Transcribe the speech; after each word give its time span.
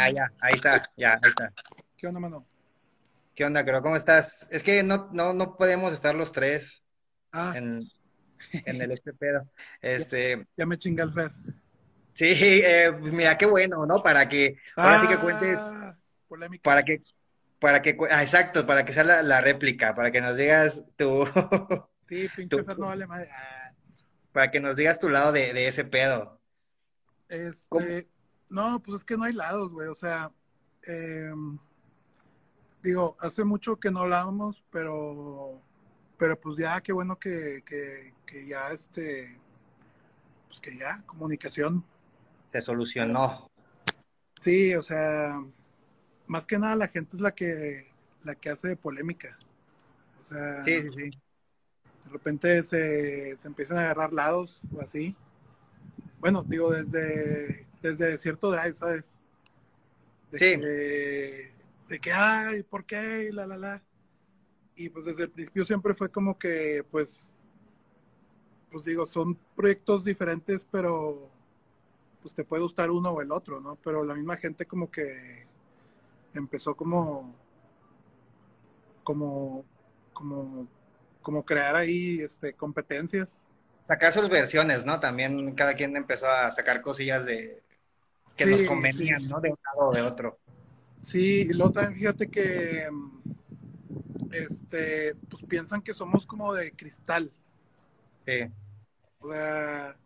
Ah, 0.00 0.10
ya, 0.10 0.32
ahí 0.40 0.54
está, 0.54 0.90
ya, 0.96 1.14
ahí 1.22 1.28
está. 1.30 1.52
¿Qué 1.96 2.06
onda, 2.06 2.20
mano? 2.20 2.46
¿Qué 3.34 3.44
onda, 3.44 3.64
creo? 3.64 3.82
¿Cómo 3.82 3.96
estás? 3.96 4.46
Es 4.50 4.62
que 4.62 4.82
no, 4.82 5.08
no, 5.12 5.32
no 5.34 5.56
podemos 5.56 5.92
estar 5.92 6.14
los 6.14 6.32
tres 6.32 6.82
Ah, 7.32 7.52
en, 7.54 7.82
en 8.66 8.82
el 8.82 8.90
este 8.92 9.12
pedo. 9.12 9.48
Este, 9.80 10.46
ya 10.56 10.66
me 10.66 10.78
chinga 10.78 11.04
el 11.04 11.12
Fer. 11.12 11.32
sí, 12.14 12.32
eh, 12.64 12.90
mira, 12.92 13.36
qué 13.36 13.46
bueno, 13.46 13.84
¿no? 13.86 14.02
Para 14.02 14.28
que, 14.28 14.56
ahora 14.76 15.00
sí 15.00 15.06
que 15.08 15.18
cuentes, 15.18 15.56
Ah, 15.58 15.94
Polémica. 16.28 16.62
para 16.62 16.82
que, 16.82 17.00
para 17.60 17.82
que, 17.82 17.96
ah, 18.10 18.22
exacto, 18.22 18.66
para 18.66 18.84
que 18.84 18.92
sea 18.92 19.04
la, 19.04 19.22
la 19.22 19.40
réplica, 19.40 19.94
para 19.94 20.10
que 20.10 20.20
nos 20.20 20.36
digas 20.36 20.82
tu, 20.96 21.24
Sí, 22.06 22.28
pinche 22.34 22.64
Fer 22.64 22.78
no 22.78 22.86
vale 22.86 23.06
madre. 23.06 23.28
Ah, 23.32 23.72
para 24.32 24.50
que 24.50 24.60
nos 24.60 24.76
digas 24.76 24.98
tu 24.98 25.08
lado 25.08 25.30
de, 25.32 25.52
de 25.52 25.68
ese 25.68 25.84
pedo. 25.84 26.40
Este, 27.28 28.08
no, 28.50 28.82
pues 28.82 28.98
es 28.98 29.04
que 29.04 29.16
no 29.16 29.24
hay 29.24 29.32
lados, 29.32 29.70
güey. 29.70 29.88
O 29.88 29.94
sea, 29.94 30.30
em, 30.84 31.58
digo, 32.82 33.16
hace 33.20 33.44
mucho 33.44 33.78
que 33.78 33.90
no 33.90 34.00
hablábamos, 34.00 34.64
pero, 34.70 35.60
pero 36.18 36.38
pues 36.38 36.56
ya, 36.58 36.80
qué 36.80 36.92
bueno 36.92 37.18
que, 37.18 37.62
que, 37.64 38.12
que 38.26 38.46
ya, 38.46 38.70
este, 38.72 39.40
pues 40.48 40.60
que 40.60 40.76
ya, 40.76 41.02
comunicación. 41.06 41.84
Se 42.52 42.60
solucionó. 42.60 43.48
Sí, 44.40 44.74
o 44.74 44.82
sea, 44.82 45.40
más 46.26 46.46
que 46.46 46.58
nada 46.58 46.74
la 46.76 46.88
gente 46.88 47.16
es 47.16 47.22
la 47.22 47.32
que, 47.32 47.92
la 48.24 48.34
que 48.34 48.50
hace 48.50 48.76
polémica. 48.76 49.38
O 50.20 50.24
sea, 50.24 50.64
Sí, 50.64 50.82
sí, 50.82 50.90
sí. 50.92 51.10
de 52.04 52.10
repente 52.10 52.62
se, 52.64 53.36
se 53.36 53.48
empiezan 53.48 53.78
a 53.78 53.82
agarrar 53.82 54.12
lados 54.12 54.60
o 54.74 54.80
así. 54.80 55.14
Bueno, 56.18 56.42
digo, 56.42 56.70
desde, 56.72 57.66
desde 57.80 58.18
cierto 58.18 58.50
drive, 58.50 58.74
¿sabes? 58.74 59.14
De 60.30 60.38
Sí. 60.38 60.60
Que, 60.60 61.52
de 61.88 61.98
que, 62.00 62.12
ay, 62.12 62.62
¿por 62.62 62.84
qué? 62.84 63.28
Y 63.30 63.32
La, 63.32 63.46
la, 63.46 63.56
la. 63.56 63.82
Y 64.76 64.88
pues 64.88 65.04
desde 65.04 65.24
el 65.24 65.30
principio 65.30 65.64
siempre 65.64 65.92
fue 65.94 66.08
como 66.10 66.38
que, 66.38 66.84
pues, 66.90 67.28
pues 68.70 68.84
digo, 68.84 69.04
son 69.06 69.36
proyectos 69.56 70.04
diferentes, 70.04 70.66
pero 70.70 71.28
pues 72.22 72.34
te 72.34 72.44
puede 72.44 72.62
gustar 72.62 72.90
uno 72.90 73.10
o 73.10 73.20
el 73.20 73.32
otro, 73.32 73.60
¿no? 73.60 73.76
Pero 73.76 74.04
la 74.04 74.14
misma 74.14 74.36
gente 74.36 74.66
como 74.66 74.90
que 74.90 75.46
empezó 76.34 76.74
como, 76.74 77.34
como, 79.02 79.64
como, 80.12 80.68
como 81.22 81.44
crear 81.44 81.76
ahí, 81.76 82.20
este, 82.20 82.52
competencias. 82.52 83.38
Sacar 83.84 84.12
sus 84.12 84.28
versiones, 84.28 84.84
¿no? 84.84 85.00
También 85.00 85.54
cada 85.54 85.74
quien 85.74 85.96
empezó 85.96 86.26
a 86.26 86.52
sacar 86.52 86.82
cosillas 86.82 87.24
de 87.24 87.62
que 88.36 88.44
Sí, 88.44 88.50
nos 88.50 88.62
convenían, 88.62 89.20
sí. 89.22 89.28
¿no? 89.28 89.40
De 89.40 89.50
un 89.50 89.58
lado 89.64 89.88
o 89.88 89.92
de 89.92 90.02
otro. 90.02 90.38
Sí, 91.00 91.46
y 91.48 91.52
luego 91.52 91.72
también 91.72 91.94
fíjate 91.94 92.28
que 92.30 92.88
mm, 92.90 93.20
este, 94.32 95.14
pues 95.28 95.42
piensan 95.44 95.82
que 95.82 95.94
somos 95.94 96.26
como 96.26 96.52
de 96.54 96.72
cristal. 96.72 97.32
Sí. 98.26 98.50
O 99.20 99.32
sea, 99.32 99.96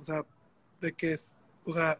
o 0.00 0.04
sea, 0.04 0.24
de 0.80 0.92
que 0.92 1.14
es, 1.14 1.32
o 1.64 1.72
sea, 1.72 1.98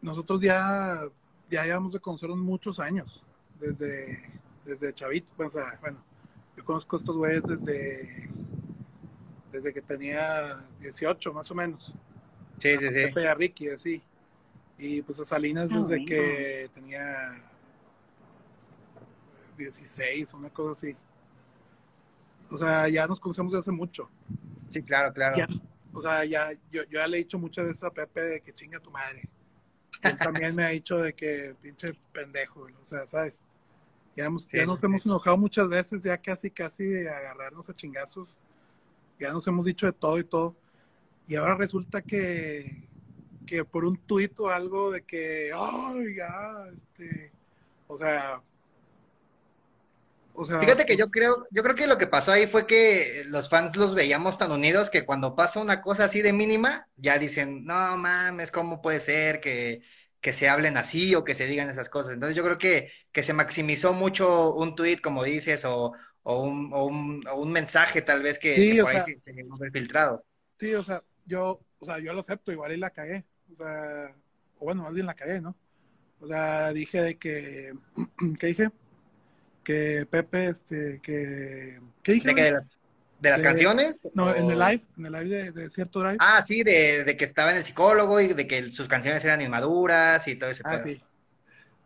nosotros 0.00 0.40
ya, 0.40 1.00
ya 1.48 1.64
llevamos 1.64 1.92
de 1.92 2.00
conocernos 2.00 2.38
muchos 2.38 2.78
años, 2.78 3.22
desde, 3.58 4.18
desde 4.64 4.92
chavitos, 4.94 5.34
o 5.38 5.50
sea, 5.50 5.78
bueno, 5.80 6.04
yo 6.56 6.64
conozco 6.64 6.96
a 6.96 6.98
estos 6.98 7.16
güeyes 7.16 7.42
desde, 7.44 8.28
desde 9.50 9.72
que 9.72 9.82
tenía 9.82 10.66
18 10.80 11.32
más 11.32 11.50
o 11.50 11.54
menos. 11.54 11.92
Sí, 12.58 12.70
sí, 12.78 12.88
sí. 12.88 12.94
Pepe 12.94 13.22
y 13.22 13.26
a 13.26 13.34
Ricky, 13.34 13.68
así. 13.68 14.02
Y 14.78 15.02
pues 15.02 15.20
a 15.20 15.24
Salinas 15.24 15.68
Ah, 15.70 15.74
desde 15.74 15.86
bueno. 15.86 16.06
que 16.06 16.70
tenía 16.74 17.32
16, 19.56 20.34
una 20.34 20.50
cosa 20.50 20.72
así. 20.72 20.96
O 22.50 22.58
sea, 22.58 22.88
ya 22.88 23.06
nos 23.06 23.20
conocemos 23.20 23.52
desde 23.52 23.60
hace 23.60 23.70
mucho. 23.70 24.10
Sí, 24.68 24.82
claro, 24.82 25.12
claro. 25.12 25.36
Ya, 25.36 25.46
o 25.92 26.02
sea, 26.02 26.24
ya, 26.24 26.52
yo, 26.70 26.82
yo 26.84 27.00
ya 27.00 27.06
le 27.06 27.16
he 27.18 27.20
dicho 27.20 27.38
muchas 27.38 27.66
veces 27.66 27.84
a 27.84 27.90
Pepe 27.90 28.20
de 28.22 28.40
que 28.40 28.52
chinga 28.52 28.80
tu 28.80 28.90
madre. 28.90 29.28
Él 30.02 30.16
también 30.18 30.54
me 30.56 30.64
ha 30.64 30.68
dicho 30.70 30.98
de 30.98 31.14
que 31.14 31.54
pinche 31.60 31.92
pendejo, 32.12 32.62
o 32.82 32.86
sea, 32.86 33.06
¿sabes? 33.06 33.40
Ya, 34.16 34.24
hemos- 34.26 34.44
Sí, 34.44 34.56
ya 34.56 34.66
nos 34.66 34.80
sí, 34.80 34.86
hemos 34.86 35.06
enojado 35.06 35.36
muchas 35.38 35.68
veces, 35.68 36.02
ya 36.02 36.18
casi, 36.18 36.50
casi 36.50 36.84
de 36.84 37.08
agarrarnos 37.08 37.68
a 37.68 37.74
chingazos. 37.76 38.34
Ya 39.20 39.32
nos 39.32 39.46
hemos 39.46 39.64
dicho 39.64 39.86
de 39.86 39.92
todo 39.92 40.18
y 40.18 40.24
todo. 40.24 40.56
Y 41.28 41.36
ahora 41.36 41.54
resulta 41.54 42.02
que, 42.02 42.88
que 43.52 43.64
por 43.66 43.84
un 43.84 43.96
tuit 44.06 44.38
o 44.40 44.48
algo 44.48 44.90
de 44.90 45.02
que, 45.04 45.50
ay, 45.54 46.14
ya, 46.16 46.66
este, 46.74 47.30
o 47.86 47.98
sea, 47.98 48.42
o 50.32 50.44
sea, 50.46 50.60
Fíjate 50.60 50.86
que 50.86 50.96
yo 50.96 51.10
creo, 51.10 51.46
yo 51.50 51.62
creo 51.62 51.74
que 51.74 51.86
lo 51.86 51.98
que 51.98 52.06
pasó 52.06 52.32
ahí 52.32 52.46
fue 52.46 52.66
que 52.66 53.24
los 53.26 53.48
fans 53.50 53.76
los 53.76 53.94
veíamos 53.94 54.38
tan 54.38 54.52
unidos 54.52 54.90
que 54.90 55.04
cuando 55.04 55.34
pasa 55.34 55.60
una 55.60 55.82
cosa 55.82 56.04
así 56.04 56.22
de 56.22 56.32
mínima, 56.32 56.88
ya 56.96 57.18
dicen, 57.18 57.64
no 57.66 57.96
mames, 57.98 58.50
¿cómo 58.52 58.80
puede 58.80 59.00
ser 59.00 59.40
que, 59.40 59.82
que 60.20 60.32
se 60.32 60.48
hablen 60.48 60.76
así 60.76 61.14
o 61.14 61.24
que 61.24 61.34
se 61.34 61.46
digan 61.46 61.68
esas 61.68 61.90
cosas? 61.90 62.14
Entonces 62.14 62.36
yo 62.36 62.44
creo 62.44 62.58
que, 62.58 62.92
que 63.12 63.22
se 63.22 63.32
maximizó 63.34 63.92
mucho 63.92 64.54
un 64.54 64.74
tweet, 64.76 64.98
como 65.02 65.24
dices, 65.24 65.64
o, 65.64 65.92
o, 66.22 66.42
un, 66.42 66.72
o, 66.72 66.86
un, 66.86 67.26
o 67.28 67.36
un 67.40 67.52
mensaje 67.52 68.02
tal 68.02 68.22
vez 68.22 68.38
que, 68.38 68.54
Sí, 68.54 68.76
que 68.76 68.88
ahí 68.88 69.00
se, 69.00 69.20
se 69.24 69.70
filtrado. 69.72 70.24
Sí, 70.58 70.74
o 70.74 70.82
sea, 70.82 71.02
yo, 71.24 71.60
o 71.78 71.84
sea, 71.84 71.98
yo 71.98 72.12
lo 72.12 72.20
acepto, 72.20 72.52
igual 72.52 72.72
y 72.72 72.76
la 72.76 72.90
cagué. 72.90 73.24
O 73.52 73.56
sea, 73.56 74.14
o 74.58 74.64
bueno, 74.64 74.82
más 74.82 74.94
bien 74.94 75.06
la 75.06 75.14
cagué, 75.14 75.40
¿no? 75.40 75.56
O 76.20 76.26
sea, 76.28 76.72
dije 76.72 77.02
de 77.02 77.18
que, 77.18 77.74
¿qué 78.40 78.48
dije? 78.48 78.70
Que 79.64 80.06
Pepe, 80.10 80.46
este, 80.48 81.00
que, 81.02 81.80
¿qué 82.02 82.12
dije? 82.12 82.28
¿De, 82.28 82.34
que 82.34 82.42
de, 82.42 82.50
la- 82.52 82.66
de 83.20 83.30
las 83.30 83.38
De- 83.38 83.42
canciones? 83.42 84.00
No, 84.14 84.34
en 84.34 84.50
el 84.50 84.58
live, 84.58 84.84
en 84.98 85.06
el 85.06 85.12
live 85.12 85.52
de, 85.52 85.70
cierto 85.70 86.00
drive. 86.00 86.18
Ah, 86.18 86.42
sí, 86.42 86.62
de, 86.62 87.04
de 87.04 87.16
que 87.16 87.24
estaba 87.24 87.50
en 87.50 87.56
el 87.58 87.64
psicólogo 87.64 88.20
y 88.20 88.28
de 88.32 88.46
que 88.46 88.72
sus 88.72 88.86
canciones 88.88 89.24
eran 89.24 89.40
inmaduras 89.40 90.26
y 90.28 90.36
todo 90.36 90.50
ese 90.50 90.64
Ah, 90.64 90.78
pedo. 90.78 90.82
sí. 90.82 91.02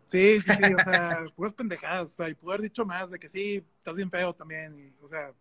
Sí, 0.07 0.41
sí, 0.41 0.53
sí, 0.55 0.73
o 0.73 0.81
sea, 0.81 1.25
puras 1.35 1.53
pendejadas, 1.53 2.05
o 2.05 2.09
sea, 2.09 2.29
y 2.29 2.35
pude 2.35 2.53
haber 2.53 2.63
dicho 2.63 2.85
más 2.85 3.09
de 3.11 3.19
que 3.19 3.29
sí, 3.29 3.65
estás 3.77 3.95
bien 3.95 4.09
feo 4.11 4.33
también, 4.33 4.79
y, 4.79 5.03
o 5.03 5.09
sea, 5.09 5.31
o 5.31 5.35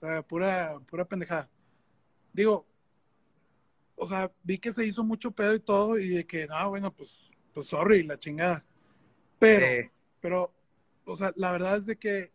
sea, 0.00 0.22
pura, 0.22 0.78
pura 0.88 1.04
pendejada. 1.04 1.48
Digo, 2.32 2.66
o 3.96 4.08
sea, 4.08 4.30
vi 4.42 4.58
que 4.58 4.72
se 4.72 4.86
hizo 4.86 5.02
mucho 5.04 5.30
pedo 5.32 5.54
y 5.54 5.60
todo, 5.60 5.98
y 5.98 6.08
de 6.10 6.26
que, 6.26 6.46
no, 6.46 6.68
bueno, 6.70 6.92
pues, 6.92 7.10
pues 7.54 7.66
sorry, 7.68 8.02
la 8.04 8.18
chingada. 8.18 8.64
Pero, 9.38 9.66
Sí. 9.66 9.90
pero, 10.20 10.52
o 11.04 11.16
sea, 11.16 11.32
la 11.36 11.52
verdad 11.52 11.78
es 11.78 11.86
de 11.86 11.96
que 11.96 12.32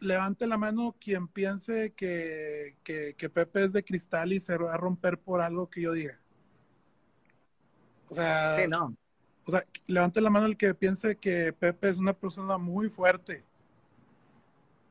levante 0.00 0.46
la 0.46 0.58
mano 0.58 0.94
quien 1.00 1.28
piense 1.28 1.92
que, 1.94 2.76
que, 2.84 3.14
que 3.16 3.28
Pepe 3.30 3.64
es 3.64 3.72
de 3.72 3.84
cristal 3.84 4.32
y 4.32 4.40
se 4.40 4.56
va 4.56 4.74
a 4.74 4.76
romper 4.76 5.18
por 5.18 5.40
algo 5.40 5.68
que 5.68 5.82
yo 5.82 5.92
diga. 5.92 6.20
O 8.08 8.14
sea, 8.14 8.56
Sí, 8.56 8.68
no. 8.68 8.96
o 9.46 9.50
sea, 9.50 9.64
levante 9.86 10.20
la 10.20 10.30
mano 10.30 10.46
el 10.46 10.56
que 10.56 10.74
piense 10.74 11.16
que 11.16 11.52
Pepe 11.52 11.90
es 11.90 11.96
una 11.98 12.12
persona 12.14 12.58
muy 12.58 12.88
fuerte. 12.90 13.44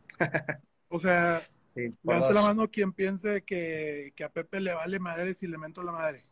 O 0.89 0.99
sea, 0.99 1.41
Sí, 1.77 1.93
levante 2.03 2.33
la 2.33 2.41
mano 2.41 2.71
quien 2.71 2.91
piense 2.91 3.43
que, 3.43 4.11
que 4.15 4.23
a 4.23 4.29
Pepe 4.29 4.59
le 4.59 4.73
vale 4.73 4.97
madre 4.97 5.35
si 5.35 5.45
le 5.45 5.59
mento 5.59 5.83
la 5.83 5.91
madre. 5.91 6.23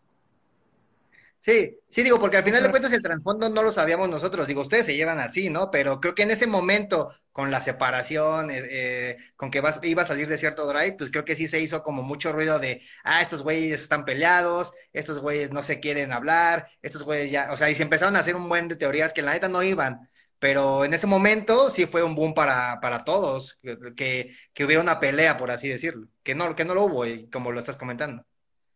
Sí, 1.39 1.77
sí, 1.91 2.01
digo, 2.01 2.19
porque 2.19 2.37
al 2.37 2.43
final 2.43 2.63
de 2.63 2.71
cuentas 2.71 2.91
el 2.93 3.03
trasfondo 3.03 3.47
no 3.49 3.61
lo 3.61 3.71
sabíamos 3.71 4.09
nosotros, 4.09 4.47
digo, 4.47 4.61
ustedes 4.61 4.87
se 4.87 4.95
llevan 4.95 5.19
así, 5.19 5.51
¿no? 5.51 5.69
Pero 5.69 5.99
creo 5.99 6.15
que 6.15 6.23
en 6.23 6.31
ese 6.31 6.47
momento, 6.47 7.11
con 7.31 7.51
la 7.51 7.61
separación, 7.61 8.49
eh, 8.49 8.63
eh, 8.67 9.17
con 9.35 9.51
que 9.51 9.61
vas, 9.61 9.79
iba 9.83 10.01
a 10.01 10.05
salir 10.05 10.27
de 10.27 10.39
cierto 10.39 10.65
drive, 10.65 10.93
pues 10.93 11.11
creo 11.11 11.23
que 11.23 11.35
sí 11.35 11.47
se 11.47 11.59
hizo 11.61 11.83
como 11.83 12.01
mucho 12.01 12.31
ruido 12.31 12.57
de, 12.57 12.81
ah, 13.03 13.21
estos 13.21 13.43
güeyes 13.43 13.83
están 13.83 14.05
peleados, 14.05 14.73
estos 14.93 15.19
güeyes 15.19 15.51
no 15.51 15.61
se 15.61 15.79
quieren 15.79 16.11
hablar, 16.11 16.69
estos 16.81 17.03
güeyes 17.03 17.29
ya, 17.29 17.51
o 17.51 17.57
sea, 17.57 17.69
y 17.69 17.75
se 17.75 17.83
empezaron 17.83 18.15
a 18.15 18.21
hacer 18.21 18.35
un 18.35 18.49
buen 18.49 18.67
de 18.67 18.77
teorías 18.77 19.13
que 19.13 19.21
la 19.21 19.33
neta 19.33 19.47
no 19.47 19.61
iban, 19.61 20.09
pero 20.45 20.85
en 20.85 20.93
ese 20.93 21.07
momento 21.07 21.71
sí 21.71 21.87
fue 21.87 22.03
un 22.03 22.13
boom 22.13 22.35
para, 22.35 22.79
para 22.79 23.03
todos, 23.03 23.57
que, 23.95 24.35
que, 24.53 24.63
hubiera 24.63 24.79
una 24.79 24.99
pelea, 24.99 25.37
por 25.37 25.49
así 25.49 25.67
decirlo, 25.67 26.07
que 26.21 26.35
no, 26.35 26.55
que 26.55 26.63
no 26.63 26.75
lo 26.75 26.83
hubo, 26.83 27.03
y 27.07 27.27
como 27.31 27.51
lo 27.51 27.59
estás 27.59 27.77
comentando. 27.77 28.23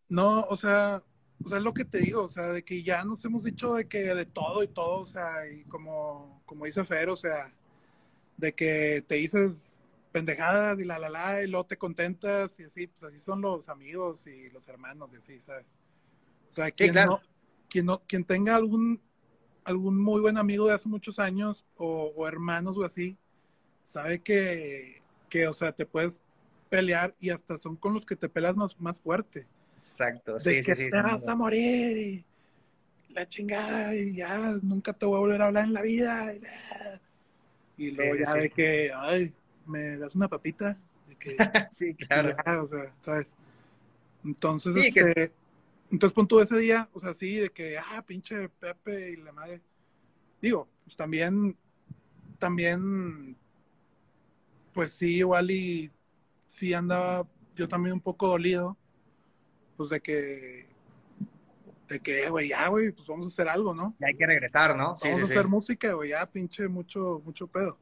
No, 0.08 0.48
o 0.50 0.58
sea, 0.58 1.04
o 1.46 1.48
sea, 1.48 1.60
es 1.60 1.64
lo 1.64 1.76
que 1.76 1.86
te 1.86 2.00
digo, 2.00 2.24
o 2.24 2.30
sea, 2.30 2.48
de 2.48 2.64
que 2.64 2.82
ya 2.82 3.04
nos 3.04 3.24
hemos 3.24 3.44
dicho 3.44 3.76
de 3.76 3.88
que 3.88 4.00
de 4.00 4.26
todo 4.26 4.64
y 4.64 4.68
todo, 4.70 5.02
o 5.02 5.06
sea, 5.06 5.48
y 5.48 5.64
como, 5.66 6.42
como 6.48 6.66
dice 6.66 6.84
Fer, 6.86 7.08
o 7.10 7.16
sea, 7.16 7.54
de 8.38 8.52
que 8.54 9.04
te 9.08 9.14
dices 9.16 9.78
pendejadas 10.12 10.80
y 10.80 10.86
la 10.86 10.98
la 10.98 11.10
la 11.10 11.44
y 11.44 11.48
luego 11.48 11.68
te 11.68 11.78
contentas 11.78 12.60
y 12.60 12.64
así, 12.64 12.88
pues 12.88 13.14
así 13.14 13.24
son 13.24 13.42
los 13.42 13.70
amigos 13.70 14.26
y 14.26 14.50
los 14.50 14.68
hermanos 14.68 15.12
y 15.14 15.18
así, 15.18 15.40
¿sabes? 15.42 15.68
O 16.50 16.54
sea, 16.54 16.72
quien 16.72 16.94
claro. 16.94 17.12
no, 17.12 17.22
quien 17.70 17.86
no, 17.86 18.02
quien 18.08 18.24
tenga 18.24 18.56
algún, 18.56 19.00
algún 19.70 20.02
muy 20.02 20.20
buen 20.20 20.38
amigo 20.38 20.68
de 20.68 20.74
hace 20.74 20.90
muchos 20.90 21.20
años 21.20 21.64
o, 21.78 22.12
o 22.16 22.28
hermanos 22.28 22.78
o 22.78 22.84
así, 22.84 23.18
sabe 23.86 24.20
que, 24.20 25.02
que, 25.30 25.48
o 25.48 25.54
sea, 25.54 25.72
te 25.72 25.86
puedes 25.86 26.20
pelear 26.70 27.16
y 27.20 27.30
hasta 27.30 27.58
son 27.58 27.76
con 27.76 27.94
los 27.94 28.06
que 28.06 28.16
te 28.16 28.30
peleas 28.30 28.56
más, 28.56 28.80
más 28.80 29.00
fuerte 29.00 29.48
Exacto, 29.76 30.34
de 30.34 30.40
sí, 30.40 30.56
que 30.64 30.76
sí, 30.76 30.86
sí. 30.86 30.92
te 30.92 31.02
vas 31.02 31.28
a 31.28 31.36
morir 31.36 31.98
y, 31.98 32.26
la 33.14 33.28
chingada, 33.28 33.96
y 33.96 34.16
ya 34.18 34.58
nunca 34.62 34.94
te 34.94 35.06
voy 35.06 35.16
a 35.16 35.20
volver 35.20 35.42
a 35.42 35.46
hablar 35.48 35.66
en 35.66 35.74
la 35.74 35.82
vida. 35.82 36.34
Y, 37.78 37.92
luego 37.92 38.16
ya 38.16 38.34
de 38.34 38.50
que, 38.50 38.92
ay, 38.94 39.34
me 39.66 39.98
das 39.98 40.14
una 40.16 40.28
papita. 40.28 40.78
De 41.08 41.16
que, 41.16 41.38
sí, 41.72 41.96
claro. 41.96 42.36
o 42.64 42.68
sea, 42.68 42.94
¿sabes? 43.02 43.30
Entonces, 44.24 44.76
este, 44.76 45.32
entonces 45.92 46.14
punto 46.14 46.42
ese 46.42 46.58
día, 46.58 46.90
o 46.94 47.00
sea, 47.00 47.14
sí, 47.14 47.36
de 47.36 47.50
que, 47.50 47.78
ah, 47.78 48.04
pinche 48.06 48.50
Pepe 48.50 49.12
y 49.12 49.16
la 49.18 49.32
madre. 49.32 49.62
Digo, 50.42 50.68
pues 50.84 50.96
también, 50.96 51.58
también, 52.38 53.36
pues 54.74 54.92
sí, 54.94 55.18
igual 55.18 55.50
y 55.52 55.92
sí 56.48 56.74
andaba 56.74 57.28
yo 57.56 57.68
también 57.68 57.94
un 57.94 58.02
poco 58.02 58.28
dolido, 58.28 58.78
pues 59.76 59.90
de 59.90 60.00
que, 60.00 60.68
de 61.88 62.00
que, 62.00 62.30
güey, 62.30 62.50
ya, 62.50 62.68
güey, 62.70 62.92
pues 62.92 63.08
vamos 63.08 63.26
a 63.26 63.30
hacer 63.30 63.50
algo, 63.50 63.74
¿no? 63.74 63.96
Ya 64.00 64.08
hay 64.08 64.16
que 64.16 64.28
regresar, 64.28 64.78
¿no? 64.78 64.96
vamos 65.04 65.22
a 65.22 65.26
hacer 65.26 65.48
música, 65.48 65.94
güey, 65.94 66.12
ya, 66.12 66.26
pinche, 66.30 66.68
mucho, 66.68 67.22
mucho 67.26 67.48
pedo. 67.48 67.78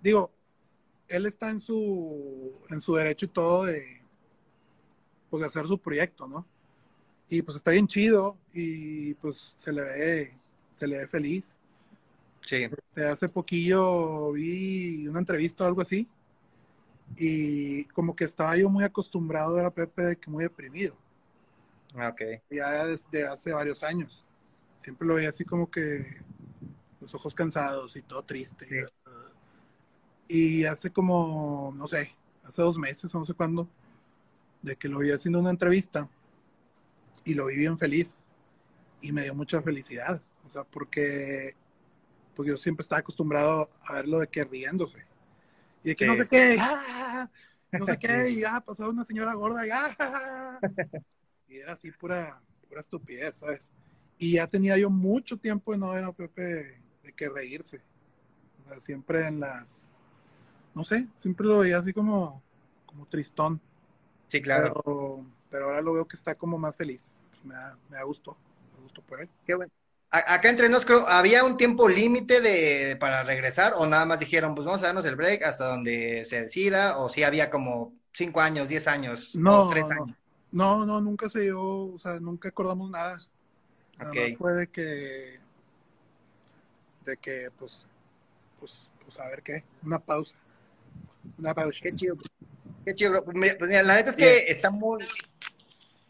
Digo, 0.00 0.30
él 1.08 1.26
está 1.26 1.50
en 1.50 1.60
su, 1.60 2.52
en 2.70 2.80
su 2.80 2.94
derecho 2.94 3.26
y 3.26 3.28
todo 3.28 3.64
de, 3.64 3.84
pues, 5.28 5.40
de 5.40 5.46
hacer 5.48 5.66
su 5.66 5.78
proyecto, 5.78 6.28
¿no? 6.28 6.46
Y 7.28 7.42
pues 7.42 7.56
está 7.56 7.72
bien 7.72 7.86
chido 7.86 8.38
y 8.54 9.14
pues 9.14 9.54
se 9.56 9.72
le 9.72 9.82
ve, 9.82 10.38
se 10.74 10.86
le 10.86 10.98
ve 10.98 11.06
feliz. 11.06 11.54
Sí. 12.40 12.66
hace 12.96 13.28
poquillo 13.28 14.32
vi 14.32 15.06
una 15.06 15.18
entrevista 15.18 15.64
o 15.64 15.66
algo 15.66 15.82
así 15.82 16.08
y 17.16 17.84
como 17.86 18.14
que 18.14 18.24
estaba 18.24 18.56
yo 18.56 18.68
muy 18.68 18.84
acostumbrado 18.84 19.64
a 19.64 19.70
Pepe 19.70 20.02
de 20.02 20.16
que 20.16 20.30
muy 20.30 20.44
deprimido. 20.44 20.96
Ah, 21.94 22.08
ok. 22.08 22.22
Ya 22.50 22.86
desde 22.86 23.26
hace 23.26 23.52
varios 23.52 23.82
años. 23.82 24.24
Siempre 24.82 25.06
lo 25.06 25.14
veía 25.14 25.30
así 25.30 25.44
como 25.44 25.70
que 25.70 26.04
los 27.00 27.14
ojos 27.14 27.34
cansados 27.34 27.96
y 27.96 28.02
todo 28.02 28.22
triste. 28.22 28.86
Y 30.28 30.64
hace 30.64 30.90
como, 30.90 31.72
no 31.76 31.88
sé, 31.88 32.14
hace 32.44 32.62
dos 32.62 32.76
meses, 32.76 33.12
no 33.14 33.24
sé 33.24 33.34
cuándo, 33.34 33.68
de 34.62 34.76
que 34.76 34.88
lo 34.88 34.98
vi 34.98 35.10
haciendo 35.10 35.40
una 35.40 35.50
entrevista 35.50 36.08
y 37.28 37.34
lo 37.34 37.46
vi 37.46 37.56
bien 37.56 37.78
feliz 37.78 38.24
y 39.02 39.12
me 39.12 39.22
dio 39.22 39.34
mucha 39.34 39.60
felicidad. 39.60 40.22
O 40.46 40.50
sea, 40.50 40.64
porque 40.64 41.54
pues 42.34 42.48
yo 42.48 42.56
siempre 42.56 42.82
estaba 42.82 43.00
acostumbrado 43.00 43.68
a 43.82 43.92
verlo 43.92 44.20
de 44.20 44.28
que 44.28 44.44
riéndose. 44.44 45.04
Y 45.84 45.90
de 45.90 45.94
que 45.94 46.06
no 46.06 46.16
sé 46.16 46.26
qué, 46.26 46.56
¡ah! 46.58 47.30
no 47.72 47.84
sé 47.84 47.98
qué, 47.98 48.30
y 48.30 48.44
ah, 48.44 48.62
pasó 48.64 48.88
una 48.88 49.04
señora 49.04 49.34
gorda 49.34 49.66
y, 49.66 49.70
¡ah! 49.70 50.58
y 51.48 51.56
era 51.56 51.74
así 51.74 51.92
pura, 51.92 52.40
pura 52.66 52.80
estupidez, 52.80 53.36
¿sabes? 53.36 53.70
Y 54.16 54.32
ya 54.34 54.46
tenía 54.46 54.78
yo 54.78 54.88
mucho 54.88 55.36
tiempo 55.36 55.72
de 55.72 55.78
no 55.78 55.90
ver 55.90 56.04
a 56.04 56.12
Pepe 56.12 56.80
de 57.02 57.12
que 57.14 57.28
reírse. 57.28 57.82
O 58.64 58.68
sea, 58.68 58.80
siempre 58.80 59.26
en 59.26 59.40
las, 59.40 59.84
no 60.74 60.82
sé, 60.82 61.06
siempre 61.20 61.46
lo 61.46 61.58
veía 61.58 61.78
así 61.78 61.92
como, 61.92 62.42
como 62.86 63.04
tristón. 63.04 63.60
Sí, 64.28 64.40
claro. 64.40 65.26
Pero, 65.50 65.66
ahora 65.66 65.82
lo 65.82 65.92
veo 65.92 66.08
que 66.08 66.16
está 66.16 66.34
como 66.34 66.56
más 66.56 66.76
feliz. 66.76 67.00
Pues 67.38 67.44
me 67.44 67.54
da, 67.54 67.78
me 67.88 67.96
da 67.96 68.02
gusto, 68.02 68.36
me 68.74 68.82
gusto 68.82 69.02
por 69.02 69.20
él. 69.20 69.28
Qué 69.46 69.54
bueno. 69.54 69.72
Acá 70.10 70.48
entre 70.48 70.70
nos 70.70 70.86
creo, 70.86 71.06
¿había 71.06 71.44
un 71.44 71.58
tiempo 71.58 71.86
límite 71.86 72.40
de 72.40 72.96
para 72.96 73.24
regresar 73.24 73.74
o 73.76 73.86
nada 73.86 74.06
más 74.06 74.18
dijeron, 74.18 74.54
pues 74.54 74.64
vamos 74.64 74.82
a 74.82 74.86
darnos 74.86 75.04
el 75.04 75.16
break 75.16 75.42
hasta 75.42 75.66
donde 75.66 76.24
se 76.24 76.44
decida 76.44 76.96
o 76.96 77.10
si 77.10 77.24
había 77.24 77.50
como 77.50 77.92
cinco 78.14 78.40
años, 78.40 78.70
diez 78.70 78.88
años, 78.88 79.34
no, 79.34 79.68
tres 79.68 79.90
años? 79.90 80.16
No, 80.50 80.86
no, 80.86 81.02
nunca 81.02 81.28
se 81.28 81.40
dio, 81.40 81.60
o 81.60 81.98
sea, 81.98 82.18
nunca 82.20 82.48
acordamos 82.48 82.90
nada. 82.90 83.20
fue 84.38 84.54
de 84.54 84.66
que, 84.68 85.40
de 87.04 87.16
que, 87.18 87.50
pues, 87.58 87.84
pues, 88.58 88.72
pues 89.04 89.20
a 89.20 89.28
ver 89.28 89.42
qué, 89.42 89.62
una 89.82 89.98
pausa, 89.98 90.38
una 91.36 91.52
pausa. 91.52 91.80
Qué 91.82 91.94
chido, 91.94 92.16
qué 92.86 92.94
chido. 92.94 93.22
Pues 93.22 93.36
mira, 93.36 93.56
pues 93.58 93.70
la 93.86 93.96
neta 93.96 94.08
es 94.08 94.16
que 94.16 94.50
está 94.50 94.70
muy, 94.70 95.06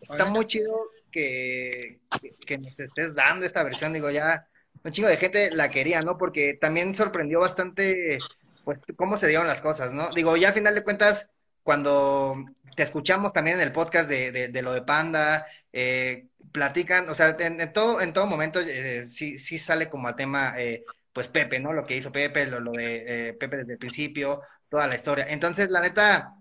está 0.00 0.24
muy 0.24 0.46
chido 0.46 0.88
que, 1.10 2.00
que, 2.46 2.58
nos 2.58 2.78
estés 2.78 3.14
dando 3.14 3.46
esta 3.46 3.62
versión, 3.62 3.92
digo, 3.92 4.10
ya 4.10 4.46
un 4.84 4.92
chingo 4.92 5.08
de 5.08 5.16
gente 5.16 5.50
la 5.50 5.70
quería, 5.70 6.02
¿no? 6.02 6.16
Porque 6.18 6.54
también 6.54 6.94
sorprendió 6.94 7.40
bastante, 7.40 8.18
pues, 8.64 8.82
cómo 8.96 9.16
se 9.16 9.28
dieron 9.28 9.46
las 9.46 9.60
cosas, 9.60 9.92
¿no? 9.92 10.12
Digo, 10.12 10.36
ya 10.36 10.48
al 10.48 10.54
final 10.54 10.74
de 10.74 10.84
cuentas, 10.84 11.28
cuando 11.62 12.36
te 12.76 12.82
escuchamos 12.82 13.32
también 13.32 13.58
en 13.58 13.66
el 13.66 13.72
podcast 13.72 14.08
de, 14.08 14.30
de, 14.30 14.62
lo 14.62 14.72
de 14.72 14.82
Panda, 14.82 15.46
eh, 15.72 16.28
platican, 16.52 17.08
o 17.08 17.14
sea, 17.14 17.36
en, 17.38 17.72
todo, 17.72 18.00
en 18.00 18.12
todo 18.12 18.26
momento 18.26 18.60
eh, 18.60 19.04
sí, 19.04 19.38
sí 19.38 19.58
sale 19.58 19.90
como 19.90 20.08
a 20.08 20.16
tema, 20.16 20.54
eh, 20.58 20.84
pues 21.12 21.28
Pepe, 21.28 21.58
¿no? 21.58 21.72
Lo 21.72 21.84
que 21.84 21.96
hizo 21.96 22.12
Pepe, 22.12 22.46
lo, 22.46 22.60
lo 22.60 22.72
de 22.72 23.36
Pepe 23.38 23.58
desde 23.58 23.72
el 23.72 23.78
principio, 23.78 24.42
toda 24.68 24.86
la 24.86 24.94
historia. 24.94 25.26
Entonces, 25.28 25.70
la 25.70 25.80
neta, 25.80 26.34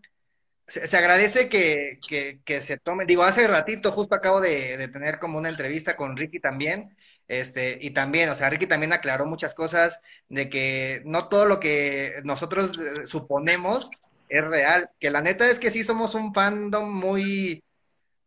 se, 0.67 0.97
agradece 0.97 1.47
que, 1.49 1.99
que, 2.43 2.61
se 2.61 2.77
tome, 2.77 3.05
digo, 3.05 3.23
hace 3.23 3.47
ratito 3.47 3.91
justo 3.91 4.15
acabo 4.15 4.41
de, 4.41 4.87
tener 4.91 5.19
como 5.19 5.37
una 5.37 5.49
entrevista 5.49 5.95
con 5.95 6.17
Ricky 6.17 6.39
también, 6.39 6.95
este, 7.27 7.77
y 7.81 7.91
también, 7.91 8.29
o 8.29 8.35
sea, 8.35 8.49
Ricky 8.49 8.67
también 8.67 8.93
aclaró 8.93 9.25
muchas 9.25 9.53
cosas 9.53 9.99
de 10.29 10.49
que 10.49 11.01
no 11.05 11.27
todo 11.27 11.45
lo 11.45 11.59
que 11.59 12.21
nosotros 12.23 12.77
eh, 12.79 13.05
suponemos 13.05 13.89
es 14.29 14.43
real, 14.43 14.89
que 14.99 15.09
la 15.09 15.21
neta 15.21 15.49
es 15.49 15.59
que 15.59 15.71
sí 15.71 15.83
somos 15.83 16.15
un 16.15 16.33
fandom 16.33 16.89
muy, 16.89 17.63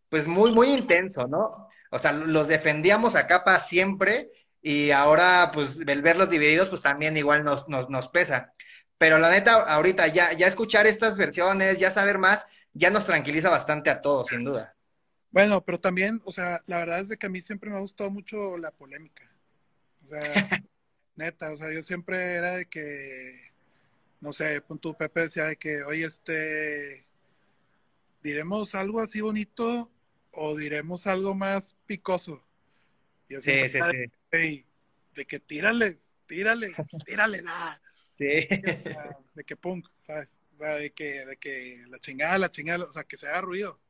pues 0.09 0.27
muy, 0.27 0.53
muy 0.53 0.69
intenso, 0.69 1.27
¿no? 1.29 1.69
O 1.91 1.99
sea, 1.99 2.13
los 2.13 2.49
defendíamos 2.49 3.17
a 3.17 3.27
capa 3.27 3.59
siempre 3.61 4.31
y 4.63 4.91
ahora, 4.91 5.51
pues, 5.53 5.81
el 5.87 6.03
verlos 6.03 6.31
divididos, 6.31 6.69
pues 6.69 6.83
también 6.83 7.17
igual 7.17 7.45
nos, 7.45 7.69
nos 7.69 8.09
pesa. 8.09 8.53
Pero 9.01 9.19
la 9.19 9.31
neta, 9.31 9.63
ahorita 9.63 10.09
ya, 10.09 10.35
ya 10.35 10.47
escuchar 10.47 10.87
estas 10.87 11.17
versiones, 11.17 11.79
ya 11.79 11.91
saber 11.91 12.19
más, 12.19 12.45
ya 12.75 12.91
nos 12.91 13.07
tranquiliza 13.07 13.49
bastante 13.49 13.89
a 13.89 14.03
todos, 14.03 14.29
sin 14.29 14.45
duda. 14.45 14.77
Bueno, 15.31 15.65
pero 15.65 15.81
también, 15.81 16.21
o 16.27 16.33
sea, 16.33 16.61
la 16.67 16.77
verdad 16.77 17.01
es 17.01 17.09
de 17.09 17.17
que 17.17 17.25
a 17.27 17.31
mí 17.31 17.41
siempre 17.41 17.71
me 17.71 17.77
ha 17.77 17.81
gustado 17.81 18.11
mucho 18.11 18.59
la 18.59 18.73
polémica. 18.73 19.23
O 20.05 20.11
sea, 20.11 20.21
neta, 21.17 21.51
o 21.51 21.57
sea, 21.57 21.73
yo 21.73 21.83
siempre 21.83 22.35
era 22.35 22.57
de 22.57 22.67
que, 22.67 23.41
no 24.21 24.35
sé, 24.35 24.61
punto 24.61 24.93
Pepe 24.93 25.21
decía 25.21 25.45
de 25.45 25.57
que, 25.57 25.83
oye, 25.83 26.05
este, 26.05 27.07
diremos 28.23 28.75
algo 28.75 29.01
así 29.01 29.23
bonito 29.23 29.91
o 30.33 30.55
diremos 30.59 31.07
algo 31.07 31.35
más 31.35 31.75
picoso. 31.87 32.45
sí, 33.31 33.41
sí, 33.41 33.81
sí. 34.31 34.67
de 35.15 35.25
que 35.25 35.41
tírales, 35.41 35.97
tírales, 36.27 36.73
tírale, 37.07 37.41
nada. 37.41 37.81
Sí. 38.21 38.47
De 39.35 39.45
que 39.45 39.57
punk, 39.57 39.89
¿sabes? 40.03 40.39
O 40.55 40.59
sea, 40.59 40.75
de 40.75 40.93
que, 40.93 41.25
de 41.25 41.39
que 41.39 41.83
la 41.89 41.99
chingada, 41.99 42.37
la 42.37 42.51
chingada, 42.51 42.85
o 42.85 42.93
sea, 42.93 43.05
que 43.05 43.17
se 43.17 43.27
haga 43.27 43.41
ruido. 43.41 43.81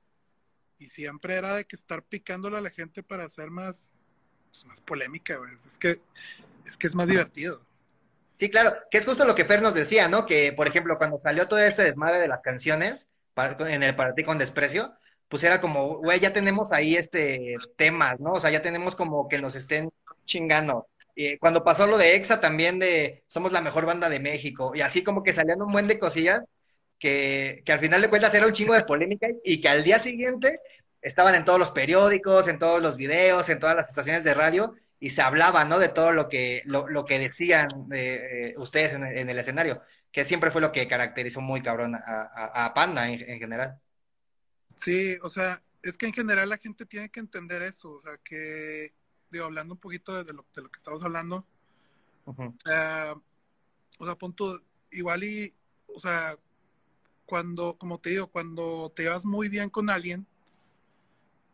Y 0.78 0.86
siempre 0.86 1.34
era 1.34 1.56
de 1.56 1.64
que 1.64 1.74
estar 1.74 2.04
picándole 2.04 2.58
a 2.58 2.60
la 2.60 2.70
gente 2.70 3.02
para 3.02 3.24
hacer 3.24 3.50
más, 3.50 3.90
pues, 4.52 4.64
más 4.66 4.80
polémica, 4.82 5.36
güey. 5.36 5.50
Es 5.66 5.78
que, 5.78 6.00
es 6.64 6.76
que 6.76 6.86
es 6.86 6.94
más 6.94 7.08
divertido. 7.08 7.66
Sí, 8.36 8.48
claro, 8.48 8.76
que 8.88 8.98
es 8.98 9.04
justo 9.04 9.24
lo 9.24 9.34
que 9.34 9.44
Fer 9.44 9.62
nos 9.62 9.74
decía, 9.74 10.06
¿no? 10.06 10.26
Que, 10.26 10.52
por 10.52 10.68
ejemplo, 10.68 10.96
cuando 10.96 11.18
salió 11.18 11.48
todo 11.48 11.58
este 11.58 11.82
desmadre 11.82 12.20
de 12.20 12.28
las 12.28 12.40
canciones, 12.40 13.08
en 13.36 13.82
el 13.82 13.96
Para 13.96 14.14
ti 14.14 14.22
con 14.22 14.38
desprecio, 14.38 14.94
pues 15.28 15.42
era 15.44 15.60
como, 15.60 15.98
güey, 15.98 16.20
ya 16.20 16.32
tenemos 16.32 16.72
ahí 16.72 16.96
este 16.96 17.56
temas, 17.76 18.20
¿no? 18.20 18.34
O 18.34 18.40
sea, 18.40 18.50
ya 18.50 18.62
tenemos 18.62 18.94
como 18.94 19.28
que 19.28 19.40
nos 19.40 19.54
estén 19.54 19.90
chingando 20.24 20.88
eh, 21.26 21.38
cuando 21.38 21.64
pasó 21.64 21.86
lo 21.86 21.98
de 21.98 22.14
EXA 22.16 22.40
también 22.40 22.78
de 22.78 23.24
somos 23.28 23.52
la 23.52 23.62
mejor 23.62 23.86
banda 23.86 24.08
de 24.08 24.20
México, 24.20 24.72
y 24.74 24.80
así 24.80 25.02
como 25.02 25.22
que 25.22 25.32
salían 25.32 25.62
un 25.62 25.72
buen 25.72 25.88
de 25.88 25.98
cosillas 25.98 26.42
que, 26.98 27.62
que 27.64 27.72
al 27.72 27.80
final 27.80 28.02
de 28.02 28.08
cuentas 28.10 28.34
era 28.34 28.46
un 28.46 28.52
chingo 28.52 28.74
de 28.74 28.84
polémica 28.84 29.28
y 29.44 29.60
que 29.60 29.68
al 29.68 29.82
día 29.84 29.98
siguiente 29.98 30.60
estaban 31.02 31.34
en 31.34 31.44
todos 31.44 31.58
los 31.58 31.72
periódicos, 31.72 32.48
en 32.48 32.58
todos 32.58 32.82
los 32.82 32.96
videos, 32.96 33.48
en 33.48 33.58
todas 33.58 33.76
las 33.76 33.88
estaciones 33.88 34.24
de 34.24 34.34
radio 34.34 34.74
y 35.00 35.10
se 35.10 35.22
hablaba, 35.22 35.64
¿no? 35.64 35.78
De 35.78 35.88
todo 35.88 36.12
lo 36.12 36.28
que, 36.28 36.62
lo, 36.66 36.86
lo 36.88 37.06
que 37.06 37.18
decían 37.18 37.68
eh, 37.92 38.54
ustedes 38.58 38.92
en, 38.92 39.30
el 39.30 39.38
escenario, 39.38 39.82
que 40.12 40.24
siempre 40.24 40.50
fue 40.50 40.60
lo 40.60 40.72
que 40.72 40.86
caracterizó 40.86 41.40
muy 41.40 41.62
cabrón 41.62 41.94
a, 41.94 42.66
a, 42.66 42.74
Panda 42.74 43.08
en, 43.08 43.28
en, 43.28 43.38
general. 43.38 43.80
Sí, 44.76 45.16
o 45.22 45.30
sea, 45.30 45.62
es 45.82 45.96
que 45.96 46.06
en 46.06 46.12
general 46.12 46.50
la 46.50 46.58
gente 46.58 46.84
tiene 46.84 47.08
que 47.08 47.20
entender 47.20 47.62
eso, 47.62 47.92
o 47.92 48.02
sea, 48.02 48.18
que 48.22 48.92
digo, 49.30 49.44
hablando 49.44 49.74
un 49.74 49.80
poquito 49.80 50.22
de 50.24 50.32
lo, 50.32 50.44
de 50.54 50.62
lo 50.62 50.70
que 50.70 50.78
estamos 50.78 51.02
hablando, 51.02 51.44
o 52.24 54.06
sea, 54.06 54.14
punto, 54.18 54.60
igual 54.90 55.24
y, 55.24 55.52
o 55.86 56.00
sea, 56.00 56.36
cuando, 57.26 57.76
como 57.78 57.98
te 57.98 58.10
digo, 58.10 58.28
cuando 58.28 58.90
te 58.94 59.04
llevas 59.04 59.24
muy 59.24 59.48
bien 59.48 59.70
con 59.70 59.90
alguien, 59.90 60.26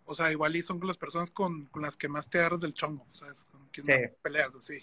o 0.05 0.15
sea, 0.15 0.31
igual 0.31 0.55
y 0.57 0.63
son 0.63 0.81
las 0.85 0.99
personas 0.99 1.31
con, 1.31 1.67
con 1.67 1.83
las 1.83 1.97
que 1.97 2.09
más 2.09 2.31
te 2.31 2.39
agarras 2.39 2.61
del 2.61 2.75
chongo, 2.75 3.07
¿sabes? 3.13 3.43
Con 3.51 3.67
quien 3.69 3.87
peleas, 4.23 4.55
así. 4.55 4.79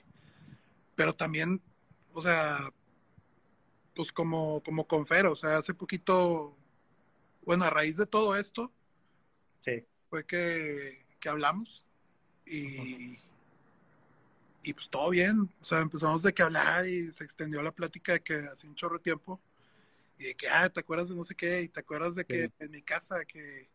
Pero 0.96 1.14
también, 1.14 1.62
o 2.14 2.22
sea, 2.22 2.72
pues 3.96 4.12
como, 4.12 4.62
como 4.64 4.86
con 4.86 5.06
Fer, 5.06 5.28
o 5.28 5.36
sea, 5.36 5.58
hace 5.58 5.74
poquito, 5.74 6.56
bueno, 7.44 7.66
a 7.66 7.70
raíz 7.70 7.98
de 7.98 8.06
todo 8.06 8.36
esto, 8.36 8.72
sí. 9.62 9.86
fue 10.10 10.26
que, 10.26 11.06
que 11.20 11.30
hablamos 11.30 11.83
y, 12.46 13.18
y 14.64 14.74
pues 14.74 14.90
todo 14.90 15.10
bien, 15.10 15.50
o 15.62 15.66
sea, 15.66 15.80
empezamos 15.80 16.24
de 16.24 16.34
que 16.34 16.44
hablar 16.44 16.88
y 16.88 17.12
se 17.14 17.24
extendió 17.24 17.62
la 17.62 17.72
plática 17.72 18.14
de 18.14 18.22
que 18.22 18.36
hace 18.36 18.68
un 18.68 18.76
chorro 18.76 18.98
de 18.98 19.04
tiempo 19.04 19.42
y 20.18 20.26
de 20.26 20.36
que, 20.36 20.48
ah, 20.48 20.70
¿te 20.70 20.80
acuerdas 20.80 21.10
de 21.10 21.16
no 21.16 21.26
sé 21.26 21.36
qué? 21.36 21.62
Y 21.62 21.70
te 21.70 21.80
acuerdas 21.80 22.16
de 22.16 22.26
que 22.26 22.52
en 22.60 22.72
mi 22.72 22.82
casa 22.82 23.26
que 23.26 23.70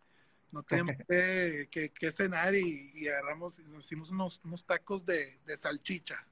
no 0.50 0.62
teníamos 0.62 0.96
que, 1.08 1.92
que, 1.94 2.12
cenar 2.12 2.54
y, 2.54 3.08
agarramos 3.08 3.58
y 3.58 3.64
nos 3.64 3.84
hicimos 3.84 4.10
unos, 4.10 4.40
unos 4.44 4.64
tacos 4.64 5.04
de, 5.04 5.38
de 5.46 5.56
salchicha 5.56 6.26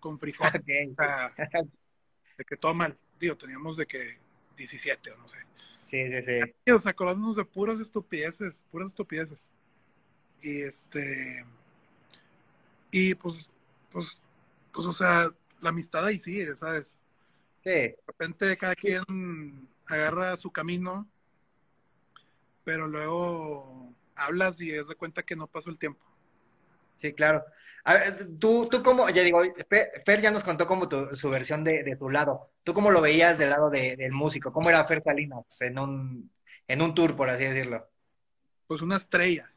con 0.00 0.18
frijol. 0.18 0.50
de 2.38 2.44
que 2.44 2.56
todo 2.56 2.74
mal, 2.74 2.98
digo, 3.20 3.36
teníamos 3.36 3.76
de 3.76 3.86
que 3.86 4.18
17 4.56 5.12
o 5.12 5.16
no 5.18 5.28
sé. 5.28 5.38
Sí, 5.78 6.08
sí, 6.08 6.22
sí. 6.22 6.38
Y, 6.64 6.70
o 6.70 6.80
sea, 6.80 6.92
acordándonos 6.92 7.36
de 7.36 7.44
puras 7.44 7.80
estupideces, 7.80 8.62
puras 8.70 8.88
estupideces. 8.88 9.38
Y 10.40 10.62
este. 10.62 11.44
Y 12.90 13.14
pues 13.14 13.50
pues, 13.90 14.20
pues, 14.72 14.86
o 14.86 14.92
sea, 14.92 15.30
la 15.60 15.70
amistad 15.70 16.04
ahí 16.04 16.18
sigue, 16.18 16.56
¿sabes? 16.56 16.98
Sí. 17.64 17.70
De 17.70 17.98
repente 18.06 18.56
cada 18.56 18.74
quien 18.74 19.68
agarra 19.86 20.36
su 20.36 20.50
camino, 20.50 21.08
pero 22.64 22.86
luego 22.86 23.92
hablas 24.14 24.60
y 24.60 24.70
es 24.70 24.86
de 24.88 24.94
cuenta 24.94 25.22
que 25.22 25.36
no 25.36 25.46
pasó 25.46 25.70
el 25.70 25.78
tiempo. 25.78 26.00
Sí, 26.96 27.14
claro. 27.14 27.42
A 27.84 27.94
ver, 27.94 28.28
tú, 28.38 28.68
tú 28.70 28.82
cómo, 28.82 29.08
ya 29.08 29.22
digo, 29.22 29.40
Fer 29.68 30.20
ya 30.20 30.30
nos 30.30 30.44
contó 30.44 30.66
como 30.66 30.86
tu, 30.88 31.16
su 31.16 31.30
versión 31.30 31.64
de, 31.64 31.82
de, 31.82 31.96
tu 31.96 32.10
lado. 32.10 32.50
¿Tú 32.62 32.74
cómo 32.74 32.90
lo 32.90 33.00
veías 33.00 33.38
del 33.38 33.50
lado 33.50 33.70
de, 33.70 33.96
del 33.96 34.12
músico? 34.12 34.52
¿Cómo 34.52 34.68
era 34.68 34.84
Fer 34.84 35.02
Salinas 35.02 35.44
en 35.60 35.78
un, 35.78 36.30
en 36.68 36.82
un 36.82 36.94
tour, 36.94 37.16
por 37.16 37.30
así 37.30 37.44
decirlo? 37.44 37.88
Pues 38.66 38.82
una 38.82 38.96
estrella. 38.96 39.50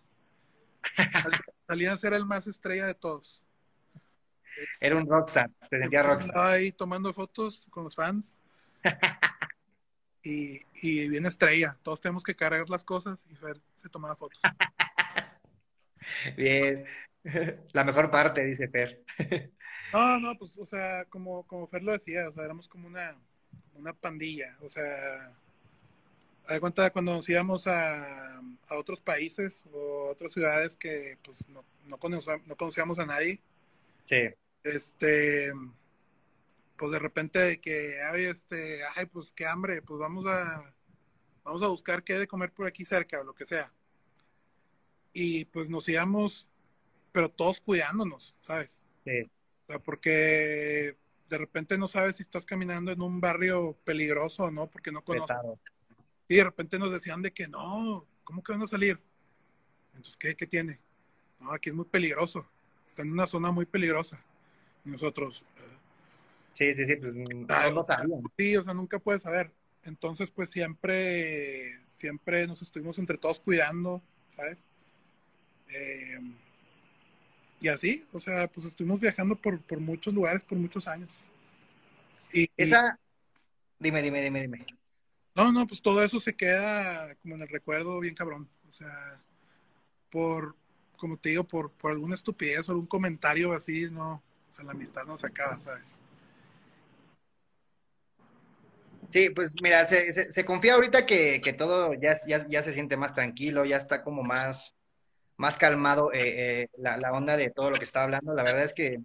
Salinas 1.68 2.04
era 2.04 2.18
el 2.18 2.26
más 2.26 2.48
estrella 2.48 2.86
de 2.86 2.96
todos. 2.96 3.42
Era 4.80 4.96
un 4.96 5.08
rockstar, 5.08 5.50
se 5.70 5.80
sentía 5.80 6.04
rockstar. 6.04 6.30
Estaba 6.30 6.52
ahí 6.52 6.72
tomando 6.72 7.14
fotos 7.14 7.66
con 7.70 7.86
los 7.86 7.96
fans. 7.96 8.38
y, 10.24 10.62
y 10.82 11.10
viene 11.10 11.28
estrella. 11.28 11.78
Todos 11.82 12.02
tenemos 12.02 12.24
que 12.24 12.36
cargar 12.36 12.70
las 12.70 12.84
cosas 12.84 13.18
y 13.30 13.36
Fer 13.36 13.60
se 13.82 13.90
tomaba 13.90 14.16
fotos. 14.16 14.40
Bien. 16.38 16.86
La 17.72 17.84
mejor 17.84 18.12
parte, 18.12 18.44
dice 18.44 18.68
Fer. 18.68 19.04
No, 19.94 20.20
no, 20.20 20.38
pues, 20.38 20.58
o 20.58 20.66
sea, 20.66 21.06
como, 21.06 21.46
como 21.48 21.68
Fer 21.68 21.84
lo 21.84 21.94
decía, 21.94 22.28
o 22.28 22.34
sea, 22.34 22.44
éramos 22.44 22.68
como 22.68 22.88
una, 22.88 23.16
una 23.76 23.94
pandilla. 23.94 24.58
O 24.62 24.70
sea, 24.70 25.34
a 26.48 26.60
cuenta 26.60 26.90
cuando 26.92 27.16
nos 27.16 27.28
íbamos 27.30 27.68
a, 27.68 28.38
a 28.38 28.78
otros 28.78 29.02
países 29.02 29.64
o 29.72 30.08
otras 30.10 30.34
ciudades 30.34 30.78
que 30.78 31.18
pues 31.24 31.48
no, 31.50 31.64
no, 31.86 31.98
no 32.46 32.56
conocíamos 32.56 33.00
a 33.00 33.06
nadie. 33.06 33.42
Sí 34.06 34.30
este, 34.64 35.52
pues 36.78 36.92
de 36.92 37.00
repente 37.00 37.60
que, 37.60 38.02
ay, 38.02 38.26
este, 38.26 38.82
ay, 38.96 39.06
pues 39.08 39.34
qué 39.34 39.46
hambre, 39.46 39.82
pues 39.82 40.00
vamos 40.00 40.26
a, 40.28 40.74
vamos 41.44 41.62
a 41.62 41.68
buscar 41.68 42.04
qué 42.04 42.18
de 42.18 42.28
comer 42.28 42.52
por 42.52 42.66
aquí 42.66 42.86
cerca 42.86 43.22
o 43.22 43.24
lo 43.24 43.34
que 43.34 43.46
sea. 43.46 43.72
Y 45.12 45.46
pues 45.46 45.70
nos 45.70 45.88
íbamos, 45.88 46.48
pero 47.12 47.30
todos 47.30 47.60
cuidándonos, 47.62 48.36
¿sabes? 48.40 48.86
Sí. 49.04 49.22
O 49.22 49.66
sea, 49.68 49.80
porque 49.80 50.98
de 51.30 51.38
repente 51.38 51.78
no 51.78 51.88
sabes 51.88 52.16
si 52.16 52.24
estás 52.24 52.46
caminando 52.46 52.92
en 52.92 53.02
un 53.02 53.20
barrio 53.20 53.78
peligroso 53.84 54.46
o 54.46 54.52
no, 54.52 54.68
porque 54.70 54.92
no 54.92 55.04
conoces. 55.04 55.36
Y 56.28 56.36
de 56.36 56.44
repente 56.44 56.80
nos 56.80 56.92
decían 56.92 57.22
de 57.22 57.32
que 57.32 57.48
no, 57.48 58.06
¿cómo 58.24 58.44
que 58.44 58.54
van 58.54 58.62
a 58.62 58.68
salir? 58.68 59.00
Entonces, 59.94 60.18
¿qué, 60.18 60.36
qué 60.36 60.48
tiene? 60.48 60.80
No, 61.40 61.52
aquí 61.52 61.70
es 61.70 61.76
muy 61.76 61.86
peligroso. 61.86 62.48
Está 62.88 63.02
en 63.02 63.12
una 63.12 63.28
zona 63.28 63.52
muy 63.52 63.66
peligrosa 63.66 64.24
nosotros. 64.86 65.46
Sí, 66.54 66.72
sí, 66.74 66.86
sí, 66.86 66.96
pues 66.98 67.16
ah, 67.50 67.72
no, 67.72 67.84
Sí, 68.38 68.56
o 68.56 68.64
sea, 68.64 68.74
nunca 68.74 69.00
puedes 69.00 69.24
saber. 69.24 69.52
Entonces, 69.84 70.30
pues 70.32 70.50
siempre, 70.50 71.80
siempre 71.98 72.48
nos 72.48 72.62
estuvimos 72.62 72.98
entre 73.00 73.18
todos 73.18 73.40
cuidando, 73.40 74.02
¿sabes? 74.30 74.60
Eh, 75.70 76.20
y 77.60 77.68
así, 77.70 78.06
o 78.14 78.20
sea, 78.20 78.48
pues 78.48 78.68
estuvimos 78.68 79.00
viajando 79.00 79.36
por, 79.36 79.60
por 79.62 79.80
muchos 79.80 80.14
lugares 80.14 80.44
por 80.44 80.58
muchos 80.58 80.88
años. 80.88 81.10
Y, 82.32 82.50
Esa, 82.58 83.00
dime, 83.80 84.02
dime, 84.02 84.22
dime, 84.22 84.42
dime. 84.42 84.66
No, 85.36 85.52
no, 85.52 85.66
pues 85.66 85.82
todo 85.82 86.04
eso 86.04 86.20
se 86.20 86.36
queda 86.36 87.16
como 87.16 87.36
en 87.36 87.42
el 87.42 87.48
recuerdo 87.48 88.00
bien 88.00 88.14
cabrón. 88.14 88.50
O 88.70 88.74
sea, 88.74 89.24
por, 90.10 90.56
como 90.98 91.18
te 91.18 91.30
digo, 91.30 91.44
por, 91.44 91.72
por 91.72 91.92
alguna 91.92 92.16
estupidez 92.16 92.68
o 92.70 92.72
algún 92.72 92.88
comentario 92.88 93.52
así, 93.54 93.90
no, 93.92 94.24
o 94.50 94.54
sea, 94.54 94.66
la 94.66 94.72
amistad 94.72 95.06
no 95.06 95.18
se 95.18 95.28
acaba, 95.28 95.60
¿sabes? 95.60 95.98
Sí, 99.12 99.30
pues 99.30 99.54
mira, 99.62 99.86
se, 99.86 100.32
se, 100.32 100.46
confía 100.46 100.74
ahorita 100.74 101.06
que, 101.06 101.40
que 101.44 101.54
todo 101.54 101.94
ya, 101.94 102.14
ya, 102.28 102.48
ya, 102.48 102.64
se 102.64 102.74
siente 102.74 102.98
más 102.98 103.14
tranquilo, 103.14 103.64
ya 103.64 103.78
está 103.78 104.04
como 104.04 104.24
más, 104.24 104.76
más 105.38 105.58
calmado 105.58 106.12
eh, 106.14 106.62
eh, 106.64 106.68
la, 106.78 106.98
la, 106.98 107.12
onda 107.12 107.38
de 107.38 107.52
todo 107.52 107.70
lo 107.70 107.76
que 107.76 107.84
está 107.84 108.04
hablando. 108.04 108.34
La 108.34 108.42
verdad 108.42 108.64
es 108.64 108.74
que, 108.74 109.00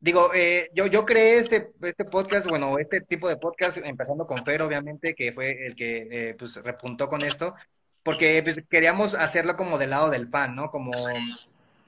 digo, 0.00 0.30
eh, 0.34 0.70
yo, 0.74 0.86
yo 0.86 1.04
creé 1.04 1.38
este, 1.38 1.70
este 1.82 2.04
podcast, 2.04 2.46
bueno, 2.48 2.78
este 2.78 3.00
tipo 3.00 3.28
de 3.28 3.36
podcast, 3.36 3.78
empezando 3.78 4.26
con 4.26 4.44
Fer, 4.44 4.62
obviamente, 4.62 5.14
que 5.14 5.32
fue 5.32 5.66
el 5.66 5.76
que 5.76 6.34
pues 6.38 6.56
repuntó 6.56 7.08
con 7.08 7.22
esto, 7.22 7.54
porque 8.02 8.42
pues, 8.42 8.62
queríamos 8.70 9.14
hacerlo 9.14 9.56
como 9.56 9.78
del 9.78 9.90
lado 9.90 10.10
del 10.10 10.28
fan, 10.28 10.54
¿no? 10.54 10.70
Como 10.70 10.92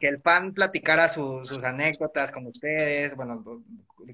que 0.01 0.09
el 0.09 0.19
fan 0.19 0.55
platicara 0.55 1.09
sus 1.09 1.53
anécdotas 1.63 2.33
con 2.33 2.47
ustedes, 2.47 3.15
bueno, 3.15 3.63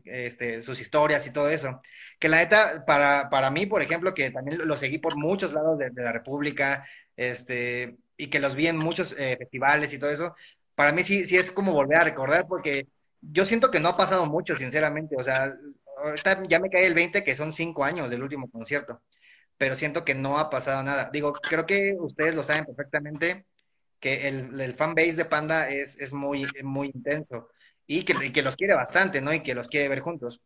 este, 0.04 0.62
sus 0.62 0.80
historias 0.80 1.26
y 1.26 1.32
todo 1.32 1.48
eso. 1.48 1.80
Que 2.18 2.28
la 2.28 2.38
neta, 2.38 2.84
para, 2.84 3.30
para 3.30 3.50
mí, 3.50 3.66
por 3.66 3.82
ejemplo, 3.82 4.12
que 4.12 4.30
también 4.30 4.58
lo 4.66 4.76
seguí 4.76 4.98
por 4.98 5.16
muchos 5.16 5.52
lados 5.52 5.78
de, 5.78 5.90
la 5.94 6.12
República, 6.12 6.86
este, 7.16 7.96
y 8.16 8.28
que 8.28 8.40
los 8.40 8.56
vi 8.56 8.66
en 8.66 8.76
muchos 8.76 9.14
eh, 9.16 9.36
festivales 9.38 9.92
y 9.92 9.98
todo 9.98 10.10
eso, 10.10 10.34
para 10.74 10.92
mí 10.92 11.04
sí, 11.04 11.26
sí 11.26 11.36
es 11.36 11.50
como 11.52 11.72
volver 11.72 11.98
a 11.98 12.04
recordar, 12.04 12.46
porque 12.48 12.86
yo 13.32 13.44
siento 13.44 13.70
que 13.70 13.80
no 13.80 13.90
ha 13.90 13.96
pasado 13.96 14.26
mucho, 14.26 14.56
sinceramente. 14.56 15.16
O 15.16 15.24
sea, 15.24 15.56
ahorita 15.98 16.42
ya 16.48 16.60
me 16.60 16.70
cae 16.70 16.86
el 16.86 16.94
20, 16.94 17.24
que 17.24 17.34
son 17.34 17.54
cinco 17.54 17.84
años 17.84 18.10
del 18.10 18.22
último 18.22 18.50
concierto, 18.50 19.02
pero 19.56 19.76
siento 19.76 20.04
que 20.04 20.14
no 20.14 20.38
ha 20.38 20.50
pasado 20.50 20.82
nada. 20.82 21.10
Digo, 21.12 21.32
creo 21.32 21.66
que 21.66 21.96
ustedes 21.98 22.34
lo 22.34 22.42
saben 22.42 22.64
perfectamente 22.64 23.46
que 24.00 24.28
el, 24.28 24.60
el 24.60 24.74
fan 24.74 24.94
base 24.94 25.14
de 25.14 25.24
Panda 25.24 25.70
es, 25.70 25.96
es 25.98 26.12
muy, 26.12 26.46
muy 26.62 26.90
intenso 26.94 27.48
y 27.86 28.04
que, 28.04 28.32
que, 28.32 28.42
los 28.42 28.56
quiere 28.56 28.74
bastante, 28.74 29.20
¿no? 29.20 29.32
Y 29.32 29.42
que 29.42 29.54
los 29.54 29.68
quiere 29.68 29.88
ver 29.88 30.00
juntos. 30.00 30.40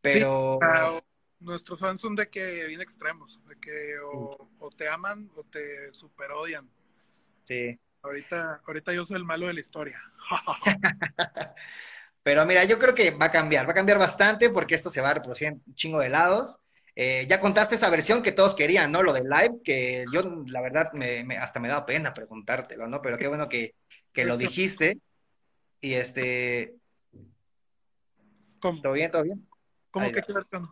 Pero... 0.00 0.58
nuestros 1.40 1.78
fans 1.78 2.00
son 2.00 2.16
de 2.16 2.28
que 2.28 2.66
bien 2.66 2.80
extremos, 2.80 3.38
de 3.46 3.56
que 3.60 3.94
o, 4.02 4.70
te 4.76 4.88
aman 4.88 5.30
o 5.36 5.44
te 5.44 5.92
super 5.92 6.32
odian. 6.32 6.68
Sí. 7.44 7.78
Ahorita, 8.02 8.62
ahorita 8.64 8.92
yo 8.92 9.04
soy 9.06 9.16
el 9.16 9.24
malo 9.24 9.46
de 9.46 9.54
la 9.54 9.60
historia. 9.60 10.00
Pero 12.22 12.44
mira, 12.46 12.64
yo 12.64 12.78
creo 12.78 12.94
que 12.94 13.10
va 13.10 13.26
a 13.26 13.30
cambiar, 13.30 13.66
va 13.66 13.72
a 13.72 13.74
cambiar 13.74 13.98
bastante 13.98 14.50
porque 14.50 14.74
esto 14.74 14.90
se 14.90 15.00
va 15.00 15.10
a 15.10 15.14
reproducir 15.14 15.48
en 15.48 15.62
un 15.66 15.74
chingo 15.74 16.00
de 16.00 16.08
lados. 16.08 16.58
Eh, 16.94 17.26
ya 17.28 17.40
contaste 17.40 17.76
esa 17.76 17.90
versión 17.90 18.22
que 18.22 18.32
todos 18.32 18.54
querían, 18.54 18.90
¿no? 18.90 19.02
Lo 19.02 19.12
del 19.12 19.28
live, 19.28 19.60
que 19.62 20.04
yo 20.12 20.22
la 20.46 20.60
verdad 20.60 20.92
me, 20.92 21.38
hasta 21.38 21.60
me 21.60 21.68
da 21.68 21.86
pena 21.86 22.12
preguntártelo, 22.12 22.88
¿no? 22.88 23.00
Pero 23.00 23.16
qué 23.16 23.28
bueno 23.28 23.48
que, 23.48 23.74
lo 24.14 24.36
dijiste. 24.36 24.98
Y 25.80 25.94
este... 25.94 26.74
¿Cómo? 28.60 28.82
¿Todo 28.82 28.94
bien? 28.94 29.10
¿Todo 29.12 29.22
bien? 29.22 29.48
¿Cómo 29.92 30.10
que 30.10 30.22
qué 30.22 30.32
versión? 30.32 30.68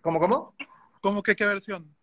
¿Cómo, 0.00 0.18
cómo? 0.18 0.54
¿Cómo 1.00 1.22
que 1.22 1.36
qué 1.36 1.46
versión? 1.46 1.97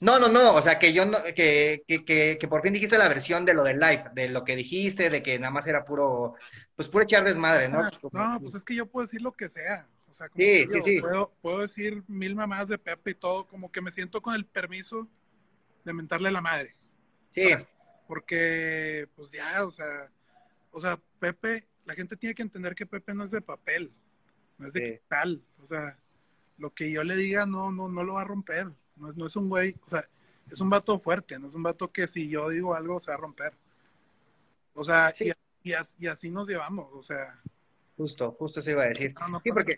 No, 0.00 0.18
no, 0.18 0.28
no, 0.28 0.54
o 0.54 0.62
sea, 0.62 0.78
que 0.78 0.92
yo 0.92 1.04
no, 1.04 1.22
que, 1.22 1.84
que, 1.86 2.04
que, 2.04 2.38
que, 2.40 2.48
por 2.48 2.62
fin 2.62 2.72
dijiste 2.72 2.96
la 2.96 3.08
versión 3.08 3.44
de 3.44 3.52
lo 3.52 3.62
del 3.62 3.78
live, 3.78 4.04
de 4.14 4.28
lo 4.28 4.44
que 4.44 4.56
dijiste, 4.56 5.10
de 5.10 5.22
que 5.22 5.38
nada 5.38 5.50
más 5.50 5.66
era 5.66 5.84
puro, 5.84 6.34
pues 6.74 6.88
puro 6.88 7.04
echar 7.04 7.22
desmadre, 7.22 7.68
¿no? 7.68 7.80
Ah, 7.80 7.90
no, 8.12 8.40
pues 8.40 8.54
es 8.54 8.64
que 8.64 8.74
yo 8.74 8.86
puedo 8.86 9.06
decir 9.06 9.20
lo 9.20 9.32
que 9.32 9.50
sea 9.50 9.86
sí, 10.34 10.66
sí, 10.82 11.00
Puedo, 11.00 11.32
puedo, 11.40 11.60
decir 11.60 12.02
mil 12.08 12.34
mamás 12.34 12.68
de 12.68 12.78
Pepe 12.78 13.12
y 13.12 13.14
todo, 13.14 13.46
como 13.46 13.70
que 13.72 13.80
me 13.80 13.92
siento 13.92 14.20
con 14.20 14.34
el 14.34 14.44
permiso 14.44 15.08
de 15.84 15.92
mentarle 15.92 16.30
la 16.30 16.40
madre. 16.40 16.74
Sí. 17.30 17.50
Porque, 18.06 19.08
pues 19.16 19.30
ya, 19.30 19.64
o 19.64 19.70
sea, 19.70 20.10
o 20.72 20.80
sea, 20.80 21.00
Pepe, 21.18 21.66
la 21.84 21.94
gente 21.94 22.16
tiene 22.16 22.34
que 22.34 22.42
entender 22.42 22.74
que 22.74 22.86
Pepe 22.86 23.14
no 23.14 23.24
es 23.24 23.30
de 23.30 23.40
papel, 23.40 23.92
no 24.58 24.66
es 24.66 24.72
de 24.72 24.98
cristal. 24.98 25.42
O 25.62 25.66
sea, 25.66 25.98
lo 26.58 26.70
que 26.70 26.90
yo 26.90 27.04
le 27.04 27.16
diga 27.16 27.46
no, 27.46 27.72
no, 27.72 27.88
no 27.88 28.02
lo 28.02 28.14
va 28.14 28.22
a 28.22 28.26
romper. 28.26 28.68
No 29.00 29.10
es, 29.10 29.16
no 29.16 29.26
es 29.26 29.36
un 29.36 29.48
güey, 29.48 29.74
o 29.86 29.90
sea, 29.90 30.04
es 30.50 30.60
un 30.60 30.70
vato 30.70 30.98
fuerte, 30.98 31.38
no 31.38 31.48
es 31.48 31.54
un 31.54 31.62
vato 31.62 31.90
que 31.90 32.06
si 32.06 32.28
yo 32.28 32.48
digo 32.48 32.74
algo 32.74 33.00
se 33.00 33.10
va 33.10 33.14
a 33.14 33.20
romper. 33.20 33.52
O 34.74 34.84
sea, 34.84 35.12
y, 35.18 35.72
y, 35.98 36.06
así 36.06 36.30
nos 36.30 36.48
llevamos, 36.48 36.88
o 36.92 37.02
sea. 37.02 37.40
Justo, 37.96 38.32
justo 38.32 38.62
se 38.62 38.70
iba 38.70 38.84
a 38.84 38.86
decir. 38.86 39.14
sí, 39.42 39.50
porque, 39.52 39.76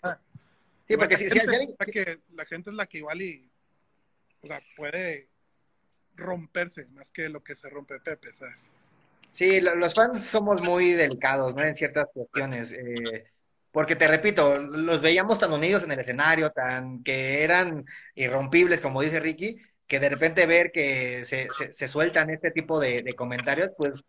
Sí, 0.85 0.97
porque 0.97 1.17
si, 1.17 1.29
la 1.29 1.85
que 1.85 2.19
la 2.35 2.45
gente 2.45 2.69
es 2.69 2.75
la 2.75 2.85
que 2.87 2.97
igual 2.97 3.21
y, 3.21 3.49
o 4.41 4.47
sea, 4.47 4.61
puede 4.75 5.29
romperse 6.15 6.85
más 6.87 7.09
que 7.11 7.29
lo 7.29 7.43
que 7.43 7.55
se 7.55 7.69
rompe 7.69 7.99
Pepe, 7.99 8.33
¿sabes? 8.33 8.69
Sí, 9.31 9.61
los 9.61 9.95
fans 9.95 10.23
somos 10.23 10.61
muy 10.61 10.91
delicados, 10.91 11.55
¿no? 11.55 11.63
En 11.63 11.75
ciertas 11.75 12.07
cuestiones. 12.13 12.71
Eh, 12.71 13.25
porque 13.73 13.95
te 13.95 14.07
repito, 14.07 14.59
los 14.59 15.01
veíamos 15.01 15.39
tan 15.39 15.51
unidos 15.51 15.83
en 15.83 15.91
el 15.91 15.99
escenario, 15.99 16.51
tan 16.51 17.03
que 17.03 17.43
eran 17.43 17.85
irrompibles, 18.13 18.79
como 18.79 19.01
dice 19.01 19.19
Ricky, 19.19 19.59
que 19.87 19.99
de 19.99 20.09
repente 20.09 20.45
ver 20.45 20.71
que 20.71 21.25
se, 21.25 21.47
se, 21.73 21.87
sueltan 21.87 22.29
este 22.29 22.51
tipo 22.51 22.79
de, 22.79 23.03
comentarios, 23.17 23.71
pues, 23.75 24.03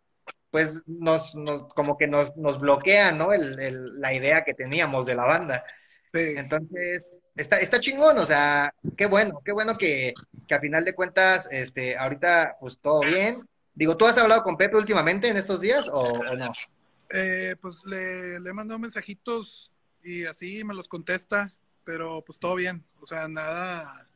pues 0.51 0.83
nos, 0.85 1.33
nos, 1.35 1.73
como 1.73 1.97
que 1.97 2.05
nos, 2.07 2.37
nos 2.37 2.59
bloquea, 2.59 3.11
¿no? 3.11 3.33
El, 3.33 3.99
la 3.99 4.13
idea 4.13 4.43
que 4.43 4.53
teníamos 4.53 5.07
de 5.07 5.15
la 5.15 5.25
banda. 5.25 5.65
Entonces, 6.13 7.15
está, 7.35 7.59
está 7.59 7.79
chingón, 7.79 8.19
o 8.19 8.25
sea, 8.25 8.71
qué 8.95 9.07
bueno, 9.07 9.41
qué 9.43 9.51
bueno 9.51 9.75
que, 9.77 10.13
que 10.47 10.55
a 10.55 10.61
final 10.61 10.85
de 10.85 10.93
cuentas, 10.93 11.49
este, 11.51 11.97
ahorita, 11.97 12.57
pues 12.61 12.77
todo 12.79 13.01
bien, 13.01 13.41
Digo, 13.75 13.97
¿tú 13.97 14.05
has 14.07 14.17
hablado 14.17 14.41
con 14.41 14.55
Pepe 14.55 14.77
últimamente 14.77 15.27
en 15.27 15.35
estos 15.35 15.59
días 15.59 15.89
o, 15.91 16.23
no? 16.35 16.53
Eh, 17.11 17.55
pues 17.61 17.83
le, 17.85 18.39
le 18.39 18.49
he 18.49 18.53
mandado 18.53 18.79
mensajitos 18.79 19.71
y 20.03 20.25
así 20.25 20.63
me 20.63 20.73
los 20.73 20.87
contesta, 20.87 21.53
pero 21.83 22.23
pues 22.23 22.39
todo 22.39 22.55
bien, 22.55 22.83
o 23.01 23.07
sea, 23.07 23.27
nada, 23.27 24.07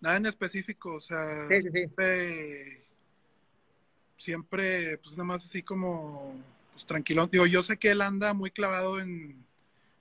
nada 0.00 0.16
en 0.16 0.26
específico, 0.26 0.94
o 0.94 1.00
sea, 1.00 1.46
siempre, 1.48 2.86
siempre, 4.16 4.98
pues 4.98 5.12
nada 5.12 5.24
más 5.24 5.44
así 5.44 5.62
como, 5.62 6.42
pues 6.72 6.86
tranquilo. 6.86 7.26
Digo, 7.26 7.46
yo 7.46 7.62
sé 7.62 7.76
que 7.76 7.90
él 7.90 8.02
anda 8.02 8.34
muy 8.34 8.50
clavado 8.50 9.00
en, 9.00 9.44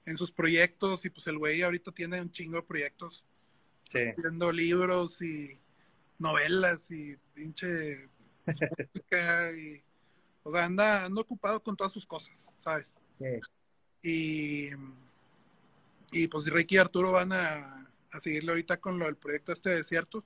en 0.06 0.18
sus 0.18 0.32
proyectos 0.32 1.06
y 1.06 1.10
pues 1.10 1.28
el 1.28 1.38
güey 1.38 1.62
ahorita 1.62 1.92
tiene 1.92 2.22
un 2.22 2.32
chingo 2.32 2.58
de 2.58 2.64
proyectos. 2.64 3.24
Sí. 3.90 4.00
Viendo 4.18 4.52
libros 4.52 5.22
y 5.22 5.60
novelas 6.20 6.90
y 6.90 7.16
pinche 7.34 8.10
y, 9.56 9.82
o 10.48 10.52
sea, 10.52 10.64
anda, 10.64 11.04
anda 11.04 11.22
ocupado 11.22 11.62
con 11.62 11.76
todas 11.76 11.92
sus 11.92 12.06
cosas, 12.06 12.50
¿sabes? 12.58 12.88
Y, 14.02 14.70
y 16.12 16.28
pues 16.30 16.46
Ricky 16.46 16.76
y 16.76 16.78
Arturo 16.78 17.12
van 17.12 17.34
a, 17.34 17.90
a 18.14 18.20
seguirle 18.22 18.52
ahorita 18.52 18.78
con 18.78 18.98
lo 18.98 19.06
del 19.06 19.18
proyecto 19.18 19.52
este 19.52 19.72
desierto. 19.72 20.24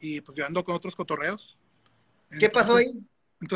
Y 0.00 0.20
pues 0.20 0.36
yo 0.36 0.44
ando 0.44 0.62
con 0.62 0.74
otros 0.74 0.94
cotorreos. 0.94 1.56
¿Qué 2.38 2.50
pasó 2.50 2.76
ahí? 2.76 3.02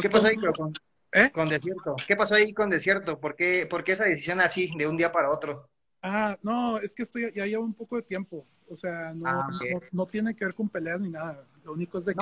¿Qué 0.01 0.09
pasó 0.09 0.27
ahí 0.27 0.37
con, 0.37 0.73
¿eh? 1.13 1.31
con 1.31 1.49
Desierto? 1.51 1.97
¿Qué 2.09 2.17
pasó 2.17 2.37
ahí 2.37 2.55
con 2.55 2.71
Desierto? 2.71 3.21
¿Por 3.21 3.37
qué, 3.37 3.67
¿Por 3.69 3.85
qué 3.85 3.93
esa 3.93 4.05
decisión 4.05 4.41
así, 4.41 4.73
de 4.79 4.87
un 4.87 4.97
día 4.97 5.13
para 5.13 5.31
otro? 5.31 5.69
Ah, 6.01 6.39
no, 6.43 6.79
es 6.79 6.95
que 6.95 7.03
estoy 7.03 7.31
ya 7.35 7.45
llevo 7.45 7.65
un 7.65 7.75
poco 7.75 7.97
de 7.97 8.03
tiempo. 8.03 8.47
O 8.71 8.79
sea, 8.79 9.13
no, 9.13 9.29
ah, 9.29 9.47
no, 9.93 10.07
tiene 10.07 10.35
que 10.35 10.47
ver 10.47 10.55
con 10.55 10.71
peleas 10.71 11.01
ni 11.01 11.11
nada. 11.11 11.47
Lo 11.65 11.75
único 11.75 11.99
es 11.99 12.07
de 12.07 12.15
que 12.15 12.21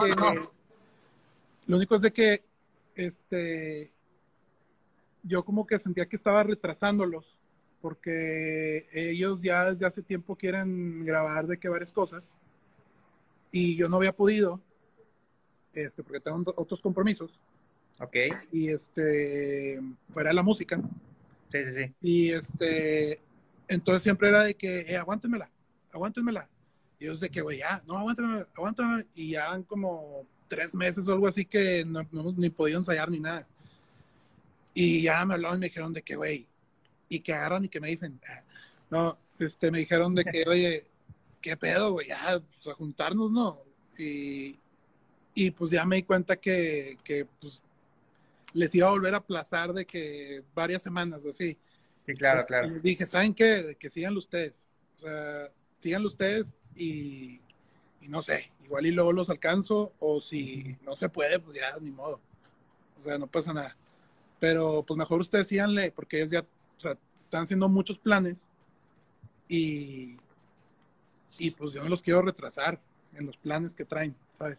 lo 1.67 1.77
único 1.77 1.95
es 1.95 2.03
de 2.03 2.13
que 2.13 2.45
este 2.95 3.93
yo 5.23 5.45
como 5.45 5.67
que 5.67 5.79
sentía 5.79 6.07
que 6.07 6.17
estaba 6.17 6.43
retrasándolos 6.43 7.39
porque 7.81 8.89
ellos 8.93 9.41
ya 9.43 9.73
desde 9.73 9.87
hace 9.87 10.03
tiempo 10.03 10.37
quieren 10.37 11.05
grabar 11.05 11.47
de 11.47 11.59
que 11.59 11.69
varias 11.69 11.93
cosas 11.93 12.25
y 13.51 13.77
yo 13.77 13.89
no 13.89 13.97
había 13.97 14.13
podido 14.13 14.61
este 15.75 16.03
porque 16.03 16.21
tengo 16.21 16.53
otros 16.57 16.81
compromisos. 16.81 17.41
Ok. 18.01 18.17
Y 18.51 18.69
este 18.69 19.81
fuera 20.13 20.33
la 20.33 20.43
música. 20.43 20.81
Sí 21.51 21.65
sí 21.67 21.73
sí. 21.73 21.95
Y 22.01 22.31
este 22.31 23.21
entonces 23.69 24.03
siempre 24.03 24.29
era 24.29 24.45
de 24.45 24.55
que 24.55 24.81
eh, 24.81 24.97
aguántenmela 24.97 25.51
aguántenmela 25.93 26.49
y 26.99 27.05
ellos 27.05 27.21
de 27.21 27.31
que 27.31 27.43
güey 27.43 27.59
ya 27.59 27.83
no 27.87 27.97
aguántenmela 27.99 28.49
aguántenmela 28.55 29.05
y 29.15 29.31
ya 29.33 29.51
han 29.51 29.63
como 29.63 30.27
tres 30.53 30.75
meses 30.75 31.09
o 31.09 31.13
algo 31.13 31.27
así 31.27 31.47
que 31.47 31.83
no, 31.83 32.07
no 32.13 32.31
ni 32.37 32.51
podido 32.51 32.79
ensayar 32.79 33.11
ni 33.11 33.21
nada. 33.21 33.47
Y 34.75 35.01
ya 35.01 35.25
me 35.25 35.33
hablaron 35.33 35.57
y 35.57 35.61
me 35.61 35.67
dijeron 35.69 35.95
de 35.95 36.03
que, 36.03 36.15
güey, 36.15 36.47
y 37.09 37.21
que 37.21 37.33
agarran 37.33 37.65
y 37.65 37.71
que 37.71 37.81
me 37.81 37.89
dicen, 37.89 38.21
ah, 38.29 38.43
no, 38.91 39.19
este, 39.39 39.71
me 39.71 39.79
dijeron 39.79 40.15
de 40.15 40.27
que, 40.27 40.45
oye, 40.47 40.85
qué 41.41 41.57
pedo, 41.57 41.93
güey, 41.93 42.09
ya, 42.09 42.39
pues, 42.39 42.69
a 42.69 42.75
juntarnos, 42.75 43.31
¿no? 43.31 43.63
Y, 43.97 44.59
y 45.35 45.51
pues 45.53 45.71
ya 45.71 45.87
me 45.87 45.97
di 45.97 46.03
cuenta 46.03 46.37
que, 46.37 46.99
que 47.03 47.25
pues, 47.41 47.63
les 48.53 48.75
iba 48.75 48.89
a 48.89 48.91
volver 48.91 49.15
a 49.15 49.19
aplazar 49.19 49.73
de 49.73 49.87
que 49.87 50.43
varias 50.55 50.83
semanas 50.83 51.25
o 51.25 51.31
así. 51.31 51.57
Sí, 52.03 52.13
claro, 52.13 52.45
claro. 52.45 52.77
Y 52.77 52.81
dije, 52.81 53.07
¿saben 53.07 53.33
qué? 53.33 53.75
Que 53.81 53.89
síganlo 53.89 54.19
ustedes. 54.19 54.63
O 54.97 54.99
sea, 54.99 55.51
síganlo 55.79 56.09
ustedes 56.09 56.47
y, 56.77 57.41
y 58.03 58.09
no 58.09 58.21
sé, 58.21 58.51
igual 58.65 58.87
y 58.87 58.91
luego 58.93 59.13
los 59.13 59.31
alcanzo, 59.31 59.93
o 60.01 60.21
si 60.21 60.77
no 60.83 60.97
se 60.97 61.09
puede, 61.09 61.39
pues 61.39 61.57
ya 61.57 61.77
ni 61.81 61.93
modo. 61.93 62.21
O 63.01 63.05
sea, 63.05 63.19
no 63.19 63.27
pasa 63.27 63.53
nada. 63.53 63.77
Pero 64.41 64.83
pues 64.83 64.99
mejor 64.99 65.21
ustedes 65.21 65.49
síganle, 65.49 65.93
porque 65.93 66.19
ellos 66.19 66.31
ya, 66.31 66.41
o 66.41 66.81
sea, 66.81 66.99
están 67.21 67.45
haciendo 67.45 67.69
muchos 67.69 67.99
planes 67.99 68.47
y, 69.49 70.17
y 71.39 71.51
pues 71.53 71.73
yo 71.73 71.83
no 71.83 71.89
los 71.89 72.03
quiero 72.03 72.23
retrasar 72.23 72.81
en 73.15 73.27
los 73.27 73.37
planes 73.37 73.75
que 73.75 73.85
traen, 73.85 74.17
¿sabes? 74.39 74.59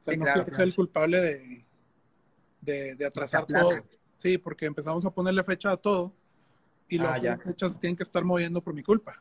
O 0.00 0.04
sea, 0.04 0.16
no 0.16 0.24
quiero 0.24 0.44
ser 0.46 0.60
el 0.62 0.74
culpable 0.74 1.20
de, 1.20 2.94
de, 2.96 3.06
atrasar 3.06 3.46
todo. 3.46 3.70
Sí, 4.18 4.38
porque 4.38 4.66
empezamos 4.66 5.04
a 5.04 5.10
ponerle 5.10 5.44
fecha 5.44 5.72
a 5.72 5.76
todo 5.76 6.12
y 6.88 6.98
ah, 6.98 7.18
las 7.20 7.42
fechas 7.42 7.78
tienen 7.80 7.96
que 7.96 8.02
estar 8.02 8.24
moviendo 8.24 8.60
por 8.60 8.74
mi 8.74 8.82
culpa. 8.82 9.20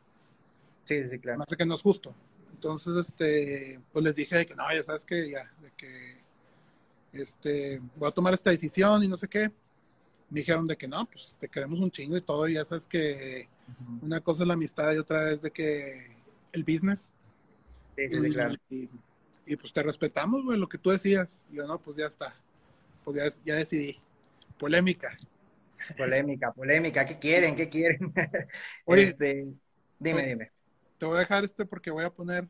Sí, 0.86 1.06
sí, 1.08 1.20
claro. 1.20 1.44
Sé 1.48 1.58
que 1.58 1.66
no 1.66 1.76
es 1.76 1.82
justo. 1.82 2.14
Entonces, 2.62 3.08
este, 3.08 3.80
pues 3.92 4.06
les 4.06 4.14
dije 4.14 4.38
de 4.38 4.46
que 4.46 4.54
no, 4.54 4.64
ya 4.72 4.84
sabes 4.84 5.04
que 5.04 5.32
ya, 5.32 5.52
de 5.64 5.72
que 5.76 6.18
este, 7.12 7.82
voy 7.96 8.08
a 8.08 8.12
tomar 8.12 8.36
esta 8.36 8.52
decisión 8.52 9.04
y 9.04 9.08
no 9.08 9.18
sé 9.18 9.28
qué. 9.28 9.50
Me 10.30 10.42
dijeron 10.42 10.68
de 10.68 10.78
que 10.78 10.88
no, 10.88 11.04
pues 11.08 11.36
te 11.40 11.50
queremos 11.50 11.80
un 11.80 11.90
chingo 11.90 12.16
y 12.16 12.22
todo, 12.22 12.48
y 12.48 12.54
ya 12.54 12.64
sabes 12.64 12.86
que 12.86 13.50
una 14.04 14.22
cosa 14.22 14.44
es 14.44 14.48
la 14.48 14.54
amistad 14.54 14.94
y 14.94 15.00
otra 15.00 15.32
es 15.32 15.42
de 15.42 15.50
que 15.50 16.16
el 16.52 16.64
business. 16.64 17.12
Sí, 17.98 18.10
sí, 18.10 18.28
y, 18.28 18.32
claro. 18.32 18.54
Y, 18.70 19.56
pues 19.56 19.74
te 19.74 19.82
respetamos, 19.82 20.46
güey, 20.46 20.60
lo 20.60 20.70
que 20.70 20.78
tú 20.78 20.92
decías. 20.92 21.44
Y 21.52 21.56
yo, 21.56 21.66
no, 21.66 21.80
pues 21.80 21.98
ya 21.98 22.06
está. 22.06 22.36
Pues 23.04 23.18
ya, 23.18 23.44
ya 23.44 23.56
decidí. 23.56 24.00
Polémica. 24.60 25.18
Polémica, 25.98 26.52
polémica. 26.52 27.06
¿Qué 27.06 27.18
quieren? 27.18 27.56
¿Qué 27.56 27.70
quieren? 27.70 28.14
Oye, 28.86 29.02
este, 29.02 29.48
dime, 29.98 30.28
dime 30.28 30.61
te 31.02 31.08
voy 31.08 31.16
a 31.16 31.22
dejar 31.22 31.44
este 31.44 31.66
porque 31.66 31.90
voy 31.90 32.06
a 32.06 32.12
poner. 32.12 32.48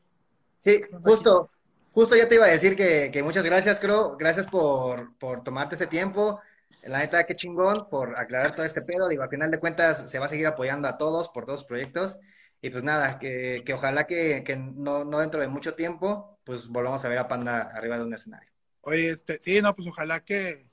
Sí, 0.60 0.82
justo, 1.06 1.50
justo 1.90 2.18
ya 2.18 2.28
te 2.28 2.36
iba 2.36 2.44
a 2.44 2.50
decir 2.50 2.76
que, 2.76 3.22
muchas 3.24 3.46
gracias, 3.46 3.80
creo. 3.80 4.18
Gracias 4.18 4.46
por, 4.46 5.16
tomarte 5.46 5.76
ese 5.76 5.88
tiempo. 5.88 6.42
La 6.84 7.00
neta, 7.00 7.26
qué 7.26 7.34
chingón 7.34 7.88
por 7.90 8.20
aclarar 8.20 8.54
todo 8.54 8.66
este 8.66 8.82
pedo. 8.82 9.08
Digo, 9.08 9.24
al 9.24 9.30
final 9.30 9.52
de 9.52 9.60
cuentas, 9.62 10.12
se 10.12 10.20
va 10.20 10.26
a 10.26 10.30
seguir 10.30 10.48
apoyando 10.48 10.90
a 10.90 10.98
todos 10.98 11.30
por 11.30 11.46
todos 11.46 11.60
los 11.60 11.66
proyectos. 11.66 12.20
Y 12.62 12.70
pues 12.72 12.84
nada, 12.84 13.20
que, 13.20 13.64
ojalá 13.74 14.06
que, 14.06 14.44
no, 14.76 15.06
dentro 15.06 15.40
de 15.40 15.48
mucho 15.48 15.74
tiempo, 15.74 16.38
pues 16.44 16.68
volvamos 16.68 17.06
a 17.06 17.08
ver 17.08 17.20
a 17.20 17.30
Panda 17.30 17.72
arriba 17.74 17.98
de 17.98 18.04
un 18.04 18.14
escenario. 18.14 18.52
Oye, 18.82 19.12
este, 19.12 19.40
sí, 19.42 19.62
no, 19.62 19.74
pues 19.74 19.88
ojalá 19.88 20.26
que, 20.26 20.68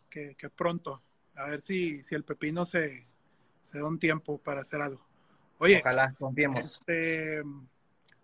pronto. 0.56 1.00
A 1.36 1.48
ver 1.50 1.62
si, 1.62 2.02
si 2.02 2.16
el 2.16 2.24
pepino 2.24 2.66
se, 2.66 3.06
se 3.66 3.78
da 3.78 3.86
un 3.86 4.00
tiempo 4.00 4.38
para 4.38 4.62
hacer 4.62 4.80
algo. 4.80 5.07
Oye, 5.58 5.80
ojalá 5.80 6.14
confiemos. 6.18 6.60
Este, 6.60 7.42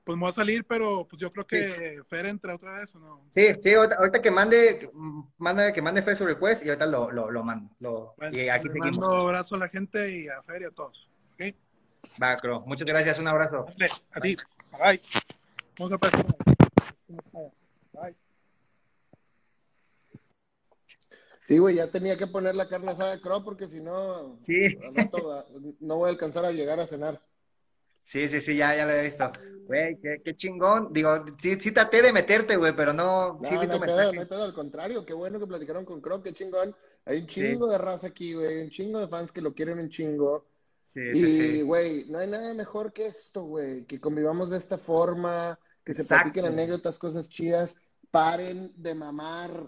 pues 0.04 0.16
me 0.16 0.22
voy 0.22 0.30
a 0.30 0.34
salir, 0.34 0.64
pero 0.64 1.06
pues 1.08 1.20
yo 1.20 1.30
creo 1.30 1.46
que 1.46 2.02
Fer 2.08 2.26
entra 2.26 2.54
otra 2.54 2.78
vez 2.78 2.94
o 2.94 2.98
no. 2.98 3.22
Sí, 3.30 3.46
sí, 3.62 3.72
ahorita, 3.74 4.20
que 4.20 4.30
mande, 4.30 4.90
manda, 5.38 5.72
que 5.72 5.82
mande 5.82 6.02
Fer 6.02 6.16
su 6.16 6.26
request 6.26 6.64
y 6.64 6.68
ahorita 6.68 6.86
lo, 6.86 7.10
lo, 7.10 7.30
lo 7.30 7.42
mando. 7.42 7.70
Lo, 7.80 8.14
y 8.30 8.48
aquí 8.48 8.68
le 8.68 8.74
mando 8.74 8.98
un 8.98 9.20
abrazo 9.20 9.54
a 9.54 9.58
la 9.58 9.68
gente 9.68 10.10
y 10.10 10.28
a 10.28 10.42
Fer 10.42 10.62
y 10.62 10.64
a 10.66 10.70
todos. 10.70 11.08
¿okay? 11.32 11.56
Va, 12.22 12.36
Cro. 12.36 12.60
Muchas 12.66 12.86
gracias, 12.86 13.18
un 13.18 13.28
abrazo. 13.28 13.66
a 14.12 14.20
ti. 14.20 14.36
Bye. 14.72 15.00
Vamos 15.78 15.92
a 15.94 15.98
pasar. 15.98 16.26
Bye. 17.92 18.14
Sí, 21.44 21.58
güey, 21.58 21.76
ya 21.76 21.90
tenía 21.90 22.16
que 22.16 22.26
poner 22.26 22.56
la 22.56 22.68
carne 22.68 22.92
asada 22.92 23.14
de 23.14 23.20
Crow 23.20 23.44
porque 23.44 23.68
si 23.68 23.78
no, 23.78 24.38
sí. 24.42 24.78
no 25.80 25.96
voy 25.96 26.08
a 26.08 26.12
alcanzar 26.12 26.44
a 26.44 26.52
llegar 26.52 26.80
a 26.80 26.86
cenar. 26.86 27.20
Sí, 28.04 28.28
sí, 28.28 28.40
sí, 28.40 28.56
ya, 28.56 28.74
ya 28.76 28.86
lo 28.86 28.92
he 28.92 29.02
visto. 29.02 29.30
Güey, 29.66 29.98
qué, 29.98 30.36
chingón. 30.36 30.92
Digo, 30.92 31.24
sí, 31.40 31.58
sí 31.60 31.72
traté 31.72 32.02
de 32.02 32.12
meterte, 32.12 32.56
güey, 32.56 32.74
pero 32.74 32.92
no. 32.92 33.34
No, 33.34 33.40
sí, 33.44 33.54
no, 33.54 33.80
pedo, 33.80 34.12
no 34.12 34.26
pedo, 34.26 34.44
al 34.44 34.54
contrario, 34.54 35.04
qué 35.04 35.14
bueno 35.14 35.38
que 35.38 35.46
platicaron 35.46 35.84
con 35.84 36.00
Crow, 36.00 36.22
qué 36.22 36.32
chingón. 36.32 36.74
Hay 37.06 37.18
un 37.18 37.26
chingo 37.26 37.66
de 37.66 37.78
raza 37.78 38.08
aquí, 38.08 38.34
güey, 38.34 38.62
un 38.62 38.70
chingo 38.70 38.98
de 38.98 39.08
fans 39.08 39.30
que 39.30 39.42
lo 39.42 39.54
quieren 39.54 39.78
un 39.78 39.90
chingo. 39.90 40.46
Sí, 40.82 41.14
sí, 41.14 41.30
sí. 41.30 41.58
Y, 41.58 41.62
güey, 41.62 42.04
no 42.08 42.18
hay 42.18 42.28
nada 42.28 42.52
mejor 42.54 42.92
que 42.92 43.06
esto, 43.06 43.42
güey, 43.44 43.84
que 43.84 44.00
convivamos 44.00 44.50
de 44.50 44.58
esta 44.58 44.78
forma, 44.78 45.58
que 45.84 45.94
se 45.94 46.04
platiquen 46.04 46.46
anécdotas, 46.46 46.98
cosas 46.98 47.28
chidas. 47.28 47.76
Paren 48.10 48.72
de 48.76 48.94
mamar. 48.94 49.66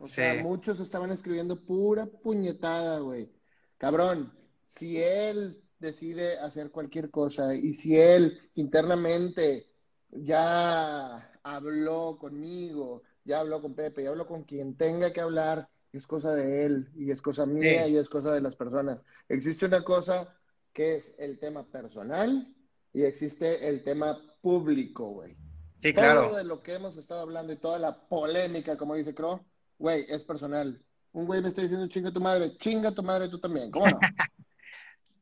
O 0.00 0.06
sea, 0.08 0.42
muchos 0.42 0.80
estaban 0.80 1.10
escribiendo 1.10 1.64
pura 1.64 2.06
puñetada, 2.06 3.00
güey. 3.00 3.30
Cabrón, 3.76 4.32
si 4.64 5.02
él 5.02 5.62
decide 5.78 6.38
hacer 6.38 6.70
cualquier 6.70 7.10
cosa 7.10 7.54
y 7.54 7.74
si 7.74 7.96
él 7.96 8.50
internamente 8.54 9.66
ya 10.10 11.32
habló 11.42 12.18
conmigo, 12.18 13.02
ya 13.24 13.40
habló 13.40 13.60
con 13.60 13.74
Pepe, 13.74 14.04
ya 14.04 14.10
habló 14.10 14.26
con 14.26 14.44
quien 14.44 14.76
tenga 14.76 15.12
que 15.12 15.20
hablar 15.20 15.68
es 15.92 16.06
cosa 16.06 16.34
de 16.34 16.64
él 16.64 16.90
y 16.94 17.10
es 17.10 17.22
cosa 17.22 17.46
mía 17.46 17.86
y 17.88 17.96
es 17.96 18.08
cosa 18.08 18.32
de 18.32 18.40
las 18.40 18.56
personas. 18.56 19.04
Existe 19.28 19.66
una 19.66 19.82
cosa 19.82 20.34
que 20.72 20.96
es 20.96 21.14
el 21.18 21.38
tema 21.38 21.66
personal 21.66 22.54
y 22.92 23.02
existe 23.02 23.68
el 23.68 23.84
tema 23.84 24.20
público, 24.42 25.12
güey. 25.12 25.36
Sí, 25.78 25.94
claro. 25.94 26.28
Todo 26.28 26.36
de 26.36 26.44
lo 26.44 26.62
que 26.62 26.74
hemos 26.74 26.96
estado 26.96 27.20
hablando 27.20 27.52
y 27.52 27.56
toda 27.56 27.78
la 27.78 28.08
polémica, 28.08 28.76
como 28.76 28.94
dice 28.94 29.14
Crow, 29.14 29.40
güey, 29.78 30.04
es 30.08 30.24
personal. 30.24 30.82
Un 31.12 31.26
güey 31.26 31.40
me 31.40 31.48
está 31.48 31.62
diciendo 31.62 31.88
chinga 31.88 32.12
tu 32.12 32.20
madre, 32.20 32.56
chinga 32.58 32.92
tu 32.92 33.02
madre 33.02 33.28
tú 33.28 33.38
también, 33.38 33.70
¿cómo 33.70 33.86
no? 33.86 33.98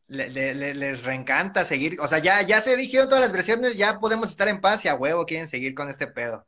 les 0.09 1.03
reencanta 1.05 1.65
seguir, 1.65 2.01
o 2.01 2.07
sea, 2.07 2.19
ya, 2.19 2.43
ya 2.43 2.61
se 2.61 2.77
dijeron 2.77 3.09
todas 3.09 3.23
las 3.23 3.33
versiones, 3.33 3.77
ya 3.77 3.99
podemos 3.99 4.31
estar 4.31 4.49
en 4.49 4.61
paz 4.61 4.85
y 4.85 4.89
a 4.89 4.95
huevo 4.95 5.27
quieren 5.27 5.49
seguir 5.49 5.75
con 5.75 5.89
este 5.89 6.07
pedo. 6.07 6.47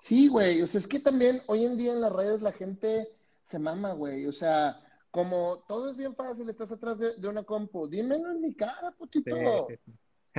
Sí, 0.00 0.28
güey, 0.28 0.62
o 0.62 0.66
sea, 0.66 0.80
es 0.80 0.86
que 0.86 0.98
también 0.98 1.42
hoy 1.46 1.64
en 1.64 1.76
día 1.76 1.92
en 1.92 2.00
las 2.00 2.12
redes 2.12 2.40
la 2.40 2.52
gente 2.52 3.08
se 3.42 3.58
mama, 3.58 3.92
güey, 3.92 4.26
o 4.26 4.32
sea, 4.32 4.80
como 5.10 5.62
todo 5.68 5.90
es 5.90 5.96
bien 5.96 6.14
fácil, 6.14 6.48
estás 6.48 6.72
atrás 6.72 6.96
de, 6.98 7.28
una 7.28 7.42
compu, 7.42 7.86
dímelo 7.86 8.30
en 8.30 8.40
mi 8.40 8.54
cara, 8.54 8.92
putito. 8.96 9.36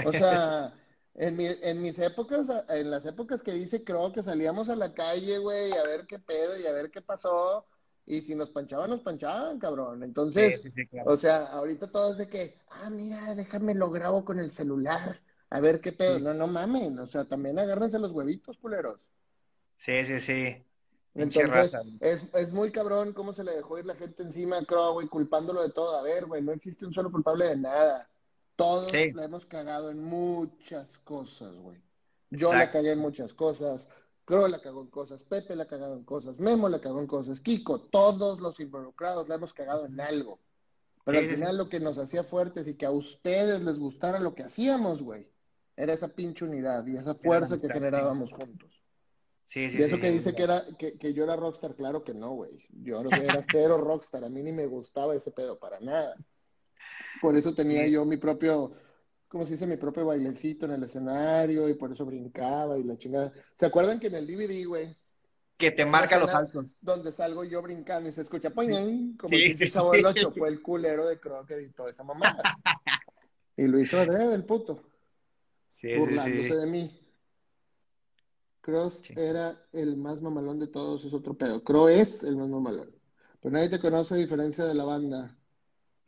O 0.06 0.12
sea, 0.12 0.74
en, 1.16 1.36
mi, 1.36 1.46
en 1.46 1.82
mis 1.82 2.00
épocas, 2.00 2.48
en 2.70 2.90
las 2.90 3.06
épocas 3.06 3.42
que 3.42 3.54
dice 3.54 3.84
creo 3.84 4.12
que 4.12 4.24
salíamos 4.24 4.70
a 4.70 4.76
la 4.76 4.94
calle, 4.94 5.38
güey, 5.40 5.72
a 5.74 5.84
ver 5.84 6.06
qué 6.08 6.20
pedo 6.20 6.60
y 6.60 6.66
a 6.66 6.72
ver 6.72 6.92
qué 6.92 7.02
pasó, 7.02 7.66
y 8.06 8.22
si 8.22 8.36
nos 8.36 8.50
panchaban, 8.50 8.90
nos 8.90 9.02
panchaban, 9.02 9.60
cabrón. 9.60 10.04
Entonces, 10.04 10.64
o 11.06 11.18
sea, 11.18 11.46
ahorita 11.46 11.92
todo 11.92 12.12
es 12.12 12.18
de 12.18 12.28
que, 12.28 12.58
ah, 12.70 12.90
mira, 12.90 13.36
déjame 13.36 13.74
lo 13.74 13.90
grabo 13.90 14.26
con 14.26 14.40
el 14.40 14.52
celular, 14.52 15.22
a 15.50 15.60
ver 15.60 15.82
qué 15.82 15.92
pedo. 15.92 16.20
No, 16.20 16.34
no 16.34 16.48
mamen, 16.48 16.98
o 17.00 17.08
sea, 17.08 17.26
también 17.26 17.60
agárrense 17.60 18.00
los 18.00 18.12
huevitos, 18.12 18.58
culeros. 18.58 19.00
Sí, 19.78 20.06
sí, 20.06 20.20
sí. 20.20 20.64
Entonces, 21.14 21.76
es, 22.00 22.28
es, 22.34 22.54
muy 22.54 22.72
cabrón 22.72 23.12
cómo 23.12 23.34
se 23.34 23.44
le 23.44 23.52
dejó 23.52 23.78
ir 23.78 23.86
la 23.86 23.96
gente 23.96 24.24
encima 24.24 24.58
a 24.58 24.66
Crow, 24.66 24.94
güey, 24.94 25.08
culpándolo 25.08 25.62
de 25.62 25.72
todo. 25.72 26.00
A 26.00 26.04
ver, 26.04 26.26
güey, 26.26 26.42
no 26.42 26.54
existe 26.54 26.86
un 26.86 26.94
solo 26.94 27.12
culpable 27.12 27.48
de 27.48 27.58
nada. 27.58 28.10
Todos 28.56 28.92
la 28.94 29.26
hemos 29.26 29.46
cagado 29.46 29.90
en 29.90 30.04
muchas 30.04 31.00
cosas, 31.00 31.56
güey. 31.56 31.82
Yo 32.30 32.54
la 32.54 32.72
cagué 32.72 32.92
en 32.92 33.00
muchas 33.00 33.34
cosas. 33.34 33.88
Crow 34.26 34.48
la 34.48 34.62
cagó 34.62 34.82
en 34.82 34.88
cosas. 34.88 35.24
Pepe 35.24 35.56
la 35.56 35.66
cagado 35.66 35.96
en 35.96 36.04
cosas. 36.04 36.40
Memo 36.40 36.70
la 36.70 36.80
cagó 36.80 37.00
en 37.00 37.08
cosas. 37.08 37.42
Kiko, 37.42 37.82
todos 37.82 38.40
los 38.40 38.60
involucrados 38.60 39.28
la 39.28 39.36
hemos 39.36 39.54
cagado 39.54 39.86
en 39.86 40.00
algo. 40.00 40.40
Pero 41.04 41.20
al 41.20 41.30
final 41.30 41.58
lo 41.58 41.68
que 41.68 41.80
nos 41.80 41.98
hacía 41.98 42.24
fuertes 42.24 42.68
y 42.68 42.76
que 42.76 42.86
a 42.86 42.92
ustedes 42.92 43.62
les 43.64 43.80
gustara 43.80 44.20
lo 44.20 44.36
que 44.36 44.44
hacíamos, 44.44 45.02
güey, 45.02 45.28
era 45.76 45.94
esa 45.94 46.10
pinche 46.10 46.46
unidad 46.46 46.86
y 46.86 46.96
esa 46.96 47.16
fuerza 47.16 47.58
que 47.58 47.70
generábamos 47.70 48.32
juntos. 48.32 48.82
Sí, 49.46 49.70
sí, 49.70 49.80
y 49.80 49.84
eso 49.84 50.00
que 50.00 50.12
dice 50.12 50.34
que, 50.34 50.44
era, 50.44 50.64
que, 50.78 51.14
yo 51.14 51.24
era 51.24 51.36
rockstar, 51.36 51.76
claro 51.76 52.04
que 52.04 52.14
no, 52.14 52.30
güey. 52.32 52.66
Yo 52.70 53.02
era 53.02 53.44
cero 53.52 53.78
rockstar, 53.84 54.24
a 54.24 54.30
mí 54.30 54.44
ni 54.44 54.54
me 54.54 54.66
gustaba 54.66 55.16
ese 55.16 55.32
pedo 55.32 55.60
para 55.60 55.80
nada. 55.80 56.16
Por 57.22 57.38
eso 57.38 57.54
tenía 57.54 57.88
yo 57.88 58.04
mi 58.04 58.18
propio, 58.18 58.72
¿cómo 59.28 59.46
se 59.46 59.54
dice? 59.54 59.68
Mi 59.68 59.78
propio 59.78 60.08
bailecito 60.08 60.66
en 60.66 60.72
el 60.72 60.84
escenario 60.84 61.70
y 61.70 61.76
por 61.76 61.92
eso 61.92 62.04
brincaba 62.04 62.80
y 62.80 62.84
la 62.84 62.98
chingada. 62.98 63.32
¿Se 63.56 63.68
acuerdan 63.68 64.00
que 64.00 64.08
en 64.08 64.16
el 64.16 64.26
DVD, 64.26 64.66
güey? 64.66 64.98
Que 65.56 65.70
te 65.70 65.86
marca 65.86 66.18
los 66.18 66.32
saltos. 66.32 66.76
Donde 66.82 67.12
salgo 67.12 67.44
yo 67.44 67.62
brincando 67.62 68.10
y 68.10 68.12
se 68.14 68.22
escucha, 68.22 68.50
poñón, 68.50 69.16
como 69.16 69.30
sí, 69.30 69.54
sí, 69.54 69.72
el 69.94 70.06
8, 70.06 70.32
fue 70.32 70.50
el 70.50 70.64
culero 70.64 71.08
de 71.08 71.20
Croc 71.20 71.48
que 71.48 71.54
editó 71.54 71.88
esa 71.88 72.04
mamada. 72.04 72.42
y 73.56 73.68
lo 73.68 73.80
hizo 73.80 74.00
Adrede 74.00 74.30
del 74.30 74.44
puto. 74.44 74.84
Sí, 75.68 75.96
burlándose 75.96 76.56
de 76.56 76.66
mí. 76.66 76.98
Cross 78.62 79.04
era 79.16 79.60
el 79.74 79.98
más 79.98 80.22
mamalón 80.22 80.60
de 80.60 80.68
todos, 80.68 81.06
es 81.06 81.14
otro 81.14 81.36
pedo. 81.36 81.64
Crow 81.64 81.88
es 81.88 82.24
el 82.24 82.36
más 82.36 82.48
mamalón. 82.48 82.92
Pero 83.40 83.54
nadie 83.54 83.70
te 83.70 83.80
conoce 83.80 84.16
a 84.16 84.18
diferencia 84.18 84.66
de 84.66 84.76
la 84.76 84.86
banda. 84.86 85.38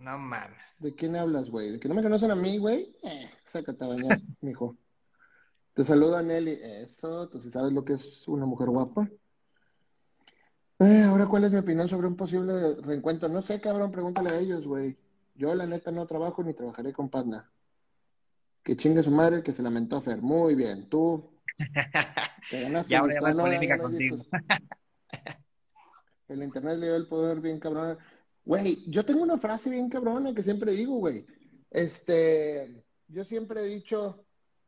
No 0.03 0.17
mames. 0.17 0.59
¿De 0.79 0.93
quién 0.93 1.15
hablas, 1.15 1.49
güey? 1.49 1.71
¿De 1.71 1.79
que 1.79 1.87
no 1.87 1.95
me 1.95 2.03
conocen 2.03 2.29
a 2.29 2.35
mí, 2.35 2.57
güey? 2.57 2.93
Eh, 3.03 3.29
sácate 3.45 3.85
a 3.85 3.87
bañar, 3.87 4.19
mijo. 4.41 4.75
Te 5.73 5.85
saluda 5.85 6.21
Nelly. 6.21 6.59
Eso, 6.61 7.29
tú 7.29 7.39
sí 7.39 7.49
sabes 7.49 7.71
lo 7.71 7.85
que 7.85 7.93
es 7.93 8.27
una 8.27 8.45
mujer 8.45 8.67
guapa. 8.67 9.09
Eh, 10.79 11.03
ahora, 11.03 11.27
¿cuál 11.27 11.45
es 11.45 11.53
mi 11.53 11.59
opinión 11.59 11.87
sobre 11.87 12.07
un 12.07 12.17
posible 12.17 12.75
reencuentro? 12.81 13.29
No 13.29 13.41
sé, 13.41 13.61
cabrón, 13.61 13.91
pregúntale 13.91 14.31
a 14.31 14.39
ellos, 14.39 14.67
güey. 14.67 14.97
Yo, 15.35 15.55
la 15.55 15.65
neta, 15.65 15.89
no 15.89 16.05
trabajo 16.05 16.43
ni 16.43 16.53
trabajaré 16.53 16.91
con 16.91 17.09
Panda. 17.09 17.49
Que 18.61 18.75
chingue 18.75 19.03
su 19.03 19.11
madre 19.11 19.41
que 19.41 19.53
se 19.53 19.63
lamentó 19.63 19.95
a 19.95 20.01
Fer. 20.01 20.21
Muy 20.21 20.55
bien. 20.55 20.89
Tú, 20.89 21.39
ya 22.89 22.99
habrá 22.99 23.21
más 23.21 23.35
polémica 23.35 23.77
contigo. 23.77 24.17
el 26.27 26.43
internet 26.43 26.77
le 26.77 26.87
dio 26.87 26.95
el 26.97 27.07
poder 27.07 27.39
bien 27.39 27.61
cabrón. 27.61 27.97
Güey, 28.45 28.84
yo 28.88 29.06
tengo 29.06 29.23
una 29.23 29.38
frase 29.38 29.69
bien 29.69 29.89
cabrona 29.89 30.34
que 30.34 30.43
siempre 30.43 30.71
digo, 30.71 30.95
güey. 30.95 31.25
Este, 31.71 32.84
yo 33.08 33.23
siempre 33.23 33.62
he 33.62 33.65
dicho, 33.65 34.25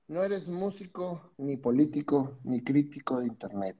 no 0.08 0.24
eres 0.24 0.48
músico, 0.48 1.34
ni 1.38 1.58
político, 1.58 2.40
ni 2.44 2.64
crítico 2.64 3.20
de 3.20 3.28
internet. 3.28 3.78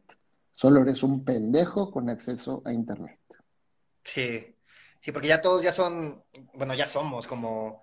Solo 0.52 0.82
eres 0.82 1.04
un 1.04 1.24
pendejo 1.24 1.92
con 1.92 2.10
acceso 2.10 2.62
a 2.66 2.74
internet. 2.74 3.20
Sí, 4.04 4.56
sí, 5.02 5.12
porque 5.12 5.30
ya 5.30 5.42
todos 5.42 5.64
ya 5.64 5.72
son, 5.72 6.24
bueno, 6.54 6.74
ya 6.76 6.88
somos 6.88 7.28
como 7.28 7.82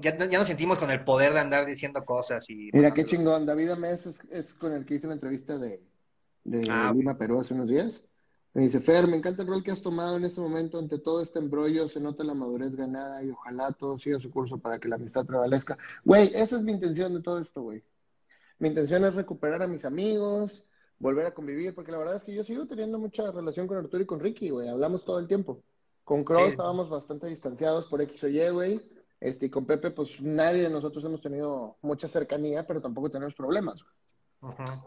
ya, 0.00 0.14
nos 0.14 0.46
sentimos 0.46 0.78
con 0.78 0.90
el 0.90 1.04
poder 1.04 1.32
de 1.32 1.40
andar 1.40 1.66
diciendo 1.66 2.02
cosas. 2.04 2.48
y 2.48 2.70
Mira, 2.72 2.92
qué 2.92 3.04
chingón. 3.04 3.46
David 3.46 3.70
Ames 3.70 4.20
es, 4.30 4.54
con 4.54 4.72
el 4.72 4.84
que 4.84 4.94
hice 4.94 5.06
la 5.06 5.14
entrevista 5.14 5.58
de, 5.58 5.82
de 6.44 6.68
ah, 6.70 6.92
Lima, 6.94 7.16
Perú, 7.16 7.40
hace 7.40 7.54
unos 7.54 7.68
días. 7.68 8.06
Me 8.54 8.62
dice, 8.62 8.80
Fer, 8.80 9.06
me 9.06 9.16
encanta 9.16 9.42
el 9.42 9.48
rol 9.48 9.62
que 9.62 9.70
has 9.70 9.80
tomado 9.80 10.16
en 10.16 10.24
este 10.24 10.40
momento 10.40 10.78
ante 10.78 10.98
todo 10.98 11.22
este 11.22 11.38
embrollo, 11.38 11.88
se 11.88 12.00
nota 12.00 12.22
la 12.22 12.34
madurez 12.34 12.76
ganada 12.76 13.22
y 13.24 13.30
ojalá 13.30 13.72
todo 13.72 13.98
siga 13.98 14.20
su 14.20 14.30
curso 14.30 14.58
para 14.58 14.78
que 14.78 14.88
la 14.88 14.96
amistad 14.96 15.24
prevalezca. 15.24 15.78
Güey, 16.04 16.30
esa 16.34 16.56
es 16.56 16.62
mi 16.62 16.72
intención 16.72 17.14
de 17.14 17.22
todo 17.22 17.38
esto, 17.38 17.62
güey. 17.62 17.82
Mi 18.58 18.68
intención 18.68 19.04
es 19.04 19.14
recuperar 19.14 19.62
a 19.62 19.66
mis 19.66 19.86
amigos, 19.86 20.64
volver 20.98 21.26
a 21.26 21.34
convivir, 21.34 21.74
porque 21.74 21.92
la 21.92 21.98
verdad 21.98 22.16
es 22.16 22.24
que 22.24 22.34
yo 22.34 22.44
sigo 22.44 22.66
teniendo 22.66 22.98
mucha 22.98 23.30
relación 23.32 23.66
con 23.66 23.78
Arturo 23.78 24.02
y 24.02 24.06
con 24.06 24.20
Ricky, 24.20 24.50
güey. 24.50 24.68
Hablamos 24.68 25.04
todo 25.04 25.18
el 25.18 25.26
tiempo. 25.26 25.62
Con 26.04 26.22
Crow 26.22 26.46
estábamos 26.46 26.90
bastante 26.90 27.28
distanciados 27.28 27.86
por 27.86 28.02
X 28.02 28.22
o 28.24 28.28
Y, 28.28 28.48
güey. 28.50 28.82
Este, 29.18 29.46
y 29.46 29.50
con 29.50 29.64
Pepe, 29.64 29.92
pues 29.92 30.20
nadie 30.20 30.62
de 30.62 30.70
nosotros 30.70 31.04
hemos 31.04 31.20
tenido 31.20 31.76
mucha 31.80 32.06
cercanía, 32.06 32.66
pero 32.66 32.80
tampoco 32.80 33.08
tenemos 33.08 33.34
problemas. 33.34 33.84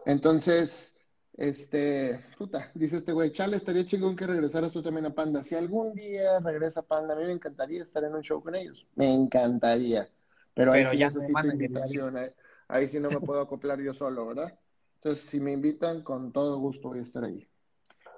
Entonces, 0.05 0.94
este, 1.37 2.25
puta, 2.37 2.71
dice 2.73 2.97
este 2.97 3.11
güey, 3.11 3.31
chale, 3.31 3.57
estaría 3.57 3.85
chingón 3.85 4.15
que 4.15 4.27
regresaras 4.27 4.71
tú 4.71 4.81
también 4.81 5.05
a 5.05 5.13
Panda. 5.13 5.43
Si 5.43 5.55
algún 5.55 5.93
día 5.93 6.39
regresa 6.39 6.81
Panda, 6.81 7.13
a 7.13 7.17
mí 7.17 7.25
me 7.25 7.33
encantaría 7.33 7.81
estar 7.81 8.03
en 8.03 8.15
un 8.15 8.21
show 8.21 8.41
con 8.41 8.55
ellos. 8.55 8.85
Me 8.95 9.13
encantaría. 9.13 10.09
Pero, 10.53 10.71
ahí 10.71 10.85
sí 10.87 10.97
ya 10.97 11.07
necesito 11.07 11.47
invitación. 11.47 12.17
Ahí, 12.17 12.29
ahí 12.67 12.87
sí 12.87 12.99
no 12.99 13.09
me 13.09 13.19
puedo 13.19 13.41
acoplar 13.41 13.81
yo 13.81 13.93
solo, 13.93 14.27
¿verdad? 14.27 14.57
Entonces, 14.95 15.25
si 15.25 15.39
me 15.39 15.51
invitan, 15.51 16.01
con 16.01 16.31
todo 16.31 16.57
gusto 16.57 16.89
voy 16.89 16.99
a 16.99 17.03
estar 17.03 17.23
ahí. 17.23 17.47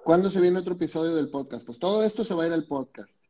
¿Cuándo 0.03 0.29
se 0.29 0.39
viene 0.39 0.59
otro 0.59 0.75
episodio 0.75 1.15
del 1.15 1.29
podcast? 1.29 1.65
Pues 1.65 1.79
todo 1.79 2.03
esto 2.03 2.23
se 2.23 2.33
va 2.33 2.43
a 2.43 2.47
ir 2.47 2.53
al 2.53 2.65
podcast. 2.65 3.21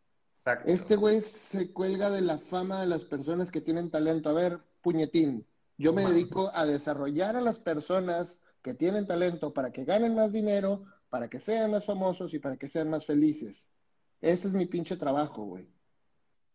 Este 0.65 0.95
güey 0.95 1.21
se 1.21 1.73
cuelga 1.73 2.09
de 2.09 2.21
la 2.21 2.37
fama 2.37 2.79
de 2.79 2.87
las 2.87 3.03
personas 3.03 3.51
que 3.51 3.61
tienen 3.61 3.89
talento. 3.89 4.29
A 4.29 4.33
ver, 4.33 4.59
puñetín, 4.81 5.45
yo 5.77 5.91
me 5.91 6.05
dedico 6.05 6.51
a 6.53 6.65
desarrollar 6.65 7.35
a 7.35 7.41
las 7.41 7.59
personas 7.59 8.39
que 8.67 8.73
tienen 8.73 9.07
talento 9.07 9.53
para 9.53 9.71
que 9.71 9.85
ganen 9.85 10.13
más 10.13 10.33
dinero, 10.33 10.83
para 11.09 11.29
que 11.29 11.39
sean 11.39 11.71
más 11.71 11.85
famosos 11.85 12.33
y 12.33 12.39
para 12.39 12.57
que 12.57 12.67
sean 12.67 12.89
más 12.89 13.05
felices. 13.05 13.71
Ese 14.19 14.49
es 14.49 14.53
mi 14.53 14.65
pinche 14.65 14.97
trabajo, 14.97 15.45
güey. 15.45 15.69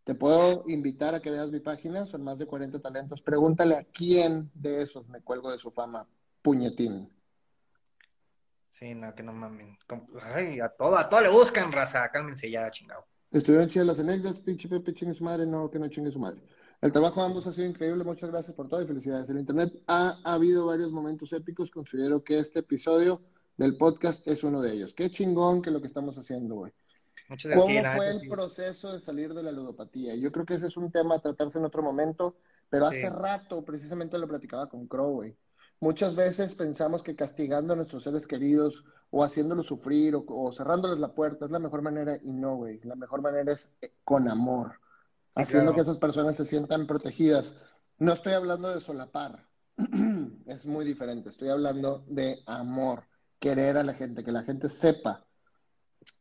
Te 0.04 0.14
puedo 0.14 0.64
invitar 0.68 1.14
a 1.14 1.22
que 1.22 1.30
veas 1.30 1.50
mi 1.50 1.60
página, 1.60 2.04
son 2.04 2.22
más 2.22 2.36
de 2.36 2.44
40 2.44 2.80
talentos. 2.80 3.22
Pregúntale 3.22 3.76
a 3.76 3.84
quién 3.84 4.50
de 4.52 4.82
esos 4.82 5.08
me 5.08 5.22
cuelgo 5.22 5.50
de 5.50 5.56
su 5.56 5.70
fama, 5.70 6.06
puñetín. 6.42 7.10
Sí, 8.72 8.94
no, 8.94 9.14
que 9.14 9.22
no 9.22 9.32
mames. 9.32 9.78
Ay, 10.20 10.60
a 10.60 10.68
todo, 10.68 10.98
a 10.98 11.08
todo 11.08 11.22
le 11.22 11.30
buscan, 11.30 11.72
raza. 11.72 12.10
Cálmense 12.10 12.50
ya, 12.50 12.70
chingado. 12.70 13.06
Estuvieron 13.30 13.70
chidas 13.70 13.86
las 13.86 14.00
anécdotas, 14.00 14.38
pinche 14.38 14.68
Pepe 14.68 14.92
chingue 14.92 15.14
su 15.14 15.24
madre, 15.24 15.46
no, 15.46 15.70
que 15.70 15.78
no 15.78 15.88
chingue 15.88 16.10
su 16.10 16.18
madre. 16.18 16.42
El 16.82 16.90
trabajo 16.90 17.20
de 17.20 17.26
ambos 17.26 17.46
ha 17.46 17.52
sido 17.52 17.68
increíble, 17.68 18.02
muchas 18.02 18.28
gracias 18.28 18.56
por 18.56 18.68
todo 18.68 18.82
y 18.82 18.86
felicidades. 18.86 19.30
El 19.30 19.38
Internet 19.38 19.72
ha, 19.86 20.18
habido 20.24 20.66
varios 20.66 20.90
momentos 20.90 21.32
épicos, 21.32 21.70
considero 21.70 22.24
que 22.24 22.40
este 22.40 22.58
episodio 22.58 23.22
del 23.56 23.76
podcast 23.76 24.26
es 24.26 24.42
uno 24.42 24.60
de 24.60 24.72
ellos. 24.72 24.92
Qué 24.92 25.08
chingón 25.08 25.62
que 25.62 25.70
lo 25.70 25.80
que 25.80 25.86
estamos 25.86 26.18
haciendo, 26.18 26.56
güey. 26.56 26.72
¿Cómo 27.54 27.82
fue 27.94 28.10
el 28.10 28.28
proceso 28.28 28.92
de 28.92 29.00
salir 29.00 29.32
de 29.32 29.44
la 29.44 29.52
ludopatía? 29.52 30.16
Yo 30.16 30.32
creo 30.32 30.44
que 30.44 30.54
ese 30.54 30.66
es 30.66 30.76
un 30.76 30.90
tema 30.90 31.14
a 31.14 31.20
tratarse 31.20 31.60
en 31.60 31.66
otro 31.66 31.84
momento, 31.84 32.34
pero 32.68 32.86
hace 32.86 33.08
rato 33.08 33.64
precisamente 33.64 34.18
lo 34.18 34.26
platicaba 34.26 34.68
con 34.68 34.88
Crow, 34.88 35.12
güey. 35.12 35.36
Muchas 35.78 36.16
veces 36.16 36.56
pensamos 36.56 37.04
que 37.04 37.14
castigando 37.14 37.74
a 37.74 37.76
nuestros 37.76 38.02
seres 38.02 38.26
queridos 38.26 38.84
o 39.10 39.22
haciéndolos 39.22 39.66
sufrir 39.66 40.16
o, 40.16 40.52
cerrándoles 40.52 40.98
la 40.98 41.14
puerta 41.14 41.44
es 41.44 41.52
la 41.52 41.60
mejor 41.60 41.82
manera 41.82 42.18
y 42.24 42.32
no, 42.32 42.56
güey. 42.56 42.80
La 42.82 42.96
mejor 42.96 43.22
manera 43.22 43.52
es 43.52 43.72
eh, 43.82 43.92
con 44.02 44.28
amor, 44.28 44.80
haciendo 45.34 45.74
que 45.74 45.80
esas 45.80 45.98
personas 45.98 46.36
se 46.36 46.44
sientan 46.44 46.86
protegidas. 46.86 47.60
No 47.98 48.12
estoy 48.12 48.32
hablando 48.32 48.72
de 48.74 48.80
solapar, 48.80 49.46
es 50.46 50.66
muy 50.66 50.84
diferente. 50.84 51.30
Estoy 51.30 51.48
hablando 51.48 52.04
de 52.08 52.42
amor, 52.46 53.04
querer 53.38 53.76
a 53.76 53.82
la 53.82 53.94
gente, 53.94 54.24
que 54.24 54.32
la 54.32 54.42
gente 54.42 54.68
sepa 54.68 55.26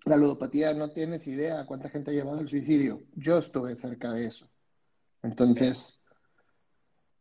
la 0.05 0.17
ludopatía 0.17 0.73
no 0.73 0.91
tienes 0.91 1.27
idea 1.27 1.65
cuánta 1.65 1.89
gente 1.89 2.11
ha 2.11 2.13
llevado 2.13 2.39
al 2.39 2.49
suicidio. 2.49 3.03
Yo 3.13 3.37
estuve 3.37 3.75
cerca 3.75 4.11
de 4.11 4.25
eso. 4.25 4.49
Entonces, 5.23 6.01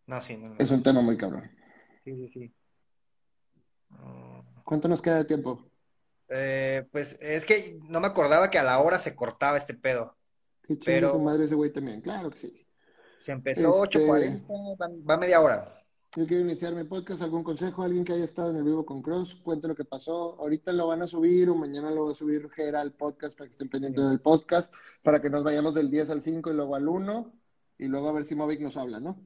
no, 0.07 0.21
sí, 0.21 0.37
no, 0.37 0.57
es 0.59 0.71
un 0.71 0.83
tema 0.83 1.03
muy 1.03 1.17
cabrón. 1.17 1.51
Sí, 2.05 2.17
sí, 2.17 2.29
sí. 2.29 2.55
¿Cuánto 4.65 4.89
nos 4.89 5.03
queda 5.03 5.17
de 5.17 5.25
tiempo? 5.25 5.71
Eh, 6.29 6.87
pues 6.93 7.19
es 7.21 7.45
que 7.45 7.79
no 7.83 8.01
me 8.01 8.07
acordaba 8.07 8.51
que 8.51 8.59
a 8.59 8.63
la 8.63 8.79
hora 8.79 8.99
se 8.99 9.15
cortaba 9.15 9.57
este 9.57 9.75
pedo. 9.75 10.17
Qué 10.77 10.85
pero... 10.85 11.13
su 11.13 11.19
madre 11.19 11.45
ese 11.45 11.55
güey 11.55 11.73
también, 11.73 12.01
claro 12.01 12.31
que 12.31 12.39
sí. 12.39 12.67
Se 13.19 13.33
empezó 13.33 13.85
este... 13.85 13.99
8.40, 14.07 15.09
va 15.09 15.17
media 15.17 15.41
hora. 15.41 15.77
Yo 16.17 16.27
quiero 16.27 16.43
iniciar 16.43 16.75
mi 16.75 16.83
podcast. 16.83 17.23
¿Algún 17.23 17.45
consejo? 17.45 17.85
Alguien 17.85 18.05
que 18.05 18.13
haya 18.13 18.25
estado 18.25 18.51
en 18.51 18.57
el 18.57 18.65
vivo 18.65 18.85
con 18.85 19.01
Cross, 19.01 19.37
cuente 19.37 19.69
lo 19.69 19.77
que 19.77 19.85
pasó. 19.85 20.37
Ahorita 20.41 20.73
lo 20.73 20.89
van 20.89 21.03
a 21.03 21.07
subir 21.07 21.49
o 21.49 21.55
mañana 21.55 21.91
lo 21.93 22.07
va 22.07 22.11
a 22.11 22.15
subir 22.15 22.51
Gera 22.51 22.81
al 22.81 22.93
podcast 22.93 23.39
para 23.39 23.47
que 23.47 23.53
estén 23.53 23.69
pendientes 23.69 24.09
del 24.09 24.21
podcast, 24.21 24.75
para 25.03 25.23
que 25.23 25.31
nos 25.31 25.45
vayamos 25.45 25.73
del 25.75 25.89
10 25.89 26.11
al 26.11 26.23
5 26.23 26.51
y 26.51 26.55
luego 26.55 26.75
al 26.75 26.89
1 26.89 27.33
y 27.79 27.87
luego 27.87 28.09
a 28.09 28.13
ver 28.13 28.25
si 28.25 28.35
Movic 28.35 28.61
nos 28.61 28.77
habla, 28.77 28.99
¿no? 28.99 29.25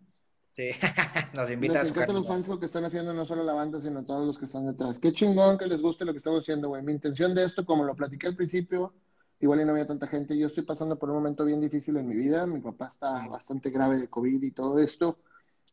Sí, 0.52 0.70
nos 1.34 1.50
invita 1.50 1.82
nos 1.82 1.96
a 1.96 2.12
los 2.12 2.28
fans 2.28 2.48
lo 2.48 2.60
que 2.60 2.66
están 2.66 2.84
haciendo, 2.84 3.14
no 3.14 3.24
solo 3.24 3.42
la 3.42 3.54
banda, 3.54 3.80
sino 3.80 4.04
todos 4.04 4.26
los 4.26 4.38
que 4.38 4.44
están 4.44 4.66
detrás. 4.66 5.00
Qué 5.00 5.10
chingón 5.10 5.56
que 5.56 5.66
les 5.66 5.80
guste 5.80 6.04
lo 6.04 6.12
que 6.12 6.18
estamos 6.18 6.40
haciendo, 6.40 6.68
güey. 6.68 6.82
Mi 6.82 6.92
intención 6.92 7.34
de 7.34 7.44
esto, 7.44 7.64
como 7.64 7.82
lo 7.82 7.96
platiqué 7.96 8.28
al 8.28 8.36
principio, 8.36 8.94
igual 9.40 9.60
y 9.60 9.64
no 9.64 9.72
había 9.72 9.86
tanta 9.86 10.06
gente. 10.06 10.36
Yo 10.36 10.46
estoy 10.46 10.64
pasando 10.64 10.98
por 10.98 11.10
un 11.10 11.16
momento 11.16 11.44
bien 11.44 11.60
difícil 11.60 11.96
en 11.96 12.06
mi 12.06 12.14
vida. 12.14 12.46
Mi 12.46 12.60
papá 12.60 12.88
está 12.88 13.26
bastante 13.28 13.70
grave 13.70 13.98
de 13.98 14.08
COVID 14.08 14.42
y 14.42 14.50
todo 14.52 14.78
esto 14.78 15.18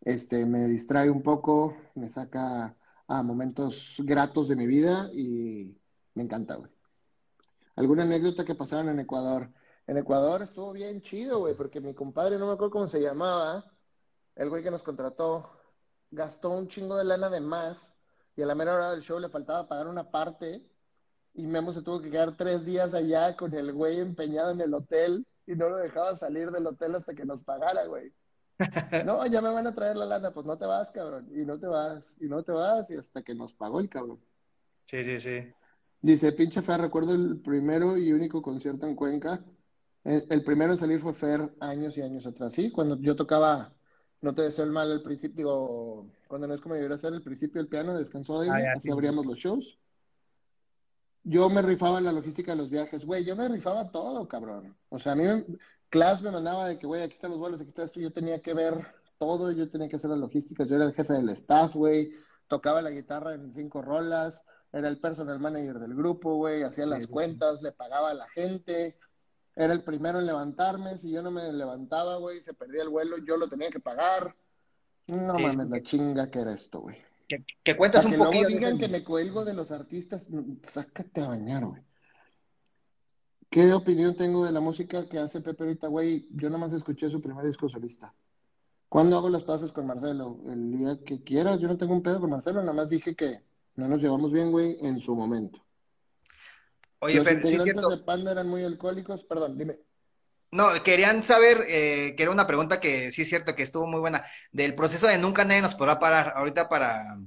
este, 0.01 0.45
me 0.45 0.67
distrae 0.67 1.09
un 1.09 1.21
poco, 1.21 1.77
me 1.95 2.09
saca 2.09 2.75
a 3.07 3.23
momentos 3.23 3.97
gratos 3.99 4.47
de 4.47 4.55
mi 4.55 4.65
vida 4.67 5.09
y 5.13 5.77
me 6.15 6.23
encanta, 6.23 6.55
güey. 6.55 6.71
¿Alguna 7.75 8.03
anécdota 8.03 8.45
que 8.45 8.55
pasaron 8.55 8.89
en 8.89 8.99
Ecuador? 8.99 9.49
En 9.87 9.97
Ecuador 9.97 10.41
estuvo 10.41 10.71
bien 10.73 11.01
chido, 11.01 11.39
güey, 11.39 11.55
porque 11.55 11.81
mi 11.81 11.93
compadre, 11.93 12.37
no 12.37 12.47
me 12.47 12.53
acuerdo 12.53 12.71
cómo 12.71 12.87
se 12.87 13.01
llamaba, 13.01 13.65
el 14.35 14.49
güey 14.49 14.63
que 14.63 14.71
nos 14.71 14.83
contrató, 14.83 15.43
gastó 16.09 16.51
un 16.51 16.67
chingo 16.67 16.97
de 16.97 17.05
lana 17.05 17.29
de 17.29 17.41
más 17.41 17.97
y 18.35 18.41
a 18.41 18.45
la 18.45 18.55
mera 18.55 18.75
hora 18.75 18.91
del 18.91 19.01
show 19.01 19.19
le 19.19 19.29
faltaba 19.29 19.67
pagar 19.67 19.87
una 19.87 20.09
parte 20.09 20.65
y 21.33 21.47
Memo 21.47 21.73
se 21.73 21.81
tuvo 21.81 22.01
que 22.01 22.11
quedar 22.11 22.35
tres 22.35 22.65
días 22.65 22.93
allá 22.93 23.35
con 23.35 23.53
el 23.53 23.73
güey 23.73 23.99
empeñado 23.99 24.51
en 24.51 24.61
el 24.61 24.73
hotel 24.73 25.25
y 25.47 25.55
no 25.55 25.69
lo 25.69 25.77
dejaba 25.77 26.15
salir 26.15 26.51
del 26.51 26.67
hotel 26.67 26.95
hasta 26.95 27.13
que 27.13 27.25
nos 27.25 27.43
pagara, 27.43 27.85
güey. 27.85 28.11
No, 29.05 29.25
ya 29.25 29.41
me 29.41 29.49
van 29.49 29.65
a 29.65 29.73
traer 29.73 29.97
la 29.97 30.05
lana, 30.05 30.31
pues 30.31 30.45
no 30.45 30.57
te 30.57 30.65
vas, 30.65 30.91
cabrón. 30.91 31.27
Y 31.33 31.45
no 31.45 31.59
te 31.59 31.65
vas, 31.65 32.13
y 32.19 32.27
no 32.27 32.43
te 32.43 32.51
vas, 32.51 32.89
y 32.91 32.95
hasta 32.95 33.23
que 33.23 33.33
nos 33.33 33.53
pagó 33.53 33.79
el 33.79 33.89
cabrón. 33.89 34.19
Sí, 34.85 35.03
sí, 35.03 35.19
sí. 35.19 35.39
Dice, 36.01 36.31
pinche 36.33 36.61
Fer, 36.61 36.81
recuerdo 36.81 37.13
el 37.13 37.39
primero 37.39 37.97
y 37.97 38.11
único 38.11 38.41
concierto 38.41 38.87
en 38.87 38.95
Cuenca. 38.95 39.43
Eh, 40.03 40.23
el 40.29 40.43
primero 40.43 40.73
en 40.73 40.79
salir 40.79 40.99
fue 40.99 41.13
Fer 41.13 41.53
años 41.59 41.97
y 41.97 42.01
años 42.01 42.25
atrás, 42.25 42.53
sí, 42.53 42.71
cuando 42.71 42.99
yo 42.99 43.15
tocaba, 43.15 43.73
no 44.21 44.33
te 44.33 44.41
deseo 44.43 44.65
el 44.65 44.71
mal 44.71 44.91
al 44.91 45.03
principio, 45.03 46.07
cuando 46.27 46.47
no 46.47 46.53
es 46.53 46.61
como 46.61 46.75
debería 46.75 46.97
ser 46.97 47.13
el 47.13 47.21
principio 47.21 47.61
el 47.61 47.67
piano, 47.67 47.97
descansó 47.97 48.41
de 48.41 48.49
ah, 48.49 48.73
así 48.75 48.91
abríamos 48.91 49.25
los 49.25 49.37
shows. 49.37 49.79
Yo 51.23 51.49
me 51.49 51.61
rifaba 51.61 51.99
en 51.99 52.05
la 52.05 52.11
logística 52.11 52.51
de 52.51 52.57
los 52.57 52.69
viajes, 52.69 53.05
güey, 53.05 53.23
yo 53.23 53.35
me 53.35 53.47
rifaba 53.47 53.91
todo, 53.91 54.27
cabrón. 54.27 54.75
O 54.89 54.99
sea, 54.99 55.11
a 55.11 55.15
mí 55.15 55.23
me, 55.23 55.45
Class 55.89 56.21
me 56.21 56.31
mandaba 56.31 56.67
de 56.67 56.79
que, 56.79 56.87
güey, 56.87 57.03
aquí 57.03 57.13
están 57.13 57.31
los 57.31 57.39
vuelos, 57.39 57.59
aquí 57.59 57.69
está 57.69 57.83
esto, 57.83 57.99
yo 57.99 58.11
tenía 58.11 58.41
que 58.41 58.53
ver 58.53 58.87
todo, 59.17 59.51
yo 59.51 59.69
tenía 59.69 59.89
que 59.89 59.97
hacer 59.97 60.09
las 60.09 60.19
logísticas, 60.19 60.67
yo 60.67 60.77
era 60.77 60.85
el 60.85 60.93
jefe 60.93 61.13
del 61.13 61.29
staff, 61.29 61.75
güey, 61.75 62.13
tocaba 62.47 62.81
la 62.81 62.89
guitarra 62.89 63.35
en 63.35 63.53
cinco 63.53 63.81
rolas, 63.81 64.43
era 64.71 64.87
el 64.87 64.99
personal 64.99 65.39
manager 65.39 65.79
del 65.79 65.93
grupo, 65.93 66.35
güey, 66.35 66.63
hacía 66.63 66.85
las 66.85 67.07
cuentas, 67.07 67.61
le 67.61 67.71
pagaba 67.73 68.11
a 68.11 68.13
la 68.13 68.27
gente, 68.29 68.97
era 69.55 69.73
el 69.73 69.83
primero 69.83 70.19
en 70.19 70.25
levantarme, 70.25 70.97
si 70.97 71.11
yo 71.11 71.21
no 71.21 71.29
me 71.29 71.51
levantaba, 71.51 72.17
güey, 72.17 72.41
se 72.41 72.53
perdía 72.53 72.83
el 72.83 72.89
vuelo, 72.89 73.17
yo 73.17 73.35
lo 73.35 73.49
tenía 73.49 73.69
que 73.69 73.81
pagar. 73.81 74.35
No 75.07 75.37
mames, 75.37 75.69
la 75.69 75.81
chinga 75.81 76.31
que 76.31 76.39
era 76.39 76.53
esto, 76.53 76.79
güey. 76.79 76.97
Que, 77.63 77.77
cuentas 77.77 78.05
un 78.05 78.11
que 78.11 78.17
luego 78.17 78.47
digan 78.47 78.77
que 78.77 78.87
me 78.87 79.03
cuelgo 79.03 79.45
de 79.45 79.53
los 79.53 79.71
artistas, 79.71 80.27
sácate 80.63 81.21
a 81.21 81.29
bañar, 81.29 81.65
güey. 81.65 81.81
¿Qué 83.49 83.73
opinión 83.73 84.15
tengo 84.15 84.45
de 84.45 84.51
la 84.51 84.61
música 84.61 85.09
que 85.09 85.19
hace 85.19 85.41
Pepe 85.41 85.63
ahorita, 85.63 85.87
güey? 85.87 86.29
Yo 86.31 86.49
nomás 86.49 86.71
escuché 86.71 87.09
su 87.09 87.21
primer 87.21 87.45
disco 87.45 87.67
solista. 87.67 88.13
¿Cuándo 88.87 89.17
hago 89.17 89.29
las 89.29 89.43
pases 89.43 89.71
con 89.71 89.87
Marcelo? 89.87 90.39
El 90.49 90.71
día 90.71 90.99
que 91.05 91.21
quieras. 91.21 91.59
Yo 91.59 91.67
no 91.67 91.77
tengo 91.77 91.93
un 91.93 92.01
pedo 92.01 92.21
con 92.21 92.29
Marcelo, 92.29 92.61
nada 92.61 92.73
más 92.73 92.89
dije 92.89 93.15
que 93.15 93.41
no 93.75 93.87
nos 93.87 94.01
llevamos 94.01 94.31
bien, 94.31 94.51
güey, 94.51 94.77
en 94.81 94.99
su 94.99 95.15
momento. 95.15 95.63
Oye, 96.99 97.15
Los 97.15 97.31
integrantes 97.31 97.89
de 97.89 97.97
Panda 97.97 98.31
eran 98.31 98.47
muy 98.47 98.63
alcohólicos. 98.63 99.23
Perdón, 99.25 99.57
dime. 99.57 99.79
No, 100.51 100.67
querían 100.83 101.23
saber, 101.23 101.65
eh, 101.69 102.13
que 102.15 102.23
era 102.23 102.31
una 102.31 102.47
pregunta 102.47 102.79
que 102.79 103.11
sí 103.11 103.21
es 103.21 103.29
cierto 103.29 103.55
que 103.55 103.63
estuvo 103.63 103.87
muy 103.87 103.99
buena, 103.99 104.25
del 104.51 104.75
proceso 104.75 105.07
de 105.07 105.17
Nunca 105.17 105.45
Nadie 105.45 105.61
Nos 105.61 105.75
Podrá 105.75 105.99
Parar, 105.99 106.33
ahorita 106.35 106.67
para... 106.67 107.17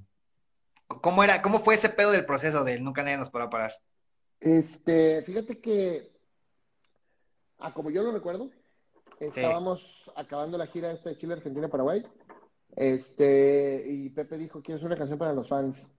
¿Cómo 0.86 1.24
era, 1.24 1.40
cómo 1.40 1.60
fue 1.60 1.74
ese 1.74 1.88
pedo 1.88 2.10
del 2.10 2.26
proceso 2.26 2.62
del 2.64 2.84
Nunca 2.84 3.02
Nadie 3.02 3.16
Nos 3.16 3.30
Podrá 3.30 3.48
Parar? 3.48 3.74
Este, 4.40 5.22
fíjate 5.22 5.58
que 5.60 6.14
Ah, 7.64 7.72
como 7.72 7.90
yo 7.90 8.02
lo 8.02 8.12
recuerdo, 8.12 8.50
estábamos 9.18 10.10
acabando 10.16 10.58
la 10.58 10.66
gira 10.66 10.92
esta 10.92 11.08
de 11.08 11.16
Chile, 11.16 11.32
Argentina, 11.32 11.68
Paraguay. 11.68 12.04
Este, 12.76 13.84
y 13.86 14.10
Pepe 14.10 14.36
dijo, 14.36 14.60
quiero 14.60 14.76
hacer 14.76 14.86
una 14.86 14.98
canción 14.98 15.18
para 15.18 15.32
los 15.32 15.48
fans. 15.48 15.90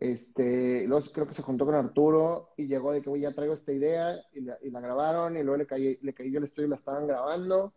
Este, 0.00 0.86
luego 0.88 1.06
creo 1.12 1.26
que 1.28 1.34
se 1.34 1.42
juntó 1.42 1.66
con 1.66 1.74
Arturo 1.74 2.54
y 2.56 2.66
llegó 2.66 2.92
de 2.92 3.02
que, 3.02 3.10
voy 3.10 3.20
ya 3.20 3.34
traigo 3.34 3.54
esta 3.54 3.72
idea 3.72 4.16
y 4.32 4.40
la, 4.40 4.58
y 4.62 4.70
la, 4.70 4.80
grabaron 4.80 5.36
y 5.36 5.42
luego 5.42 5.58
le 5.58 5.66
caí, 5.66 5.98
le 6.00 6.14
caí 6.14 6.32
yo 6.32 6.38
el 6.38 6.44
estudio 6.44 6.66
y 6.66 6.70
la 6.70 6.76
estaban 6.76 7.06
grabando. 7.06 7.74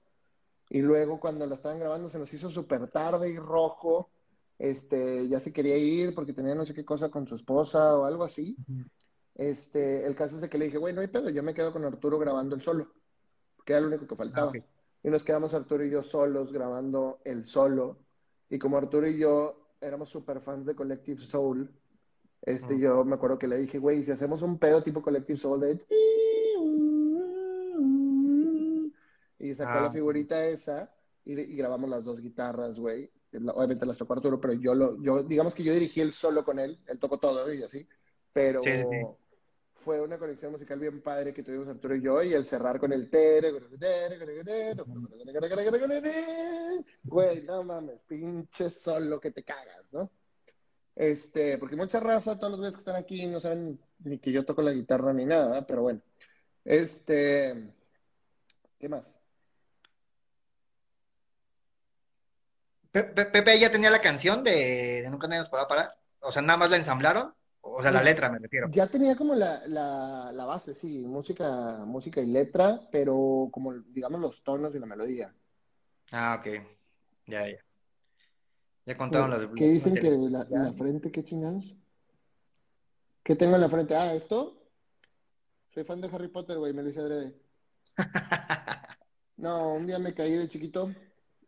Y 0.70 0.82
luego 0.82 1.20
cuando 1.20 1.46
la 1.46 1.56
estaban 1.56 1.80
grabando 1.80 2.10
se 2.10 2.18
nos 2.18 2.34
hizo 2.34 2.50
súper 2.50 2.90
tarde 2.90 3.30
y 3.30 3.38
rojo. 3.38 4.10
Este, 4.58 5.28
ya 5.28 5.40
se 5.40 5.52
quería 5.52 5.78
ir 5.78 6.16
porque 6.16 6.34
tenía 6.34 6.56
no 6.56 6.66
sé 6.66 6.74
qué 6.74 6.86
cosa 6.86 7.10
con 7.10 7.28
su 7.28 7.36
esposa 7.36 7.98
o 7.98 8.06
algo 8.06 8.24
así. 8.24 8.56
Este, 9.36 10.08
el 10.08 10.16
caso 10.16 10.36
es 10.36 10.42
de 10.42 10.50
que 10.50 10.58
le 10.58 10.66
dije, 10.66 10.78
güey, 10.78 10.94
no 10.94 11.02
hay 11.02 11.08
pedo, 11.08 11.30
yo 11.30 11.44
me 11.44 11.54
quedo 11.54 11.74
con 11.74 11.84
Arturo 11.84 12.18
grabando 12.18 12.56
el 12.56 12.62
solo 12.62 12.88
que 13.66 13.74
era 13.74 13.82
lo 13.82 13.88
único 13.88 14.08
que 14.08 14.16
faltaba. 14.16 14.52
Ah, 14.56 14.60
y 15.04 15.10
nos 15.10 15.24
quedamos 15.24 15.54
Arturo 15.54 15.86
y 15.86 15.90
yo 15.90 16.04
solos 16.04 16.52
grabando 16.52 17.20
el 17.26 17.46
solo. 17.46 17.98
Y 18.50 18.60
como 18.60 18.78
Arturo 18.78 19.08
y 19.08 19.18
yo 19.18 19.76
éramos 19.82 20.10
super 20.10 20.42
fans 20.42 20.66
de 20.66 20.76
Collective 20.76 21.22
Soul, 21.22 21.70
este, 22.46 22.78
yo 22.78 23.06
me 23.06 23.16
acuerdo 23.16 23.40
que 23.40 23.48
le 23.48 23.58
dije, 23.58 23.80
güey, 23.80 24.04
si 24.04 24.12
hacemos 24.12 24.42
un 24.42 24.60
pedo 24.60 24.84
tipo 24.84 25.02
Collective 25.02 25.40
Soul 25.40 25.62
de... 25.62 25.86
Y 29.40 29.56
sacó 29.56 29.74
la 29.74 29.86
ah. 29.86 29.92
figurita 29.92 30.46
esa 30.46 30.94
y, 31.26 31.56
grabamos 31.56 31.90
las 31.90 32.04
dos 32.04 32.22
guitarras, 32.22 32.80
güey. 32.80 33.10
Obviamente 33.54 33.86
las 33.86 33.98
tocó 33.98 34.14
Arturo, 34.14 34.40
pero 34.40 34.54
yo 34.54 34.76
lo, 34.76 35.02
yo, 35.02 35.24
digamos 35.24 35.56
que 35.56 35.64
yo 35.64 35.74
dirigí 35.74 36.02
el 36.02 36.12
solo 36.12 36.46
con 36.46 36.60
él, 36.60 36.80
él 36.88 37.00
tocó 37.00 37.18
todo 37.18 37.52
y 37.52 37.64
así, 37.64 37.88
pero 38.32 38.62
fue 39.84 40.00
una 40.00 40.18
conexión 40.18 40.52
musical 40.52 40.80
bien 40.80 41.02
padre 41.02 41.34
que 41.34 41.44
tuvimos 41.44 41.68
Arturo 41.68 41.96
y 41.96 42.02
yo, 42.02 42.22
y 42.24 42.34
el 42.34 42.46
cerrar 42.46 42.80
con 42.80 42.94
el 42.94 43.10
güey, 47.04 47.42
no 47.42 47.64
mames, 47.64 48.02
pinche 48.08 48.70
solo 48.70 49.20
que 49.20 49.32
te 49.32 49.44
cagas, 49.44 49.92
¿no? 49.92 50.10
Este, 50.96 51.58
porque 51.58 51.76
mucha 51.76 52.00
raza, 52.00 52.38
todos 52.38 52.52
los 52.52 52.60
güeyes 52.60 52.76
que 52.76 52.82
están 52.82 52.96
aquí 52.96 53.26
no 53.26 53.40
saben 53.40 53.80
ni 54.00 54.20
que 54.20 54.32
yo 54.32 54.46
toco 54.46 54.62
la 54.62 54.72
guitarra 54.72 55.14
ni 55.14 55.26
nada, 55.26 55.66
pero 55.66 55.82
bueno. 55.82 56.02
Este, 56.64 57.74
¿qué 58.80 58.90
más? 58.90 59.18
Pepe 62.92 63.60
ya 63.60 63.72
tenía 63.72 63.90
la 63.90 64.02
canción 64.02 64.44
de, 64.44 65.02
de 65.02 65.10
Nunca 65.10 65.28
Nadie 65.28 65.40
nos 65.40 65.50
podrá 65.50 65.68
parar. 65.68 65.96
O 66.20 66.32
sea, 66.32 66.44
nada 66.44 66.58
más 66.58 66.70
la 66.70 66.78
ensamblaron. 66.78 67.34
O 67.62 67.82
sea, 67.82 67.92
la 67.92 68.00
pues, 68.00 68.12
letra 68.12 68.30
me 68.30 68.40
refiero. 68.40 68.70
Ya 68.72 68.88
tenía 68.88 69.16
como 69.16 69.34
la, 69.34 69.66
la, 69.68 70.46
base, 70.46 70.76
sí, 70.76 71.06
música, 71.08 71.78
música 71.86 72.22
y 72.22 72.28
letra, 72.28 72.82
pero 72.92 73.48
como, 73.52 73.74
digamos, 73.74 74.20
los 74.20 74.44
tonos 74.44 74.76
y 74.76 74.80
la 74.80 74.86
melodía. 74.86 75.34
Ah, 76.12 76.40
ok. 76.40 76.62
Ya, 77.26 77.48
ya. 77.48 77.58
Ya 78.86 78.98
contaron 78.98 79.30
las... 79.30 79.48
¿Qué 79.56 79.68
dicen 79.68 79.96
que 79.96 80.10
la, 80.10 80.46
la 80.50 80.74
frente, 80.74 81.12
qué 81.12 81.24
chingados? 81.24 81.76
¿Qué 83.24 83.36
tengo 83.36 83.56
en 83.56 83.62
la 83.62 83.70
frente? 83.70 83.96
Ah, 83.96 84.14
¿esto? 84.14 84.62
Soy 85.74 85.84
fan 85.86 86.02
de 86.02 86.10
Harry 86.10 86.28
Potter, 86.28 86.58
güey, 86.58 86.74
me 86.74 86.84
lo 86.84 86.90
hice 86.90 87.00
adrede. 87.00 87.40
no, 89.38 89.74
un 89.74 89.88
día 89.88 89.98
me 90.00 90.14
caí 90.14 90.34
de 90.34 90.50
chiquito, 90.50 90.92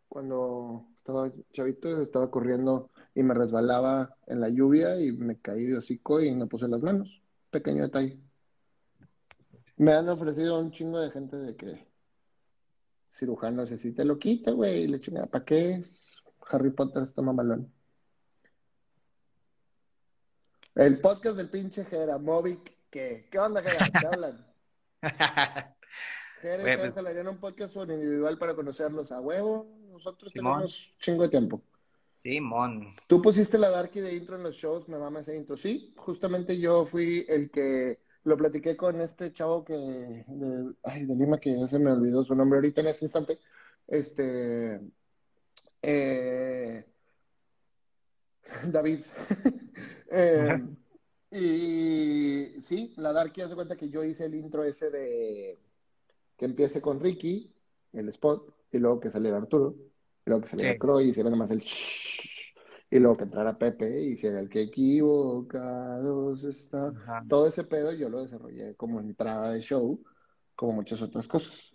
cuando 0.08 0.86
estaba 0.96 1.30
chavito, 1.52 2.00
estaba 2.00 2.30
corriendo 2.30 2.90
y 3.14 3.22
me 3.22 3.34
resbalaba 3.34 4.16
en 4.26 4.40
la 4.40 4.48
lluvia 4.48 4.98
y 5.00 5.12
me 5.12 5.38
caí 5.38 5.64
de 5.64 5.76
hocico 5.76 6.22
y 6.22 6.34
no 6.34 6.48
puse 6.48 6.66
las 6.68 6.82
manos. 6.82 7.22
Pequeño 7.50 7.82
detalle. 7.82 8.20
Me 9.76 9.92
han 9.92 10.08
ofrecido 10.08 10.58
un 10.58 10.70
chingo 10.70 10.98
de 10.98 11.10
gente 11.10 11.36
de 11.36 11.54
que 11.54 11.86
cirujano 13.10 13.66
si 13.66 13.92
te 13.92 14.04
lo 14.04 14.18
quita, 14.18 14.50
güey, 14.52 14.86
le 14.86 15.00
chingada, 15.00 15.26
¿para 15.26 15.44
qué? 15.44 15.84
Harry 16.48 16.70
Potter 16.70 17.02
está 17.02 17.22
mamalón. 17.22 17.72
El 20.74 21.00
podcast 21.00 21.36
del 21.36 21.48
pinche 21.48 21.84
Jera, 21.84 22.18
Movic, 22.18 22.76
¿Qué? 22.90 23.28
¿Qué 23.30 23.38
onda, 23.38 23.62
cara? 23.62 23.90
¿Qué 24.00 24.06
hablan? 24.12 24.46
Jerez, 26.40 26.78
pues... 26.78 26.94
jalarían 26.94 27.28
un 27.28 27.38
podcast 27.38 27.76
individual 27.76 28.38
para 28.38 28.54
conocerlos 28.54 29.10
a 29.12 29.20
huevo. 29.20 29.66
Nosotros 29.90 30.32
tenemos 30.32 30.90
chingo 31.00 31.22
de 31.22 31.28
tiempo. 31.30 31.62
Simón. 32.14 32.96
Tú 33.06 33.20
pusiste 33.20 33.58
la 33.58 33.70
Darky 33.70 34.00
de 34.00 34.14
intro 34.14 34.36
en 34.36 34.42
los 34.42 34.54
shows, 34.54 34.88
me 34.88 34.98
mama 34.98 35.20
ese 35.20 35.36
intro. 35.36 35.56
Sí, 35.56 35.94
justamente 35.96 36.58
yo 36.58 36.86
fui 36.86 37.26
el 37.28 37.50
que 37.50 38.00
lo 38.24 38.36
platiqué 38.36 38.76
con 38.76 39.00
este 39.00 39.32
chavo 39.32 39.64
que 39.64 39.74
de, 39.74 40.74
ay, 40.84 41.04
de 41.04 41.14
Lima, 41.14 41.38
que 41.38 41.58
ya 41.58 41.66
se 41.68 41.78
me 41.78 41.92
olvidó 41.92 42.24
su 42.24 42.34
nombre 42.34 42.58
ahorita 42.58 42.80
en 42.80 42.86
este 42.88 43.04
instante. 43.04 43.38
Este. 43.86 44.80
Eh, 45.82 46.84
David. 48.66 49.00
eh, 50.10 50.62
y 51.30 52.60
sí, 52.60 52.94
la 52.96 53.12
Darky 53.12 53.42
hace 53.42 53.54
cuenta 53.54 53.76
que 53.76 53.88
yo 53.88 54.04
hice 54.04 54.24
el 54.24 54.34
intro 54.34 54.64
ese 54.64 54.90
de 54.90 55.58
que 56.36 56.44
empiece 56.44 56.80
con 56.80 57.00
Ricky, 57.00 57.52
el 57.92 58.08
spot, 58.10 58.54
y 58.72 58.78
luego 58.78 59.00
que 59.00 59.10
saliera 59.10 59.38
Arturo, 59.38 59.74
y 60.24 60.30
luego 60.30 60.42
que 60.42 60.48
saliera 60.48 60.72
sí. 60.72 60.78
Croy, 60.78 61.06
y 61.06 61.08
hiciera 61.08 61.30
nomás 61.30 61.50
el 61.50 61.60
shh, 61.60 62.54
y 62.90 62.98
luego 62.98 63.16
que 63.16 63.24
entrara 63.24 63.58
Pepe, 63.58 64.02
y 64.02 64.12
hiciera 64.12 64.40
el 64.40 64.48
que 64.48 64.62
equivocados 64.62 66.44
está. 66.44 66.88
Ajá. 66.88 67.24
Todo 67.28 67.48
ese 67.48 67.64
pedo 67.64 67.92
yo 67.92 68.08
lo 68.08 68.22
desarrollé 68.22 68.74
como 68.76 69.00
entrada 69.00 69.52
de 69.52 69.60
show, 69.62 70.02
como 70.54 70.72
muchas 70.72 71.00
otras 71.00 71.26
cosas. 71.26 71.72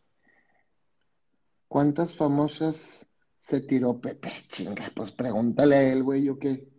¿Cuántas 1.67 2.15
famosas 2.15 3.07
se 3.41 3.61
tiró 3.61 3.99
Pepe? 3.99 4.31
Chinga, 4.47 4.85
pues 4.95 5.11
pregúntale 5.11 5.75
a 5.75 5.91
él, 5.91 6.03
güey, 6.03 6.23
yo 6.23 6.39
qué. 6.39 6.69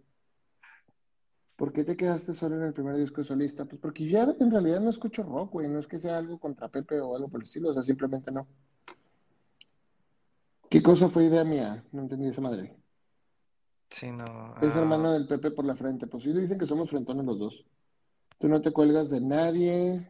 ¿Por 1.57 1.73
qué 1.73 1.85
te 1.85 1.97
quedaste 1.97 2.33
solo 2.33 2.57
en 2.57 2.63
el 2.63 2.73
primer 2.73 2.97
disco 2.97 3.23
solista? 3.23 3.67
Pues 3.67 3.81
porque 3.81 4.09
yo 4.09 4.35
en 4.41 4.51
realidad 4.51 4.81
no 4.81 4.91
escucho 4.91 5.23
rock, 5.23 5.53
güey. 5.53 5.69
No 5.69 5.79
es 5.81 5.87
que 5.87 5.99
sea 5.99 6.19
algo 6.19 6.39
contra 6.39 6.69
Pepe 6.69 6.99
o 7.01 7.15
algo 7.15 7.29
por 7.29 7.41
el 7.41 7.45
estilo, 7.45 7.71
o 7.71 7.75
sea, 7.75 7.83
simplemente 7.83 8.33
no. 8.33 8.47
¿Qué 10.71 10.83
cosa 10.83 11.09
fue 11.09 11.25
idea 11.25 11.45
mía? 11.45 11.85
No 11.93 12.03
entendí 12.03 12.29
esa 12.29 12.41
madre. 12.41 12.75
Sí, 13.91 14.11
no. 14.11 14.55
Es 14.63 14.75
hermano 14.75 15.13
del 15.13 15.27
Pepe 15.27 15.51
por 15.51 15.65
la 15.65 15.77
frente. 15.77 16.07
Pues 16.07 16.23
sí 16.23 16.33
dicen 16.33 16.59
que 16.59 16.67
somos 16.67 16.89
frentones 16.89 17.27
los 17.27 17.39
dos. 17.39 17.67
Tú 18.39 18.49
no 18.49 18.63
te 18.63 18.73
cuelgas 18.73 19.11
de 19.11 19.21
nadie. 19.21 20.09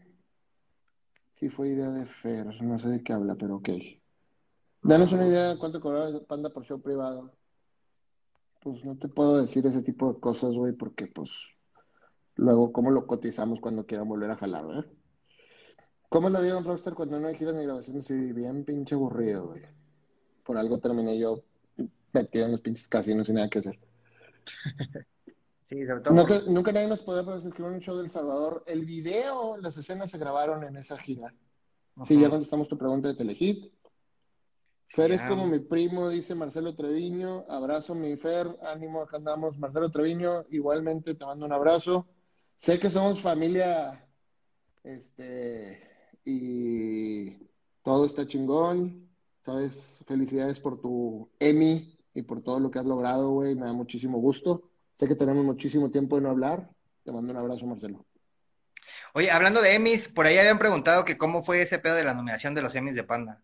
Sí 1.34 1.48
fue 1.48 1.70
idea 1.70 1.90
de 1.90 2.06
Fer. 2.06 2.62
No 2.62 2.78
sé 2.78 2.88
de 2.88 3.02
qué 3.02 3.12
habla, 3.12 3.34
pero 3.34 3.56
ok. 3.56 3.70
Danos 4.82 5.12
una 5.12 5.26
idea 5.26 5.50
de 5.50 5.58
cuánto 5.58 5.80
cobraba 5.80 6.20
Panda 6.26 6.50
por 6.50 6.64
show 6.64 6.80
privado 6.80 7.32
pues 8.62 8.84
no 8.84 8.96
te 8.96 9.08
puedo 9.08 9.40
decir 9.40 9.66
ese 9.66 9.82
tipo 9.82 10.12
de 10.12 10.20
cosas, 10.20 10.52
güey, 10.52 10.72
porque 10.72 11.06
pues 11.06 11.32
luego 12.36 12.72
cómo 12.72 12.90
lo 12.90 13.06
cotizamos 13.06 13.60
cuando 13.60 13.86
quieran 13.86 14.08
volver 14.08 14.30
a 14.30 14.36
jalar, 14.36 14.66
¿verdad? 14.66 14.86
¿Cómo 16.08 16.28
es 16.28 16.32
la 16.32 16.40
vida 16.40 16.52
de 16.52 16.58
un 16.58 16.64
rockstar 16.64 16.94
cuando 16.94 17.18
no 17.18 17.26
hay 17.26 17.34
giras 17.34 17.54
ni 17.54 17.64
grabaciones? 17.64 18.04
Sí, 18.04 18.32
bien 18.32 18.64
pinche 18.64 18.94
aburrido, 18.94 19.48
güey. 19.48 19.62
Por 20.44 20.56
algo 20.58 20.78
terminé 20.78 21.18
yo 21.18 21.42
metido 22.12 22.46
en 22.46 22.52
los 22.52 22.60
pinches 22.60 22.88
casinos 22.88 23.26
sin 23.26 23.36
nada 23.36 23.48
que 23.48 23.58
hacer. 23.58 23.78
sí, 25.68 25.86
sobre 25.86 26.00
todo. 26.02 26.14
Nunca 26.50 26.72
nadie 26.72 26.88
nos 26.88 27.02
podía 27.02 27.34
escribir 27.34 27.72
un 27.72 27.80
show 27.80 27.96
del 27.96 28.10
Salvador. 28.10 28.62
El 28.66 28.84
video, 28.84 29.56
las 29.56 29.76
escenas 29.76 30.10
se 30.10 30.18
grabaron 30.18 30.62
en 30.64 30.76
esa 30.76 30.98
gira. 30.98 31.34
Sí, 32.04 32.20
ya 32.20 32.30
contestamos 32.30 32.68
tu 32.68 32.76
pregunta 32.76 33.08
de 33.08 33.14
Telehit. 33.14 33.72
Fer 34.92 35.10
es 35.10 35.22
como 35.22 35.46
mi 35.46 35.58
primo, 35.58 36.10
dice 36.10 36.34
Marcelo 36.34 36.74
Treviño. 36.74 37.46
Abrazo, 37.48 37.94
mi 37.94 38.14
Fer. 38.16 38.46
Ánimo, 38.62 39.00
acá 39.00 39.16
andamos. 39.16 39.58
Marcelo 39.58 39.90
Treviño, 39.90 40.44
igualmente 40.50 41.14
te 41.14 41.24
mando 41.24 41.46
un 41.46 41.52
abrazo. 41.52 42.06
Sé 42.56 42.78
que 42.78 42.90
somos 42.90 43.18
familia, 43.18 44.06
este, 44.84 45.82
y 46.26 47.48
todo 47.82 48.04
está 48.04 48.26
chingón. 48.26 49.08
Sabes, 49.40 50.04
felicidades 50.06 50.60
por 50.60 50.78
tu 50.78 51.30
Emmy 51.40 51.98
y 52.12 52.20
por 52.20 52.42
todo 52.42 52.60
lo 52.60 52.70
que 52.70 52.78
has 52.78 52.84
logrado, 52.84 53.30
güey. 53.30 53.54
Me 53.54 53.64
da 53.64 53.72
muchísimo 53.72 54.18
gusto. 54.18 54.68
Sé 54.98 55.08
que 55.08 55.16
tenemos 55.16 55.42
muchísimo 55.42 55.90
tiempo 55.90 56.16
de 56.16 56.22
no 56.22 56.28
hablar. 56.28 56.68
Te 57.02 57.12
mando 57.12 57.32
un 57.32 57.38
abrazo, 57.38 57.66
Marcelo. 57.66 58.04
Oye, 59.14 59.30
hablando 59.30 59.62
de 59.62 59.74
Emmys, 59.74 60.08
por 60.08 60.26
ahí 60.26 60.36
habían 60.36 60.58
preguntado 60.58 61.06
que 61.06 61.16
cómo 61.16 61.42
fue 61.42 61.62
ese 61.62 61.78
pedo 61.78 61.94
de 61.94 62.04
la 62.04 62.12
nominación 62.12 62.54
de 62.54 62.60
los 62.60 62.74
Emmys 62.74 62.94
de 62.94 63.04
Panda. 63.04 63.42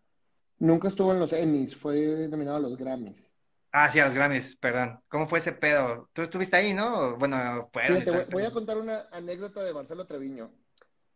Nunca 0.59 0.89
estuvo 0.89 1.13
en 1.13 1.19
los 1.19 1.31
Emmys, 1.31 1.75
fue 1.75 2.27
nominado 2.29 2.57
a 2.57 2.59
los 2.59 2.77
Grammys. 2.77 3.29
Ah, 3.71 3.89
sí, 3.91 3.99
a 3.99 4.05
los 4.05 4.13
Grammys, 4.13 4.55
perdón. 4.57 4.99
¿Cómo 5.07 5.27
fue 5.27 5.39
ese 5.39 5.53
pedo? 5.53 6.09
Tú 6.11 6.21
estuviste 6.21 6.57
ahí, 6.57 6.73
¿no? 6.73 7.17
Bueno, 7.17 7.69
fue. 7.71 7.83
Fíjate, 7.87 8.11
voy, 8.11 8.25
voy, 8.31 8.43
a 8.43 8.51
contar 8.51 8.77
una 8.77 9.07
anécdota 9.11 9.63
de 9.63 9.73
Marcelo 9.73 10.05
Treviño. 10.05 10.51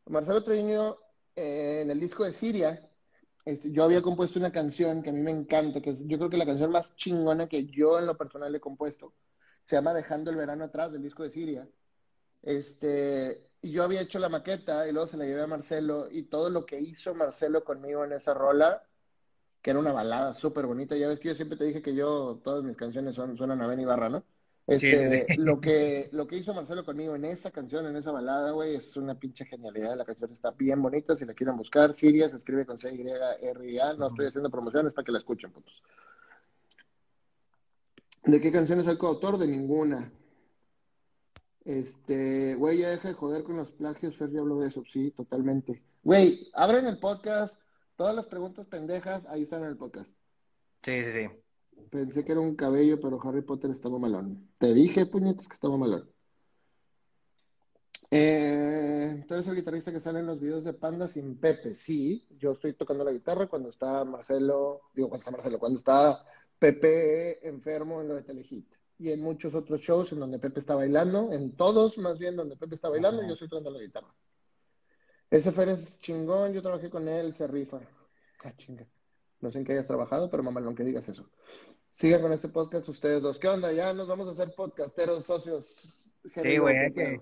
Marcelo 0.05 0.43
Treviño, 0.43 0.97
eh, 1.35 1.81
en 1.83 1.91
el 1.91 1.99
disco 1.99 2.23
de 2.23 2.31
Siria, 2.31 2.89
este, 3.43 3.71
yo 3.71 3.83
había 3.83 4.01
compuesto 4.01 4.39
una 4.39 4.51
canción 4.51 5.01
que 5.01 5.09
a 5.09 5.13
mí 5.13 5.21
me 5.21 5.31
encanta, 5.31 5.81
que 5.81 5.89
es 5.89 6.07
yo 6.07 6.17
creo 6.17 6.29
que 6.29 6.37
la 6.37 6.45
canción 6.45 6.71
más 6.71 6.95
chingona 6.95 7.47
que 7.47 7.65
yo 7.65 7.99
en 7.99 8.05
lo 8.05 8.17
personal 8.17 8.53
he 8.55 8.59
compuesto. 8.59 9.13
Se 9.65 9.75
llama 9.75 9.93
Dejando 9.93 10.31
el 10.31 10.37
verano 10.37 10.63
atrás, 10.65 10.91
del 10.91 11.03
disco 11.03 11.23
de 11.23 11.29
Siria. 11.31 11.67
Este, 12.41 13.51
y 13.61 13.71
yo 13.71 13.83
había 13.83 14.01
hecho 14.01 14.19
la 14.19 14.29
maqueta 14.29 14.87
y 14.87 14.91
luego 14.91 15.07
se 15.07 15.17
la 15.17 15.25
llevé 15.25 15.41
a 15.41 15.47
Marcelo 15.47 16.07
y 16.11 16.23
todo 16.23 16.49
lo 16.49 16.65
que 16.65 16.79
hizo 16.79 17.15
Marcelo 17.15 17.63
conmigo 17.63 18.03
en 18.05 18.13
esa 18.13 18.33
rola 18.33 18.83
que 19.63 19.71
era 19.71 19.79
una 19.79 19.93
balada 19.93 20.33
súper 20.33 20.67
bonita. 20.67 20.97
Ya 20.97 21.07
ves 21.07 21.19
que 21.19 21.29
yo 21.29 21.35
siempre 21.35 21.57
te 21.57 21.63
dije 21.63 21.81
que 21.81 21.95
yo, 21.95 22.41
todas 22.43 22.63
mis 22.63 22.75
canciones 22.75 23.15
son, 23.15 23.37
suenan 23.37 23.61
a 23.61 23.67
Ben 23.67 23.79
Ibarra, 23.79 24.09
¿no? 24.09 24.25
Este, 24.67 25.25
sí, 25.25 25.25
sí. 25.35 25.41
Lo, 25.41 25.61
que, 25.61 26.09
lo 26.11 26.27
que 26.27 26.35
hizo 26.37 26.53
Marcelo 26.53 26.83
conmigo 26.83 27.15
en 27.15 27.23
esa 27.23 27.49
canción, 27.49 27.85
en 27.85 27.95
esa 27.95 28.11
balada, 28.11 28.51
güey, 28.51 28.75
es 28.75 28.95
una 28.97 29.17
pinche 29.17 29.45
genialidad. 29.45 29.97
La 29.97 30.03
canción 30.03 30.31
está 30.33 30.51
bien 30.51 30.81
bonita. 30.81 31.15
Si 31.15 31.25
la 31.25 31.33
quieren 31.33 31.55
buscar, 31.55 31.93
Siria 31.93 32.27
se 32.27 32.35
escribe 32.35 32.65
con 32.65 32.77
C-Y-R-I-A. 32.77 33.93
No 33.93 34.05
uh 34.05 34.09
-huh. 34.09 34.11
estoy 34.11 34.25
haciendo 34.27 34.51
promociones 34.51 34.91
para 34.91 35.05
que 35.05 35.13
la 35.13 35.19
escuchen, 35.19 35.51
putos. 35.51 35.81
¿De 38.25 38.41
qué 38.41 38.51
canciones 38.51 38.85
soy 38.85 38.97
coautor? 38.97 39.37
De 39.37 39.47
ninguna. 39.47 40.11
Este, 41.63 42.55
güey, 42.55 42.79
ya 42.79 42.89
deja 42.89 43.07
de 43.07 43.13
joder 43.13 43.43
con 43.43 43.55
los 43.55 43.71
plagios. 43.71 44.17
Fer 44.17 44.29
ya 44.29 44.41
habló 44.41 44.59
de 44.59 44.67
eso, 44.67 44.83
sí, 44.89 45.11
totalmente. 45.11 45.81
Güey, 46.03 46.49
abren 46.53 46.85
el 46.85 46.99
podcast 46.99 47.62
Todas 47.95 48.15
las 48.15 48.25
preguntas 48.25 48.65
pendejas 48.67 49.25
ahí 49.27 49.43
están 49.43 49.61
en 49.63 49.69
el 49.69 49.77
podcast. 49.77 50.15
Sí, 50.83 51.03
sí, 51.03 51.11
sí. 51.11 51.29
Pensé 51.89 52.23
que 52.25 52.31
era 52.31 52.41
un 52.41 52.55
cabello, 52.55 52.99
pero 52.99 53.19
Harry 53.23 53.41
Potter 53.41 53.71
estaba 53.71 53.99
malón. 53.99 54.49
Te 54.57 54.73
dije, 54.73 55.05
puñetes, 55.05 55.47
que 55.47 55.53
estaba 55.53 55.77
malón. 55.77 56.09
Eh, 58.15 59.23
tú 59.27 59.33
eres 59.33 59.47
el 59.47 59.55
guitarrista 59.55 59.91
que 59.91 59.99
sale 59.99 60.19
en 60.19 60.27
los 60.27 60.39
videos 60.39 60.63
de 60.63 60.73
Panda 60.73 61.07
sin 61.07 61.39
Pepe. 61.39 61.73
Sí, 61.73 62.27
yo 62.37 62.51
estoy 62.51 62.73
tocando 62.73 63.03
la 63.03 63.11
guitarra 63.11 63.47
cuando 63.47 63.69
está 63.69 64.05
Marcelo, 64.05 64.81
digo, 64.93 65.09
cuando 65.09 65.21
está 65.21 65.31
Marcelo, 65.31 65.57
cuando 65.59 65.79
está 65.79 66.23
Pepe 66.59 67.47
enfermo 67.47 68.01
en 68.01 68.09
lo 68.09 68.15
de 68.15 68.21
Telehit. 68.21 68.67
Y 68.99 69.11
en 69.11 69.21
muchos 69.21 69.55
otros 69.55 69.81
shows 69.81 70.11
en 70.11 70.19
donde 70.19 70.37
Pepe 70.37 70.59
está 70.59 70.75
bailando, 70.75 71.31
en 71.31 71.55
todos 71.55 71.97
más 71.97 72.19
bien 72.19 72.35
donde 72.35 72.55
Pepe 72.55 72.75
está 72.75 72.89
bailando, 72.89 73.21
Ajá. 73.21 73.29
yo 73.29 73.33
estoy 73.33 73.49
tocando 73.49 73.71
la 73.71 73.79
guitarra. 73.81 74.13
Ese 75.33 75.51
Fer 75.51 75.69
es 75.69 75.99
chingón, 75.99 76.53
yo 76.53 76.61
trabajé 76.61 76.91
con 76.91 77.07
él, 77.07 77.33
se 77.33 77.47
rifa. 77.47 77.79
Ah, 78.43 78.53
chinga. 78.55 78.85
No 79.39 79.49
sé 79.49 79.57
en 79.57 79.65
qué 79.65 79.71
hayas 79.71 79.87
trabajado, 79.87 80.29
pero 80.29 80.43
mamalón 80.43 80.75
que 80.75 80.83
digas 80.83 81.09
eso. 81.09 81.27
Sigan 81.89 82.21
con 82.21 82.31
este 82.31 82.49
podcast 82.49 82.87
ustedes 82.87 83.23
dos. 83.23 83.39
¿Qué 83.39 83.47
onda? 83.47 83.73
Ya 83.73 83.95
nos 83.95 84.07
vamos 84.07 84.27
a 84.27 84.31
hacer 84.33 84.53
podcasteros, 84.53 85.25
socios. 85.25 86.05
Sí, 86.35 86.57
güey, 86.59 86.77
hay 86.77 86.93
que, 86.93 87.21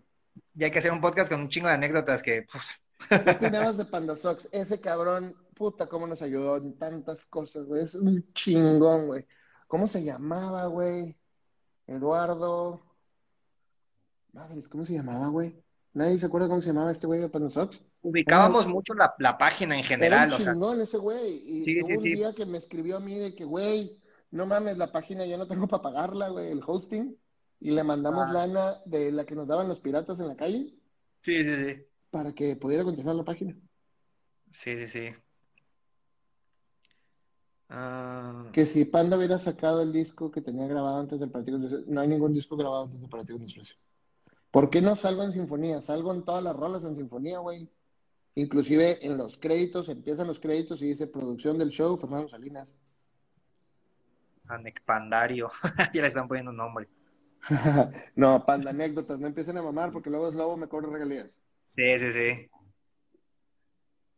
ya 0.53 0.65
hay 0.65 0.71
que 0.73 0.79
hacer 0.79 0.91
un 0.91 0.99
podcast 0.99 1.31
con 1.31 1.39
un 1.39 1.47
chingo 1.47 1.69
de 1.69 1.75
anécdotas 1.75 2.21
que... 2.21 2.45
Pues... 2.51 3.23
¿Qué 3.23 3.31
opinabas 3.47 3.77
de 3.77 3.85
Panda 3.85 4.17
Sox? 4.17 4.49
Ese 4.51 4.81
cabrón, 4.81 5.33
puta, 5.55 5.87
cómo 5.87 6.05
nos 6.05 6.21
ayudó 6.21 6.57
en 6.57 6.77
tantas 6.77 7.25
cosas, 7.25 7.65
güey. 7.65 7.81
Es 7.81 7.95
un 7.95 8.29
chingón, 8.33 9.07
güey. 9.07 9.25
¿Cómo 9.67 9.87
se 9.87 10.03
llamaba, 10.03 10.65
güey? 10.65 11.15
Eduardo... 11.87 12.85
Madres, 14.33 14.67
¿cómo 14.67 14.83
se 14.83 14.95
llamaba, 14.95 15.29
güey? 15.29 15.63
¿Nadie 15.93 16.19
se 16.19 16.25
acuerda 16.25 16.49
cómo 16.49 16.59
se 16.59 16.67
llamaba 16.67 16.91
este 16.91 17.07
güey 17.07 17.21
de 17.21 17.29
Panda 17.29 17.49
Sox? 17.49 17.81
Ubicábamos 18.01 18.67
mucho 18.67 18.93
la, 18.93 19.13
la, 19.19 19.37
página 19.37 19.77
en 19.77 19.83
general. 19.83 20.27
Era 20.27 20.37
un 20.37 20.43
chingón 20.43 20.73
o 20.73 20.75
sea, 20.75 20.83
ese 20.83 20.97
güey. 20.97 21.33
Y 21.45 21.65
sí, 21.65 21.81
sí, 21.85 21.93
un 21.93 22.01
sí. 22.01 22.15
día 22.15 22.33
que 22.33 22.45
me 22.45 22.57
escribió 22.57 22.97
a 22.97 22.99
mí 22.99 23.15
de 23.15 23.35
que, 23.35 23.45
güey, 23.45 24.01
no 24.31 24.45
mames, 24.45 24.77
la 24.77 24.91
página 24.91 25.25
ya 25.25 25.37
no 25.37 25.47
tengo 25.47 25.67
para 25.67 25.83
pagarla, 25.83 26.29
güey, 26.29 26.51
el 26.51 26.61
hosting. 26.65 27.17
Y 27.59 27.71
le 27.71 27.83
mandamos 27.83 28.25
ah. 28.27 28.33
lana 28.33 28.75
de 28.85 29.11
la 29.11 29.25
que 29.25 29.35
nos 29.35 29.47
daban 29.47 29.67
los 29.67 29.79
piratas 29.79 30.19
en 30.19 30.27
la 30.27 30.35
calle. 30.35 30.73
Sí, 31.21 31.43
sí, 31.43 31.55
sí. 31.55 31.85
Para 32.09 32.33
que 32.33 32.55
pudiera 32.55 32.83
continuar 32.83 33.15
la 33.15 33.23
página. 33.23 33.55
Sí, 34.51 34.75
sí, 34.75 34.87
sí. 34.87 35.09
Uh... 37.69 38.51
Que 38.51 38.65
si 38.65 38.85
Panda 38.85 39.17
hubiera 39.17 39.37
sacado 39.37 39.81
el 39.81 39.93
disco 39.93 40.31
que 40.31 40.41
tenía 40.41 40.67
grabado 40.67 40.99
antes 40.99 41.19
del 41.19 41.29
Partido 41.29 41.57
No 41.87 42.01
hay 42.01 42.07
ningún 42.07 42.33
disco 42.33 42.57
grabado 42.57 42.83
antes 42.85 42.99
del 42.99 43.09
Partido 43.09 43.37
de 43.37 43.45
Desprecio. 43.45 43.77
¿Por 44.49 44.69
qué 44.69 44.81
no 44.81 44.95
salgo 44.95 45.23
en 45.23 45.31
sinfonía? 45.31 45.79
Salgo 45.81 46.13
en 46.13 46.25
todas 46.25 46.43
las 46.43 46.55
rolas 46.55 46.83
en 46.83 46.95
sinfonía, 46.95 47.39
güey. 47.39 47.69
Inclusive 48.35 49.05
en 49.05 49.17
los 49.17 49.37
créditos, 49.37 49.89
empiezan 49.89 50.27
los 50.27 50.39
créditos 50.39 50.81
y 50.81 50.87
dice 50.87 51.07
producción 51.07 51.57
del 51.57 51.69
show, 51.69 51.97
Fernando 51.97 52.29
Salinas. 52.29 52.67
Anecpandario, 54.47 55.49
ya 55.93 56.01
le 56.01 56.07
están 56.07 56.27
poniendo 56.27 56.51
un 56.51 56.57
nombre. 56.57 56.87
no, 58.15 58.45
panda 58.45 58.71
anécdotas, 58.71 59.19
no 59.19 59.27
empiecen 59.27 59.57
a 59.57 59.61
mamar 59.63 59.91
porque 59.91 60.09
luego 60.09 60.29
es 60.29 60.35
lobo 60.35 60.57
me 60.57 60.67
cobra 60.67 60.89
regalías. 60.89 61.39
Sí, 61.65 61.99
sí, 61.99 62.11
sí. 62.11 62.49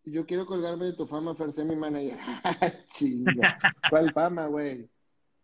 Yo 0.05 0.25
quiero 0.25 0.45
colgarme 0.45 0.85
de 0.85 0.93
tu 0.93 1.07
fama, 1.07 1.33
Fer, 1.33 1.51
sé 1.51 1.63
mi 1.63 1.75
manager. 1.75 2.17
Chinga. 2.91 3.57
¿Cuál 3.89 4.11
fama, 4.11 4.47
güey? 4.47 4.89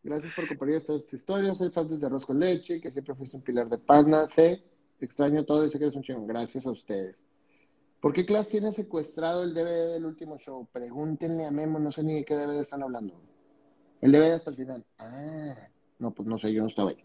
Gracias 0.04 0.34
por 0.34 0.48
compartir 0.48 0.76
estas 0.76 1.12
historias. 1.14 1.58
Soy 1.58 1.70
fan 1.70 1.88
desde 1.88 2.06
Arroz 2.06 2.26
con 2.26 2.40
Leche, 2.40 2.82
que 2.82 2.92
siempre 2.92 3.16
fuiste 3.16 3.38
un 3.38 3.44
pilar 3.44 3.70
de 3.70 3.78
panda. 3.78 4.28
Sé, 4.28 4.64
extraño 5.00 5.46
todo 5.46 5.66
y 5.66 5.72
sé 5.72 5.78
que 5.78 5.86
eres 5.86 5.96
un 5.96 6.04
chingón. 6.04 6.28
Gracias 6.28 6.66
a 6.66 6.72
ustedes. 6.72 7.26
¿Por 8.02 8.14
qué 8.14 8.26
Class 8.26 8.48
tiene 8.48 8.72
secuestrado 8.72 9.44
el 9.44 9.54
DVD 9.54 9.94
del 9.94 10.06
último 10.06 10.38
show? 10.38 10.68
Pregúntenle 10.72 11.46
a 11.46 11.52
Memo, 11.52 11.80
no 11.80 11.92
sé 11.92 12.04
ni 12.04 12.14
de 12.14 12.26
qué 12.26 12.36
DVD 12.36 12.62
están 12.62 12.84
hablando. 12.84 13.14
El 14.02 14.12
DVD 14.12 14.32
hasta 14.32 14.52
el 14.52 14.56
final. 14.56 14.86
Ah, 14.98 15.56
no, 16.00 16.12
pues 16.14 16.28
no 16.28 16.40
sé, 16.40 16.54
yo 16.54 16.62
no 16.62 16.70
estaba 16.70 16.92
ahí. 16.92 17.04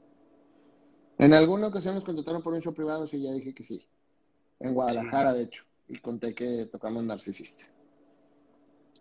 En 1.19 1.35
alguna 1.35 1.69
ocasión 1.69 1.95
nos 1.95 2.05
contrataron 2.05 2.43
por 2.43 2.53
un 2.53 2.61
show 2.61 2.73
privado, 2.73 3.07
sí, 3.07 3.21
ya 3.21 3.33
dije 3.33 3.55
que 3.55 3.65
sí. 3.65 3.87
En 4.61 4.75
Guadalajara, 4.75 5.33
de 5.33 5.43
hecho 5.43 5.65
y 5.89 5.99
conté 5.99 6.35
que 6.35 6.67
tocamos 6.67 7.05
Narcisista. 7.05 7.67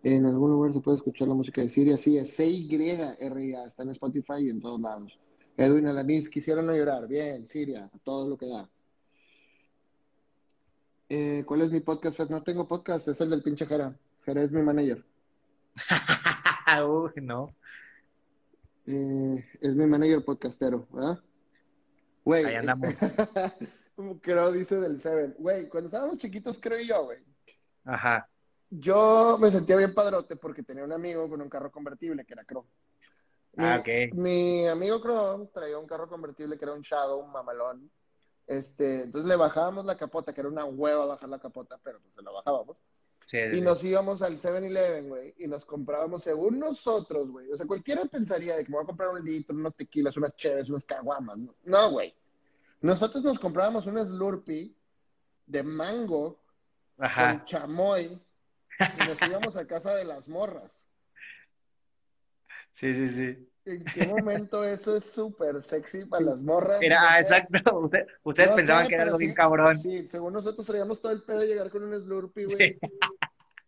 En 0.04 0.26
algún 0.26 0.52
lugar 0.52 0.74
se 0.74 0.82
puede 0.82 0.98
escuchar 0.98 1.30
la 1.30 1.34
música 1.34 1.62
de 1.62 1.70
Siria, 1.70 1.96
sí, 1.96 2.18
es 2.18 2.36
C-Y-R-A, 2.36 3.66
está 3.66 3.84
en 3.84 3.90
Spotify 3.90 4.42
y 4.42 4.50
en 4.50 4.60
todos 4.60 4.82
lados. 4.82 5.18
Edwin 5.56 5.88
Alanis, 5.88 6.28
quisiera 6.28 6.62
no 6.62 6.76
llorar, 6.76 7.08
bien, 7.08 7.46
Siria, 7.46 7.90
todo 8.04 8.30
lo 8.30 8.38
que 8.38 8.48
da. 8.48 8.70
Eh, 11.10 11.44
¿Cuál 11.46 11.62
es 11.62 11.72
mi 11.72 11.80
podcast? 11.80 12.18
Pues 12.18 12.30
no 12.30 12.44
tengo 12.44 12.68
podcast, 12.68 13.08
es 13.08 13.22
el 13.22 13.30
del 13.30 13.44
pinche 13.44 13.66
Jera. 13.66 13.96
Jera 14.26 14.42
es 14.42 14.52
mi 14.52 14.62
manager. 14.62 15.04
Uy, 16.88 17.12
no. 17.22 17.54
Eh, 18.86 19.46
es 19.62 19.76
mi 19.76 19.86
manager 19.86 20.24
podcastero, 20.24 20.88
¿verdad? 20.92 21.20
Güey. 22.24 22.46
Ahí 22.46 22.56
andamos. 22.56 22.90
como 23.96 24.20
creo 24.20 24.52
dice 24.52 24.80
del 24.80 25.00
Seven. 25.00 25.36
Güey, 25.38 25.70
cuando 25.70 25.88
estábamos 25.88 26.18
chiquitos, 26.18 26.60
creo 26.60 26.80
yo, 26.80 27.06
güey. 27.06 27.20
Ajá. 27.86 28.28
Yo 28.70 29.38
me 29.40 29.52
sentía 29.52 29.76
bien 29.76 29.94
padrote 29.94 30.36
porque 30.36 30.64
tenía 30.64 30.84
un 30.84 30.92
amigo 30.92 31.30
con 31.30 31.42
un 31.42 31.50
carro 31.50 31.72
convertible 31.72 32.26
que 32.26 32.34
era 32.34 32.44
Crow. 32.44 32.66
Ah, 33.58 33.78
ok. 33.80 34.16
Mi 34.16 34.68
amigo 34.68 35.00
Crow 35.00 35.48
traía 35.54 35.78
un 35.78 35.86
carro 35.86 36.08
convertible 36.08 36.58
que 36.58 36.66
era 36.66 36.74
un 36.74 36.82
Shadow, 36.82 37.20
un 37.20 37.32
mamalón. 37.32 37.92
Este, 38.48 39.04
entonces 39.04 39.28
le 39.28 39.36
bajábamos 39.36 39.86
la 39.86 39.98
capota, 39.98 40.34
que 40.34 40.42
era 40.42 40.50
una 40.50 40.66
hueva 40.66 41.06
bajar 41.06 41.30
la 41.30 41.40
capota, 41.40 41.80
pero 41.84 42.00
pues 42.00 42.14
se 42.14 42.22
la 42.22 42.32
bajábamos. 42.32 42.78
Sí, 43.26 43.38
y 43.38 43.62
nos 43.62 43.82
íbamos 43.84 44.22
al 44.22 44.38
7-Eleven, 44.38 45.08
güey, 45.08 45.34
y 45.38 45.48
nos 45.48 45.64
comprábamos 45.64 46.24
según 46.24 46.60
nosotros, 46.60 47.32
güey. 47.32 47.50
O 47.52 47.58
sea, 47.58 47.66
cualquiera 47.66 48.04
pensaría 48.06 48.58
de 48.58 48.66
que 48.66 48.70
me 48.70 48.76
voy 48.76 48.84
a 48.84 48.88
comprar 48.88 49.10
un 49.10 49.24
litro, 49.24 49.56
unos 49.56 49.76
tequilas, 49.76 50.18
unas 50.18 50.36
cheves, 50.36 50.70
unas 50.70 50.84
caguamas. 50.84 51.38
No, 51.64 51.92
güey. 51.92 52.14
Nosotros 52.82 53.24
nos 53.24 53.40
comprábamos 53.40 53.88
un 53.88 53.98
Slurpee 53.98 54.76
de 55.46 55.64
mango 55.64 56.42
con 56.98 57.44
chamoy 57.46 58.22
y 58.80 59.08
nos 59.08 59.22
íbamos 59.22 59.56
a 59.56 59.66
casa 59.66 59.96
de 59.96 60.04
las 60.04 60.28
morras. 60.28 60.84
Sí, 62.74 62.94
sí, 62.94 63.08
sí. 63.08 63.50
¿En 63.66 63.84
qué 63.86 64.08
momento 64.08 64.64
eso 64.64 64.98
es 64.98 65.06
súper 65.06 65.62
sexy 65.62 66.06
para 66.06 66.26
las 66.26 66.44
morras? 66.44 66.82
Era, 66.82 67.14
ah, 67.14 67.20
exacto. 67.20 67.90
ustedes 68.24 68.52
pensaban 68.52 68.88
que 68.88 68.96
era 68.96 69.04
algo 69.04 69.18
bien 69.18 69.34
cabrón. 69.34 69.80
Sí, 69.80 70.06
según 70.08 70.34
nosotros 70.34 70.66
traíamos 70.66 71.02
todo 71.02 71.12
el 71.14 71.22
pedo 71.22 71.40
de 71.40 71.48
llegar 71.48 71.70
con 71.70 71.84
un 71.84 72.02
Slurpee, 72.02 72.46
güey. 72.46 72.78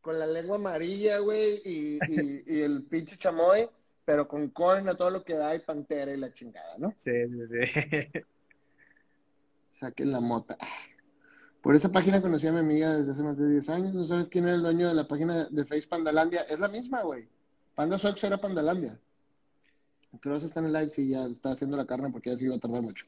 Con 0.01 0.19
la 0.19 0.27
lengua 0.27 0.57
amarilla, 0.57 1.19
güey, 1.19 1.61
y, 1.63 1.99
y, 2.45 2.61
el 2.61 2.83
pinche 2.83 3.17
chamoy, 3.17 3.69
pero 4.03 4.27
con 4.27 4.49
corn 4.49 4.89
a 4.89 4.95
todo 4.95 5.09
lo 5.09 5.23
que 5.23 5.35
da 5.35 5.55
y 5.55 5.59
pantera 5.59 6.11
y 6.11 6.17
la 6.17 6.33
chingada, 6.33 6.77
¿no? 6.77 6.93
Sí, 6.97 7.11
sí, 7.11 7.47
sí. 7.49 8.19
Saquen 9.79 10.11
la 10.11 10.19
mota. 10.19 10.57
Por 11.61 11.73
esa 11.73 11.91
página 11.91 12.21
conocí 12.21 12.45
a 12.47 12.51
mi 12.51 12.59
amiga 12.59 12.95
desde 12.95 13.13
hace 13.13 13.23
más 13.23 13.37
de 13.37 13.49
10 13.49 13.69
años. 13.69 13.93
¿No 13.95 14.03
sabes 14.03 14.29
quién 14.29 14.45
era 14.45 14.55
el 14.55 14.61
dueño 14.61 14.87
de 14.87 14.93
la 14.93 15.07
página 15.07 15.45
de 15.45 15.65
Face 15.65 15.87
Pandalandia? 15.87 16.41
Es 16.41 16.59
la 16.59 16.67
misma, 16.67 17.01
güey. 17.01 17.27
Panda 17.73 17.97
Sox 17.97 18.23
era 18.23 18.37
Pandalandia. 18.37 18.99
Creo 20.21 20.39
que 20.39 20.45
está 20.45 20.59
en 20.59 20.67
el 20.67 20.73
live, 20.73 20.89
sí, 20.89 21.09
ya 21.09 21.25
está 21.25 21.51
haciendo 21.51 21.77
la 21.77 21.85
carne 21.85 22.09
porque 22.11 22.31
ya 22.31 22.37
se 22.37 22.45
iba 22.45 22.55
a 22.55 22.59
tardar 22.59 22.81
mucho. 22.81 23.05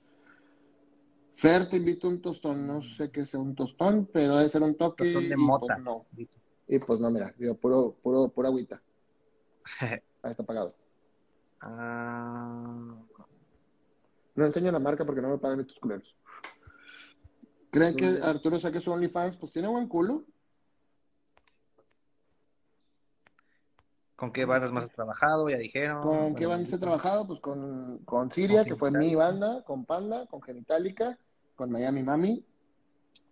Fer, 1.34 1.70
te 1.70 1.78
invito 1.78 2.08
a 2.08 2.10
un 2.10 2.22
tostón. 2.22 2.66
No 2.66 2.82
sé 2.82 3.12
qué 3.12 3.26
sea 3.26 3.40
un 3.40 3.54
tostón, 3.54 4.10
pero 4.12 4.38
debe 4.38 4.50
ser 4.50 4.64
un 4.64 4.76
toque. 4.76 5.14
Tostón 5.14 5.30
de 5.30 5.38
mota. 5.38 5.76
Pues 5.76 5.86
no. 5.86 6.06
Y 6.68 6.80
pues 6.80 7.00
no, 7.00 7.10
mira, 7.12 7.34
yo 7.38 7.56
puro, 7.56 7.96
puro, 8.02 8.30
pura 8.30 8.50
agüita. 8.50 8.82
Ahí 9.82 10.32
está 10.32 10.44
pagado. 10.44 10.76
Ah. 11.62 12.96
No 14.36 14.46
enseño 14.46 14.72
la 14.72 14.80
marca 14.80 15.06
porque 15.06 15.22
no 15.22 15.30
me 15.30 15.38
pagan 15.38 15.60
estos 15.60 15.80
culeros. 15.80 16.16
¿Creen 17.72 17.96
que 17.96 18.20
Arturo 18.22 18.60
saque 18.60 18.80
su 18.80 18.92
OnlyFans? 18.92 19.38
Pues 19.38 19.52
tiene 19.52 19.68
buen 19.68 19.88
culo. 19.88 20.26
¿Con 24.18 24.32
qué 24.32 24.46
bandas 24.46 24.72
más 24.72 24.86
has 24.86 24.92
trabajado? 24.92 25.48
Ya 25.48 25.58
dijeron. 25.58 26.02
¿Con 26.02 26.34
qué 26.34 26.48
bandas 26.48 26.74
he 26.74 26.80
trabajado? 26.80 27.28
Pues 27.28 27.40
con, 27.40 28.00
con 28.00 28.32
Siria, 28.32 28.66
que 28.66 28.76
fue 28.76 28.90
mi 28.90 29.14
banda, 29.14 29.64
con 29.64 29.86
Panda, 29.86 30.26
con 30.26 30.42
Genitalica, 30.42 31.20
con 31.56 31.72
Miami 31.72 32.02
Mami, 32.02 32.44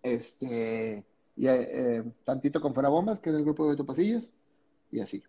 este, 0.04 1.04
y 1.36 1.48
eh, 1.48 2.04
tantito 2.24 2.62
con 2.62 2.76
Fuera 2.76 2.90
Bombas, 2.90 3.20
que 3.20 3.30
era 3.30 3.40
el 3.40 3.44
grupo 3.44 3.66
de 3.66 3.72
Beto 3.72 3.86
Pasillas, 3.86 4.32
y 4.92 5.00
así. 5.00 5.24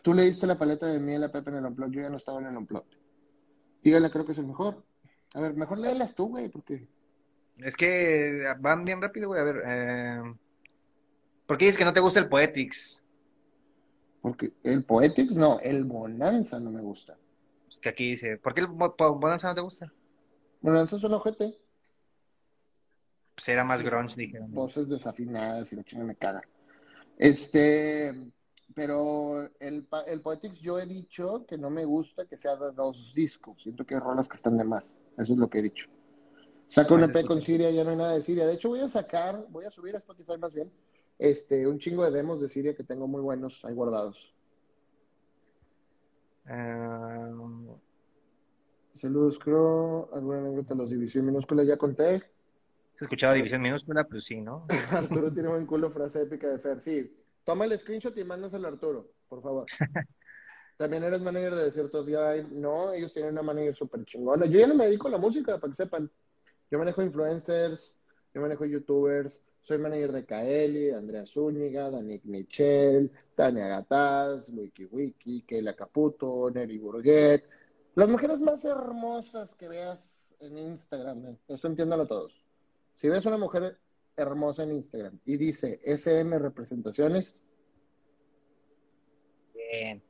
Tú 0.00 0.14
le 0.14 0.22
diste 0.22 0.46
la 0.46 0.58
paleta 0.58 0.86
de 0.86 0.98
miel 0.98 1.22
a 1.22 1.30
Pepe 1.30 1.50
en 1.50 1.58
el 1.58 1.66
Unplug, 1.66 1.92
yo 1.92 2.00
ya 2.00 2.08
no 2.08 2.16
estaba 2.16 2.40
en 2.40 2.46
el 2.46 2.56
Unplug. 2.56 2.84
Dígale, 3.82 4.10
creo 4.10 4.24
que 4.24 4.32
es 4.32 4.38
el 4.38 4.46
mejor. 4.46 4.82
A 5.34 5.40
ver, 5.40 5.54
mejor 5.54 5.78
léelas 5.78 6.14
tú, 6.14 6.28
güey, 6.28 6.48
porque 6.48 6.88
es 7.58 7.76
que 7.76 8.46
van 8.60 8.86
bien 8.86 9.02
rápido, 9.02 9.28
güey. 9.28 9.40
A 9.42 9.44
ver. 9.44 9.62
Eh... 9.66 10.22
¿Por 11.46 11.58
qué 11.58 11.66
dices 11.66 11.78
que 11.78 11.84
no 11.84 11.92
te 11.92 12.00
gusta 12.00 12.18
el 12.18 12.30
Poetics? 12.30 13.01
Porque 14.22 14.54
el 14.62 14.84
Poetics 14.84 15.36
no, 15.36 15.58
el 15.60 15.84
Bonanza 15.84 16.60
no 16.60 16.70
me 16.70 16.80
gusta. 16.80 17.18
Es 17.68 17.78
que 17.78 17.88
aquí 17.88 18.10
dice, 18.10 18.38
¿por 18.38 18.54
qué 18.54 18.60
el 18.60 18.68
Bonanza 18.68 19.48
no 19.48 19.54
te 19.56 19.60
gusta? 19.60 19.92
Bonanza 20.60 20.96
es 20.96 21.04
un 21.04 21.14
ojete. 21.14 21.58
Pues 23.34 23.48
era 23.48 23.64
más 23.64 23.82
grunge, 23.82 24.14
dijeron. 24.16 24.52
Voces 24.52 24.88
desafinadas 24.88 25.72
y 25.72 25.76
la 25.76 25.82
chinga 25.82 26.04
me 26.04 26.14
caga. 26.14 26.42
Este, 27.18 28.14
pero 28.74 29.50
el, 29.58 29.88
el 30.06 30.20
Poetics 30.20 30.60
yo 30.60 30.78
he 30.78 30.86
dicho 30.86 31.44
que 31.46 31.58
no 31.58 31.68
me 31.68 31.84
gusta 31.84 32.26
que 32.26 32.36
sea 32.36 32.54
de 32.54 32.70
dos 32.72 33.12
discos. 33.14 33.60
Siento 33.60 33.84
que 33.84 33.94
hay 33.94 34.00
rolas 34.00 34.28
que 34.28 34.36
están 34.36 34.56
de 34.56 34.64
más. 34.64 34.94
Eso 35.18 35.32
es 35.32 35.38
lo 35.38 35.50
que 35.50 35.58
he 35.58 35.62
dicho. 35.62 35.88
Saco 36.68 36.94
un 36.94 37.02
EP 37.02 37.26
con 37.26 37.42
Siria, 37.42 37.70
ya 37.70 37.84
no 37.84 37.90
hay 37.90 37.96
nada 37.96 38.14
de 38.14 38.22
Siria. 38.22 38.46
De 38.46 38.54
hecho, 38.54 38.70
voy 38.70 38.80
a 38.80 38.88
sacar, 38.88 39.44
voy 39.50 39.66
a 39.66 39.70
subir 39.70 39.94
a 39.94 39.98
Spotify 39.98 40.38
más 40.38 40.54
bien, 40.54 40.72
este, 41.18 41.66
un 41.66 41.78
chingo 41.78 42.04
de 42.04 42.10
demos 42.10 42.40
de 42.40 42.48
Siria 42.48 42.74
que 42.74 42.84
tengo 42.84 43.06
muy 43.06 43.20
buenos 43.20 43.64
ahí 43.64 43.74
guardados. 43.74 44.34
Um... 46.48 47.68
Saludos, 48.94 49.38
creo. 49.38 50.10
¿Alguna 50.12 50.38
anécdota 50.38 50.74
de 50.74 50.80
los 50.80 50.90
División 50.90 51.24
Minúscula? 51.24 51.64
Ya 51.64 51.76
conté. 51.76 52.16
¿Has 52.94 53.02
escuchado 53.02 53.34
División 53.34 53.62
Minúscula? 53.62 54.04
Pues 54.04 54.24
sí, 54.24 54.40
¿no? 54.40 54.66
Arturo 54.90 55.32
tiene 55.32 55.48
buen 55.48 55.66
culo, 55.66 55.90
frase 55.90 56.22
épica 56.22 56.48
de 56.48 56.58
Fer. 56.58 56.80
Sí. 56.80 57.16
Toma 57.44 57.64
el 57.64 57.78
screenshot 57.78 58.16
y 58.16 58.24
mándaselo 58.24 58.68
a 58.68 58.70
Arturo, 58.70 59.10
por 59.28 59.42
favor. 59.42 59.66
También 60.76 61.02
eres 61.04 61.20
manager 61.20 61.54
de 61.54 61.64
Desierto 61.64 62.04
DI. 62.04 62.48
No, 62.52 62.92
ellos 62.92 63.12
tienen 63.12 63.32
una 63.32 63.42
manager 63.42 63.74
súper 63.74 64.04
chingona. 64.04 64.46
Yo 64.46 64.60
ya 64.60 64.66
no 64.66 64.74
me 64.74 64.86
dedico 64.86 65.08
a 65.08 65.12
la 65.12 65.18
música, 65.18 65.58
para 65.58 65.70
que 65.70 65.76
sepan. 65.76 66.10
Yo 66.70 66.78
manejo 66.78 67.02
influencers, 67.02 68.00
yo 68.34 68.40
manejo 68.40 68.64
youtubers, 68.64 69.42
soy 69.62 69.78
manager 69.78 70.12
de 70.12 70.26
Kaeli, 70.26 70.86
de 70.86 70.96
Andrea 70.96 71.24
Zúñiga, 71.24 71.90
Danik 71.90 72.24
Michel, 72.24 73.10
Tania 73.34 73.68
Gataz, 73.68 74.50
Wiki 74.50 74.86
Wiki, 74.86 75.42
Keila 75.42 75.74
Caputo, 75.74 76.50
Neri 76.50 76.78
Burguet. 76.78 77.44
Las 77.94 78.08
mujeres 78.08 78.40
más 78.40 78.64
hermosas 78.64 79.54
que 79.54 79.68
veas 79.68 80.34
en 80.40 80.58
Instagram, 80.58 81.26
eh, 81.26 81.38
eso 81.48 81.66
entiéndalo 81.68 82.06
todos. 82.06 82.44
Si 82.96 83.08
ves 83.08 83.24
una 83.26 83.38
mujer 83.38 83.78
hermosa 84.16 84.64
en 84.64 84.72
Instagram 84.72 85.18
y 85.24 85.36
dice 85.36 85.80
SM 85.84 86.38
Representaciones. 86.38 87.40
Bien. 89.54 90.02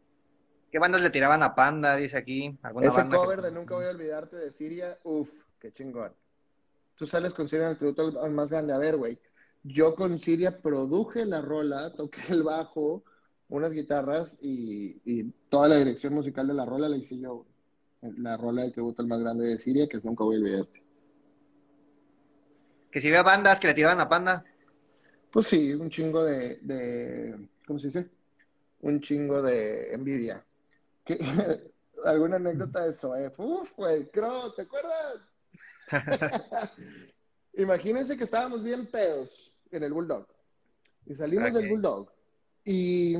¿Qué 0.71 0.79
bandas 0.79 1.03
le 1.03 1.11
tiraban 1.11 1.43
a 1.43 1.55
Panda? 1.55 1.97
Dice 1.97 2.17
aquí. 2.17 2.59
Ese 2.81 3.09
cover 3.09 3.43
de 3.43 3.53
Nunca 3.53 3.75
voy 3.75 3.85
a 3.85 3.91
olvidarte 3.91 4.37
de 4.37 4.51
Siria, 4.51 4.99
uff, 5.05 5.31
qué 5.61 5.73
chingón 5.73 6.15
tú 7.03 7.09
sales 7.09 7.35
con 7.35 7.49
Siria 7.49 7.65
en 7.65 7.73
el 7.73 7.79
tributo 7.79 8.23
al 8.23 8.31
más 8.31 8.51
grande. 8.51 8.73
A 8.73 8.79
ver, 8.79 8.97
güey, 8.97 9.19
yo 9.65 9.95
con 9.95 10.19
Siria 10.19 10.61
produje 10.61 11.25
la 11.25 11.41
rola, 11.41 11.93
toqué 11.93 12.21
el 12.31 12.43
bajo, 12.43 13.05
unas 13.49 13.73
guitarras 13.73 14.39
y, 14.41 15.31
toda 15.49 15.69
la 15.69 15.77
dirección 15.77 16.15
musical 16.15 16.49
de 16.49 16.55
la 16.55 16.65
rola 16.65 16.89
la 16.89 16.97
hice 16.97 17.19
yo. 17.19 17.47
La 18.01 18.37
rola 18.37 18.63
del 18.63 18.73
tributo 18.73 19.03
al 19.03 19.09
más 19.09 19.21
grande 19.21 19.47
de 19.47 19.59
Siria, 19.59 19.87
que 19.87 19.99
es 19.99 20.05
Nunca 20.05 20.25
voy 20.25 20.37
a 20.37 20.39
olvidarte. 20.41 20.83
Que 22.91 23.01
si 23.01 23.11
vea 23.11 23.23
bandas 23.23 23.61
que 23.61 23.69
le 23.69 23.75
tiraban 23.75 24.01
a 24.01 24.09
Panda. 24.09 24.45
Pues 25.31 25.47
sí, 25.47 25.73
un 25.75 25.89
chingo 25.89 26.25
de, 26.25 26.57
de 26.63 27.49
¿cómo 27.67 27.79
se 27.79 27.87
dice? 27.89 28.11
Un 28.81 29.01
chingo 29.01 29.41
de 29.43 29.93
envidia. 29.95 30.45
¿Alguna 32.05 32.37
anécdota 32.37 32.85
de 32.85 32.91
eso? 32.91 33.15
Eh? 33.17 33.33
Uf, 33.39 33.73
güey, 33.77 34.11
¿te 34.11 34.63
acuerdas? 34.63 35.21
Imagínense 37.55 38.17
que 38.17 38.25
estábamos 38.25 38.63
bien 38.65 38.87
pedos 38.87 39.52
en 39.73 39.83
el 39.83 39.93
Bulldog. 39.93 40.27
Y 41.07 41.15
salimos 41.15 41.53
del 41.53 41.69
Bulldog. 41.69 42.13
Y 42.65 43.17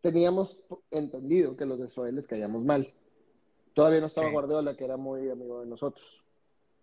teníamos 0.00 0.60
entendido 0.90 1.56
que 1.56 1.66
los 1.66 1.78
de 1.78 1.88
Zoe 1.88 2.12
les 2.12 2.26
caíamos 2.26 2.64
mal. 2.64 2.92
Todavía 3.74 4.00
no 4.00 4.06
estaba 4.06 4.30
Guardiola, 4.30 4.76
que 4.76 4.84
era 4.84 4.96
muy 4.96 5.30
amigo 5.30 5.60
de 5.60 5.66
nosotros. 5.66 6.22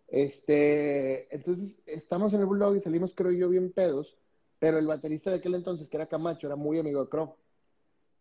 Este, 0.08 1.34
entonces 1.36 1.84
estamos 1.86 2.34
en 2.34 2.39
el 2.39 2.45
Bulldog 2.47 2.76
y 2.76 2.82
salimos, 2.82 3.14
creo 3.14 3.32
yo, 3.32 3.50
bien 3.50 3.72
pedos, 3.72 4.18
pero 4.58 4.80
el 4.80 4.88
baterista 4.88 5.30
de 5.30 5.38
aquel 5.38 5.56
entonces, 5.56 5.88
que 5.88 5.97
era 5.97 6.08
Camacho, 6.08 6.47
era 6.47 6.56
muy 6.56 6.80
amigo 6.80 7.04
de 7.04 7.10
Crow. 7.10 7.36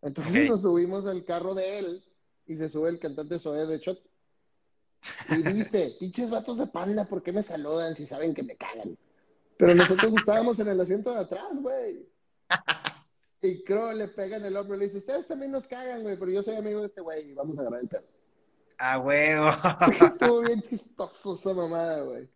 Entonces 0.01 0.49
nos 0.49 0.61
subimos 0.61 1.05
al 1.05 1.25
carro 1.25 1.55
de 1.55 1.79
él 1.79 2.03
y 2.45 2.57
se 2.57 2.69
sube 2.69 2.89
el 2.89 2.99
cantante 2.99 3.39
Zoe 3.39 3.65
de 3.65 3.79
Shot. 3.79 3.99
Y 5.29 5.43
dice, 5.53 5.95
pinches 5.99 6.29
vatos 6.29 6.57
de 6.57 6.67
panda, 6.67 7.05
¿por 7.05 7.23
qué 7.23 7.31
me 7.31 7.41
saludan 7.41 7.95
si 7.95 8.05
saben 8.05 8.33
que 8.33 8.43
me 8.43 8.55
cagan? 8.55 8.97
Pero 9.59 9.75
nosotros 9.75 10.15
estábamos 10.15 10.57
en 10.59 10.69
el 10.69 10.79
asiento 10.79 11.13
de 11.13 11.19
atrás, 11.19 11.59
güey. 11.61 12.07
Y 13.41 13.63
Crow 13.63 13.93
le 13.93 14.09
pega 14.09 14.35
en 14.35 14.43
el 14.43 14.57
hombro 14.57 14.75
y 14.75 14.79
le 14.79 14.85
dice, 14.87 14.97
ustedes 14.97 15.25
también 15.25 15.53
nos 15.53 15.65
cagan, 15.65 16.03
güey, 16.03 16.17
pero 16.17 16.29
yo 16.29 16.43
soy 16.43 16.57
amigo 16.57 16.81
de 16.81 16.87
este 16.87 16.99
güey 16.99 17.29
y 17.29 17.33
vamos 17.33 17.57
a 17.57 17.61
agarrar 17.61 17.79
el 17.79 17.87
pedo. 17.87 18.03
Ah, 18.77 18.99
huevo. 18.99 19.47
Estuvo 20.13 20.41
bien 20.45 20.61
chistoso 20.61 21.35
esa 21.35 21.53
mamada, 21.53 22.03
güey. 22.03 22.29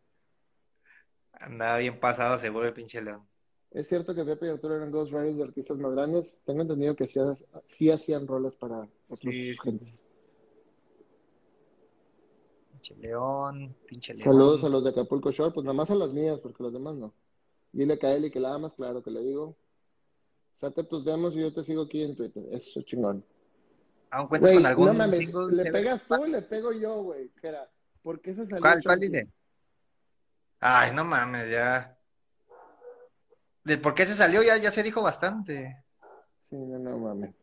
Andaba 1.33 1.79
bien 1.79 1.99
pasado 1.99 2.37
seguro 2.37 2.67
el 2.67 2.73
pinche 2.73 3.01
león. 3.01 3.27
Es 3.71 3.89
cierto 3.89 4.15
que 4.15 4.23
Pepe 4.23 4.45
y 4.45 4.49
Arturo 4.49 4.77
eran 4.77 4.91
dos 4.91 5.11
Riders 5.11 5.35
de 5.35 5.43
artistas 5.43 5.77
más 5.77 5.91
grandes. 5.91 6.41
Tengo 6.45 6.61
entendido 6.61 6.95
que 6.95 7.05
sí, 7.67 7.89
hacían 7.89 8.25
roles 8.25 8.55
para 8.55 8.77
otros 8.77 9.19
sí, 9.19 9.53
gentes. 9.61 10.05
Pinche 12.83 13.01
león, 13.01 13.73
pinche 13.87 14.13
león. 14.13 14.25
Saludos 14.25 14.63
a 14.65 14.67
los 14.67 14.83
de 14.83 14.89
Acapulco 14.89 15.31
Shore, 15.31 15.53
pues 15.53 15.63
nada 15.63 15.73
más 15.73 15.89
a 15.89 15.95
las 15.95 16.11
mías, 16.11 16.39
porque 16.41 16.63
los 16.63 16.73
demás 16.73 16.95
no. 16.95 17.13
Dile 17.71 17.97
a 18.01 18.11
Eli 18.11 18.29
que 18.29 18.41
la 18.41 18.53
amas, 18.53 18.73
claro 18.73 19.01
que 19.01 19.09
le 19.09 19.21
digo. 19.21 19.55
Saca 20.51 20.83
tus 20.83 21.05
demos 21.05 21.33
y 21.33 21.39
yo 21.39 21.53
te 21.53 21.63
sigo 21.63 21.83
aquí 21.83 22.03
en 22.03 22.13
Twitter. 22.13 22.43
Eso 22.51 22.81
es 22.81 22.85
chingón. 22.85 23.23
Aún 24.11 24.27
cuentas 24.27 24.51
con 24.51 24.65
algún 24.65 24.87
no 24.87 24.93
mames, 24.95 25.33
¿Le 25.33 25.71
pegas 25.71 26.05
tú 26.05 26.25
le 26.25 26.41
pego 26.41 26.73
yo, 26.73 27.03
güey? 27.03 27.31
¿Por 28.01 28.19
qué 28.19 28.35
se 28.35 28.45
salió? 28.45 28.61
¿Cuál, 28.61 28.83
cuál 28.83 28.99
dice? 28.99 29.29
Ay, 30.59 30.93
no 30.93 31.05
mames, 31.05 31.49
ya. 31.49 31.97
¿De 33.63 33.77
por 33.77 33.95
qué 33.95 34.05
se 34.05 34.13
salió? 34.13 34.43
Ya, 34.43 34.57
ya 34.57 34.71
se 34.71 34.83
dijo 34.83 35.01
bastante. 35.01 35.85
Sí, 36.41 36.57
no, 36.57 36.79
no 36.79 36.99
mames. 36.99 37.33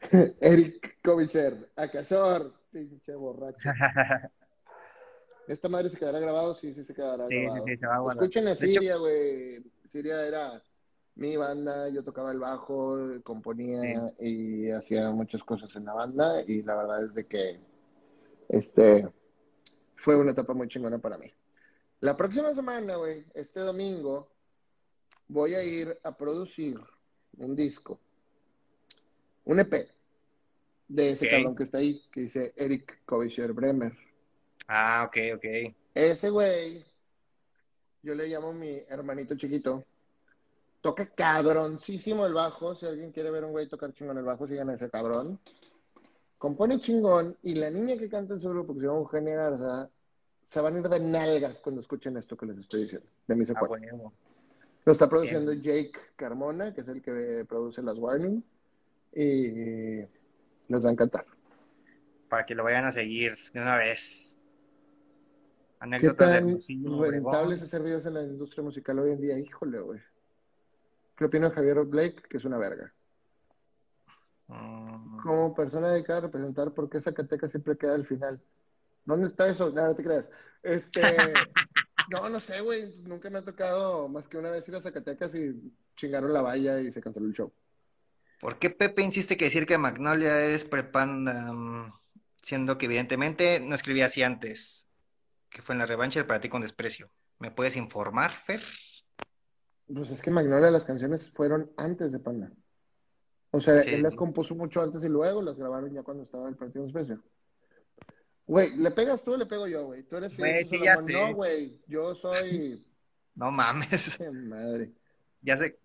Eric 0.40 0.98
Covicer, 1.02 1.72
Acasor, 1.74 2.61
pinche 2.72 3.14
borracho. 3.14 3.68
¿Esta 5.46 5.68
madre 5.68 5.90
se 5.90 5.96
quedará 5.96 6.18
grabado? 6.18 6.54
Sí, 6.54 6.72
sí 6.72 6.82
se 6.82 6.94
quedará 6.94 7.26
sí, 7.28 7.36
grabado. 7.36 7.64
Sí, 7.64 7.72
sí, 7.72 7.78
se 7.78 7.86
va 7.86 7.96
a 7.96 8.12
Escuchen 8.12 8.48
a 8.48 8.54
Siria, 8.54 8.96
güey. 8.96 9.62
Siria 9.86 10.26
era 10.26 10.62
mi 11.16 11.36
banda, 11.36 11.88
yo 11.90 12.02
tocaba 12.02 12.32
el 12.32 12.38
bajo, 12.38 12.96
componía 13.22 14.14
y 14.18 14.70
hacía 14.70 15.10
muchas 15.10 15.42
cosas 15.44 15.74
en 15.76 15.84
la 15.84 15.92
banda 15.92 16.42
y 16.46 16.62
la 16.62 16.74
verdad 16.74 17.04
es 17.04 17.14
de 17.14 17.26
que 17.26 17.60
este 18.48 19.08
fue 19.96 20.16
una 20.16 20.32
etapa 20.32 20.54
muy 20.54 20.68
chingona 20.68 20.98
para 20.98 21.18
mí. 21.18 21.30
La 22.00 22.16
próxima 22.16 22.54
semana, 22.54 22.96
güey, 22.96 23.24
este 23.34 23.60
domingo, 23.60 24.28
voy 25.28 25.54
a 25.54 25.62
ir 25.62 25.98
a 26.02 26.16
producir 26.16 26.80
un 27.36 27.54
disco, 27.54 28.00
un 29.44 29.60
EP 29.60 29.88
de 30.92 31.10
ese 31.10 31.28
cabrón 31.28 31.56
que 31.56 31.62
está 31.62 31.78
ahí, 31.78 32.02
que 32.10 32.22
dice 32.22 32.52
Eric 32.56 33.00
Kovischer 33.06 33.52
Bremer. 33.52 33.92
Ah, 34.68 35.04
ok, 35.06 35.16
ok. 35.36 35.74
Ese 35.94 36.30
güey, 36.30 36.84
yo 38.02 38.14
le 38.14 38.28
llamo 38.28 38.52
mi 38.52 38.82
hermanito 38.88 39.34
chiquito, 39.36 39.84
toca 40.82 41.06
cabroncísimo 41.06 42.26
el 42.26 42.34
bajo. 42.34 42.74
Si 42.74 42.86
alguien 42.86 43.10
quiere 43.10 43.30
ver 43.30 43.44
un 43.44 43.52
güey 43.52 43.68
tocar 43.68 43.92
chingón 43.92 44.18
el 44.18 44.24
bajo, 44.24 44.46
sigan 44.46 44.68
a 44.68 44.74
ese 44.74 44.90
cabrón. 44.90 45.38
Compone 46.36 46.80
chingón 46.80 47.36
y 47.42 47.54
la 47.54 47.70
niña 47.70 47.96
que 47.96 48.10
canta 48.10 48.34
en 48.34 48.40
su 48.40 48.50
grupo, 48.50 48.74
que 48.74 48.80
se 48.80 48.86
llama 48.86 48.98
Eugenia 48.98 49.36
Garza, 49.36 49.90
se 50.44 50.60
van 50.60 50.76
a 50.76 50.78
ir 50.80 50.88
de 50.88 51.00
nalgas 51.00 51.60
cuando 51.60 51.80
escuchen 51.80 52.16
esto 52.18 52.36
que 52.36 52.46
les 52.46 52.58
estoy 52.58 52.82
diciendo. 52.82 53.08
De 53.26 53.34
mí 53.34 53.46
se 53.46 53.52
ah, 53.52 53.60
Lo 54.84 54.92
está 54.92 55.08
produciendo 55.08 55.54
Jake 55.54 55.92
Carmona, 56.16 56.74
que 56.74 56.82
es 56.82 56.88
el 56.88 57.00
que 57.00 57.46
produce 57.48 57.80
las 57.80 57.96
Warning. 57.96 58.44
Y 59.14 60.00
les 60.72 60.84
va 60.84 60.88
a 60.88 60.92
encantar. 60.92 61.26
Para 62.28 62.46
que 62.46 62.54
lo 62.54 62.64
vayan 62.64 62.84
a 62.84 62.92
seguir 62.92 63.36
de 63.52 63.60
una 63.60 63.76
vez. 63.76 64.36
Anécdotas 65.78 66.30
¿Qué 66.30 66.48
tan 66.48 67.02
de 67.02 67.10
rentables 67.10 67.62
hacer 67.62 67.82
videos 67.82 68.06
en 68.06 68.14
la 68.14 68.22
industria 68.22 68.62
musical 68.62 68.98
hoy 69.00 69.12
en 69.12 69.20
día? 69.20 69.38
Híjole, 69.38 69.80
güey. 69.80 70.00
¿Qué 71.16 71.24
opina 71.24 71.50
Javier 71.50 71.82
Blake? 71.84 72.22
Que 72.28 72.36
es 72.38 72.44
una 72.44 72.58
verga. 72.58 72.92
Mm. 74.48 75.18
Como 75.22 75.54
persona 75.54 75.90
dedicada 75.90 76.20
a 76.20 76.22
representar, 76.22 76.72
¿por 76.72 76.88
qué 76.88 77.00
Zacatecas 77.00 77.50
siempre 77.50 77.76
queda 77.76 77.94
al 77.94 78.06
final? 78.06 78.40
¿Dónde 79.04 79.26
está 79.26 79.48
eso? 79.48 79.70
No, 79.70 79.86
no 79.86 79.94
te 79.94 80.04
creas. 80.04 80.30
Este, 80.62 81.00
no, 82.10 82.28
no 82.28 82.40
sé, 82.40 82.60
güey. 82.60 82.96
Nunca 83.02 83.28
me 83.30 83.38
ha 83.38 83.44
tocado 83.44 84.08
más 84.08 84.28
que 84.28 84.38
una 84.38 84.50
vez 84.50 84.68
ir 84.68 84.76
a 84.76 84.80
Zacatecas 84.80 85.34
y 85.34 85.72
chingaron 85.96 86.32
la 86.32 86.42
valla 86.42 86.80
y 86.80 86.92
se 86.92 87.00
canceló 87.00 87.26
el 87.26 87.34
show. 87.34 87.52
¿Por 88.42 88.58
qué 88.58 88.70
Pepe 88.70 89.02
insiste 89.02 89.36
que 89.36 89.44
decir 89.44 89.66
que 89.66 89.78
Magnolia 89.78 90.44
es 90.46 90.64
prepanda, 90.64 91.54
siendo 92.42 92.76
que 92.76 92.86
evidentemente 92.86 93.60
no 93.60 93.72
escribía 93.72 94.06
así 94.06 94.24
antes? 94.24 94.88
Que 95.48 95.62
fue 95.62 95.76
en 95.76 95.78
la 95.78 95.86
revancha 95.86 96.26
para 96.26 96.40
ti 96.40 96.48
con 96.48 96.62
desprecio. 96.62 97.08
¿Me 97.38 97.52
puedes 97.52 97.76
informar, 97.76 98.32
Fer? 98.32 98.60
Pues 99.86 100.10
es 100.10 100.20
que 100.20 100.32
Magnolia 100.32 100.72
las 100.72 100.84
canciones 100.84 101.30
fueron 101.30 101.70
antes 101.76 102.10
de 102.10 102.18
Panda. 102.18 102.50
O 103.52 103.60
sea, 103.60 103.80
él 103.82 104.02
las 104.02 104.16
compuso 104.16 104.56
mucho 104.56 104.82
antes 104.82 105.04
y 105.04 105.08
luego 105.08 105.40
las 105.40 105.56
grabaron 105.56 105.94
ya 105.94 106.02
cuando 106.02 106.24
estaba 106.24 106.48
el 106.48 106.56
partido 106.56 106.84
especial. 106.84 107.22
Güey, 108.44 108.76
¿le 108.76 108.90
pegas 108.90 109.22
tú 109.22 109.34
o 109.34 109.36
le 109.36 109.46
pego 109.46 109.68
yo, 109.68 109.84
güey? 109.84 110.02
Tú 110.02 110.16
eres 110.16 110.36
güey, 110.36 110.66
sí, 110.66 110.80
ya 110.82 110.98
sé. 110.98 111.12
No, 111.12 111.32
güey, 111.32 111.80
yo 111.86 112.16
soy... 112.16 112.84
no 113.36 113.52
mames. 113.52 114.18
Madre. 114.32 114.90
Ya 115.42 115.56
sé... 115.56 115.78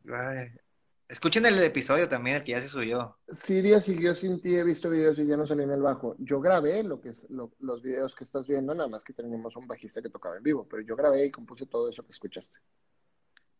Escuchen 1.09 1.45
el 1.45 1.63
episodio 1.63 2.09
también, 2.09 2.37
el 2.37 2.43
que 2.43 2.51
ya 2.51 2.61
se 2.61 2.67
subió. 2.67 3.17
Siria 3.29 3.79
siguió 3.79 4.13
sin 4.13 4.41
ti, 4.41 4.55
he 4.55 4.63
visto 4.63 4.89
videos 4.89 5.17
y 5.19 5.25
ya 5.25 5.37
no 5.37 5.47
salí 5.47 5.63
en 5.63 5.71
el 5.71 5.81
bajo. 5.81 6.15
Yo 6.19 6.41
grabé 6.41 6.83
lo 6.83 6.99
que 6.99 7.09
es, 7.09 7.25
los 7.29 7.81
videos 7.81 8.13
que 8.13 8.25
estás 8.25 8.45
viendo, 8.45 8.75
nada 8.75 8.89
más 8.89 9.05
que 9.05 9.13
tenemos 9.13 9.55
un 9.55 9.67
bajista 9.67 10.01
que 10.01 10.09
tocaba 10.09 10.35
en 10.35 10.43
vivo, 10.43 10.67
pero 10.69 10.81
yo 10.81 10.97
grabé 10.97 11.25
y 11.25 11.31
compuse 11.31 11.65
todo 11.65 11.89
eso 11.89 12.03
que 12.03 12.11
escuchaste. 12.11 12.59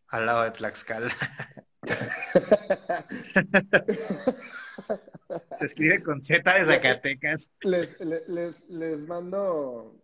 Al 0.10 0.26
lado 0.26 0.44
de 0.44 0.52
Tlaxcala. 0.52 1.14
Se 5.60 5.66
escribe 5.66 6.04
con 6.04 6.24
Z 6.24 6.54
de 6.54 6.64
Zacatecas. 6.66 7.52
Les, 7.62 8.00
les, 8.00 8.70
les, 8.70 9.08
mando. 9.08 10.02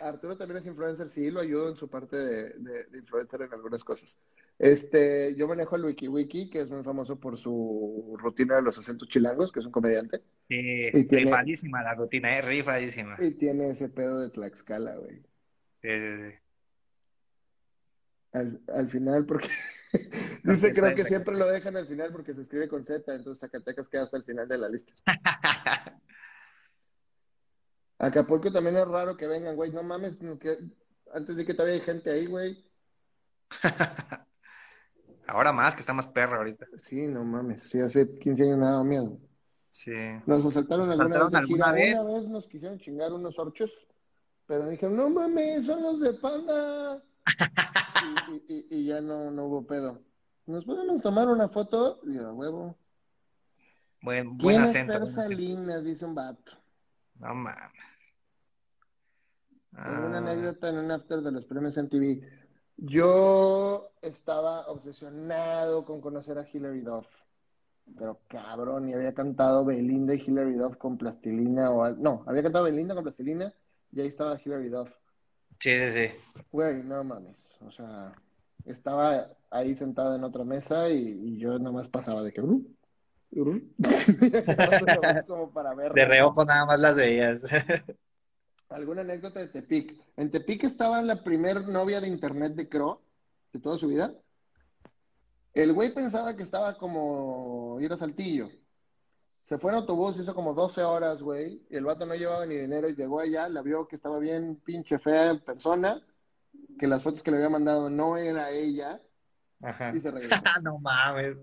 Arturo 0.00 0.36
también 0.36 0.58
es 0.58 0.66
influencer, 0.66 1.08
sí, 1.08 1.30
lo 1.30 1.40
ayudo 1.40 1.70
en 1.70 1.76
su 1.76 1.88
parte 1.88 2.16
de, 2.16 2.98
influencer 2.98 3.42
en 3.42 3.52
algunas 3.52 3.82
cosas. 3.82 4.20
Este, 4.58 5.34
yo 5.36 5.46
manejo 5.48 5.76
el 5.76 5.84
WikiWiki, 5.84 6.48
que 6.48 6.60
es 6.60 6.70
muy 6.70 6.82
famoso 6.82 7.20
por 7.20 7.36
su 7.36 8.16
rutina 8.18 8.56
de 8.56 8.62
los 8.62 8.78
acentos 8.78 9.08
chilangos, 9.08 9.52
que 9.52 9.60
es 9.60 9.66
un 9.66 9.72
comediante. 9.72 10.22
Sí, 10.48 10.90
rifadísima 10.90 11.82
la 11.82 11.94
rutina, 11.94 12.38
eh, 12.38 12.42
rifadísima. 12.42 13.16
Y 13.18 13.32
tiene 13.32 13.70
ese 13.70 13.88
pedo 13.88 14.20
de 14.20 14.30
Tlaxcala, 14.30 14.96
güey. 14.96 15.16
Sí, 15.82 15.88
sí, 15.88 16.30
sí 16.30 16.38
al, 18.36 18.90
final 18.90 19.26
porque 19.26 19.48
dice 20.44 20.74
creo 20.74 20.94
que 20.94 21.04
siempre 21.04 21.36
lo 21.36 21.46
dejan 21.46 21.76
al 21.76 21.86
final 21.86 22.12
porque 22.12 22.34
se 22.34 22.42
escribe 22.42 22.68
con 22.68 22.84
Z, 22.84 23.14
entonces 23.14 23.40
Zacatecas 23.40 23.88
queda 23.88 24.02
hasta 24.02 24.16
el 24.16 24.24
final 24.24 24.48
de 24.48 24.58
la 24.58 24.68
lista. 24.68 24.92
Acapulco 27.98 28.52
también 28.52 28.76
es 28.76 28.86
raro 28.86 29.16
que 29.16 29.26
vengan, 29.26 29.56
güey, 29.56 29.72
no 29.72 29.82
mames, 29.82 30.18
que 30.38 30.58
antes 31.14 31.34
de 31.36 31.46
que 31.46 31.54
todavía 31.54 31.76
hay 31.76 31.80
gente 31.80 32.10
ahí, 32.10 32.26
güey. 32.26 32.62
Ahora 35.26 35.52
más, 35.52 35.74
que 35.74 35.80
está 35.80 35.92
más 35.92 36.06
perra 36.06 36.38
ahorita. 36.38 36.66
Sí, 36.78 37.08
no 37.08 37.24
mames, 37.24 37.64
sí, 37.64 37.80
hace 37.80 38.08
15 38.18 38.42
años 38.44 38.58
me 38.58 38.66
daba 38.66 38.84
miedo. 38.84 39.18
Sí. 39.70 39.92
Nos 40.24 40.44
asaltaron, 40.46 40.90
alguna, 40.90 41.72
vez, 41.72 41.98
Una 42.00 42.18
vez 42.20 42.28
nos 42.28 42.46
quisieron 42.46 42.78
chingar 42.78 43.12
unos 43.12 43.38
orchos, 43.38 43.70
pero 44.46 44.68
dijeron, 44.68 44.96
no 44.96 45.10
mames, 45.10 45.66
son 45.66 45.82
los 45.82 46.00
de 46.00 46.14
panda 46.14 47.02
y, 48.48 48.86
ya 48.86 49.00
no, 49.00 49.30
no 49.30 49.46
hubo 49.46 49.66
pedo. 49.66 50.00
¿Nos 50.46 50.64
podemos 50.64 51.02
tomar 51.02 51.28
una 51.28 51.48
foto? 51.48 52.00
Y 52.04 52.18
a 52.18 52.30
huevo. 52.32 52.76
Buen, 54.02 54.38
buen 54.38 54.62
acento. 54.62 55.04
Salinas? 55.06 55.84
Dice 55.84 56.04
un 56.04 56.14
vato. 56.14 56.52
No 57.18 57.34
mames. 57.34 57.82
Una 59.72 60.14
ah. 60.14 60.18
anécdota 60.18 60.68
en 60.68 60.78
un 60.78 60.90
after 60.90 61.20
de 61.20 61.32
los 61.32 61.44
premios 61.44 61.76
MTV. 61.76 62.22
Yo 62.78 63.90
estaba 64.06 64.66
obsesionado 64.68 65.84
con 65.84 66.00
conocer 66.00 66.38
a 66.38 66.48
Hilary 66.50 66.80
Duff. 66.80 67.06
Pero 67.96 68.20
cabrón, 68.28 68.88
y 68.88 68.94
había 68.94 69.14
cantado 69.14 69.64
Belinda 69.64 70.14
y 70.14 70.20
Hilary 70.20 70.54
Duff 70.54 70.76
con 70.76 70.98
plastilina 70.98 71.70
o 71.70 71.90
No, 71.90 72.24
había 72.26 72.42
cantado 72.42 72.64
Belinda 72.64 72.94
con 72.94 73.04
plastilina 73.04 73.52
y 73.92 74.00
ahí 74.00 74.08
estaba 74.08 74.40
Hilary 74.42 74.68
Duff. 74.68 74.90
Sí, 75.60 75.70
sí, 75.70 75.92
sí. 75.92 76.42
Güey, 76.50 76.82
no 76.82 77.04
mames. 77.04 77.38
O 77.60 77.70
sea, 77.70 78.12
estaba 78.64 79.30
ahí 79.50 79.74
sentada 79.74 80.16
en 80.16 80.24
otra 80.24 80.44
mesa 80.44 80.88
y, 80.90 81.38
yo 81.38 81.58
nomás 81.58 81.88
pasaba 81.88 82.22
de 82.22 82.32
que. 82.32 82.40
Uh, 82.40 82.64
uh, 83.32 83.60
como 85.26 85.50
para 85.52 85.74
ver. 85.74 85.92
De 85.92 86.04
reojo 86.04 86.44
nada 86.44 86.66
más 86.66 86.80
las 86.80 86.96
veías. 86.96 87.40
¿Alguna 88.68 89.02
anécdota 89.02 89.40
de 89.40 89.46
Tepic? 89.46 89.96
En 90.16 90.30
Tepic 90.30 90.64
estaba 90.64 91.00
la 91.02 91.22
primer 91.22 91.68
novia 91.68 92.00
de 92.00 92.08
internet 92.08 92.54
de 92.54 92.68
Cro 92.68 93.00
de 93.56 93.62
toda 93.62 93.78
su 93.78 93.88
vida. 93.88 94.14
El 95.54 95.72
güey 95.72 95.92
pensaba 95.92 96.36
que 96.36 96.42
estaba 96.42 96.76
como 96.76 97.78
ir 97.80 97.92
a 97.92 97.96
Saltillo. 97.96 98.50
Se 99.42 99.58
fue 99.58 99.70
en 99.70 99.78
autobús, 99.78 100.18
hizo 100.18 100.34
como 100.34 100.54
12 100.54 100.82
horas, 100.82 101.22
güey. 101.22 101.64
El 101.70 101.84
vato 101.84 102.04
no 102.04 102.14
llevaba 102.14 102.44
ni 102.46 102.56
dinero 102.56 102.88
y 102.88 102.96
llegó 102.96 103.20
allá, 103.20 103.48
la 103.48 103.62
vio 103.62 103.86
que 103.86 103.96
estaba 103.96 104.18
bien 104.18 104.60
pinche 104.64 104.98
fea 104.98 105.30
en 105.30 105.40
persona, 105.40 106.04
que 106.78 106.86
las 106.86 107.02
fotos 107.02 107.22
que 107.22 107.30
le 107.30 107.38
había 107.38 107.48
mandado 107.48 107.88
no 107.88 108.16
era 108.16 108.50
ella. 108.50 109.00
Ajá. 109.62 109.94
Y 109.94 110.00
se 110.00 110.10
regresó. 110.12 110.42
no 110.62 110.78
mames. 110.78 111.36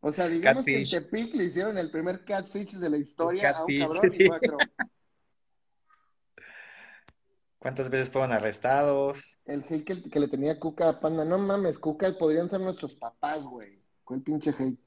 O 0.00 0.12
sea, 0.12 0.28
digamos 0.28 0.64
que 0.64 0.82
en 0.82 0.88
Tepic 0.88 1.34
le 1.34 1.44
hicieron 1.44 1.78
el 1.78 1.90
primer 1.90 2.24
catfish 2.24 2.76
de 2.76 2.90
la 2.90 2.96
historia 2.96 3.50
a 3.50 3.64
un 3.64 3.78
cabrón 3.78 4.00
y 4.04 4.26
fue 4.26 4.40
¿Cuántas 7.66 7.90
veces 7.90 8.08
fueron 8.08 8.30
arrestados? 8.30 9.40
El 9.44 9.64
hate 9.68 10.08
que, 10.08 10.20
le 10.20 10.28
tenía 10.28 10.60
Cuca 10.60 10.88
a 10.88 11.00
Panda. 11.00 11.24
No 11.24 11.36
mames, 11.36 11.80
Cuca 11.80 12.16
podrían 12.16 12.48
ser 12.48 12.60
nuestros 12.60 12.94
papás, 12.94 13.44
güey. 13.44 13.82
El 14.08 14.22
pinche 14.22 14.50
hate. 14.50 14.78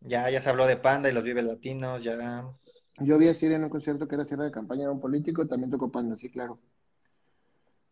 Ya, 0.00 0.30
ya 0.30 0.40
se 0.40 0.48
habló 0.48 0.66
de 0.66 0.78
Panda 0.78 1.10
y 1.10 1.12
los 1.12 1.22
Vive 1.22 1.42
Latinos, 1.42 2.02
ya. 2.02 2.50
Yo 2.98 3.18
vi 3.18 3.28
a 3.28 3.34
Siria 3.34 3.56
en 3.58 3.64
un 3.64 3.68
concierto 3.68 4.08
que 4.08 4.14
era 4.14 4.24
cierre 4.24 4.44
de 4.44 4.50
campaña 4.50 4.84
de 4.84 4.92
un 4.92 5.00
político, 5.00 5.46
también 5.46 5.70
tocó 5.70 5.92
Panda, 5.92 6.16
sí, 6.16 6.30
claro. 6.30 6.58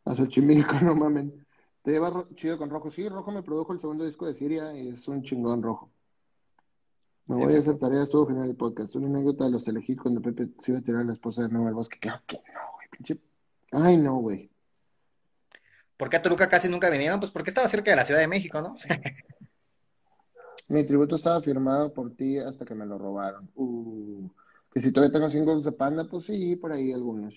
A 0.06 0.14
Xochimilco, 0.14 0.72
no 0.82 0.94
mamen. 0.96 1.46
Te 1.82 1.90
lleva 1.90 2.26
chido 2.36 2.56
con 2.56 2.70
Rojo. 2.70 2.90
Sí, 2.90 3.06
Rojo 3.06 3.30
me 3.32 3.42
produjo 3.42 3.74
el 3.74 3.80
segundo 3.80 4.06
disco 4.06 4.26
de 4.26 4.32
Siria 4.32 4.74
y 4.74 4.88
es 4.88 5.06
un 5.08 5.22
chingón 5.22 5.62
Rojo. 5.62 5.90
Me 7.26 7.36
voy 7.36 7.54
a 7.54 7.58
hacer 7.58 7.76
tarea, 7.76 8.04
estuvo 8.04 8.26
genial 8.26 8.48
el 8.48 8.56
podcast. 8.56 8.96
Una 8.96 9.08
anécdota 9.08 9.44
de 9.44 9.50
los 9.50 9.62
telehit 9.62 10.00
cuando 10.00 10.22
Pepe 10.22 10.48
se 10.58 10.72
iba 10.72 10.78
a 10.78 10.82
tirar 10.82 11.02
a 11.02 11.04
la 11.04 11.12
esposa 11.12 11.42
de 11.42 11.50
nuevo 11.50 11.68
al 11.68 11.74
bosque. 11.74 11.98
Claro 12.00 12.22
que 12.26 12.38
no. 12.38 12.67
Ay, 13.72 13.96
no, 13.96 14.16
güey. 14.16 14.50
¿Por 15.96 16.08
qué 16.08 16.16
a 16.16 16.22
Toluca 16.22 16.48
casi 16.48 16.68
nunca 16.68 16.90
vinieron? 16.90 17.18
Pues 17.20 17.32
porque 17.32 17.50
estaba 17.50 17.68
cerca 17.68 17.90
de 17.90 17.96
la 17.96 18.04
Ciudad 18.04 18.20
de 18.20 18.28
México, 18.28 18.60
¿no? 18.60 18.76
Mi 20.68 20.84
tributo 20.84 21.16
estaba 21.16 21.40
firmado 21.40 21.92
por 21.92 22.14
ti 22.14 22.38
hasta 22.38 22.64
que 22.64 22.74
me 22.74 22.86
lo 22.86 22.98
robaron. 22.98 23.50
Uh, 23.54 24.28
que 24.72 24.80
si 24.80 24.92
todavía 24.92 25.12
tengo 25.12 25.30
singles 25.30 25.64
de 25.64 25.72
Panda, 25.72 26.06
pues 26.08 26.26
sí, 26.26 26.56
por 26.56 26.72
ahí 26.72 26.92
algunos. 26.92 27.34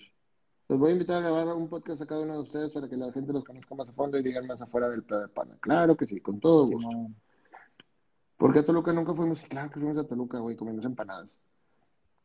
Los 0.68 0.78
voy 0.78 0.90
a 0.90 0.92
invitar 0.92 1.18
a 1.18 1.20
grabar 1.22 1.48
un 1.56 1.68
podcast 1.68 2.02
a 2.02 2.06
cada 2.06 2.20
uno 2.20 2.34
de 2.34 2.40
ustedes 2.40 2.70
para 2.70 2.88
que 2.88 2.96
la 2.96 3.10
gente 3.12 3.32
los 3.32 3.44
conozca 3.44 3.74
más 3.74 3.88
a 3.88 3.92
fondo 3.92 4.18
y 4.18 4.22
digan 4.22 4.46
más 4.46 4.60
afuera 4.62 4.88
del 4.88 5.02
pedo 5.02 5.22
de 5.22 5.28
Panda. 5.28 5.56
Claro 5.60 5.96
que 5.96 6.06
sí, 6.06 6.20
con 6.20 6.40
todo 6.40 6.66
gusto. 6.66 7.10
¿Por 8.36 8.52
qué 8.52 8.60
a 8.60 8.66
Toluca 8.66 8.92
nunca 8.92 9.14
fuimos? 9.14 9.42
Claro 9.44 9.70
que 9.70 9.80
fuimos 9.80 9.98
a 9.98 10.06
Toluca, 10.06 10.38
güey, 10.38 10.54
comiendo 10.54 10.86
empanadas. 10.86 11.42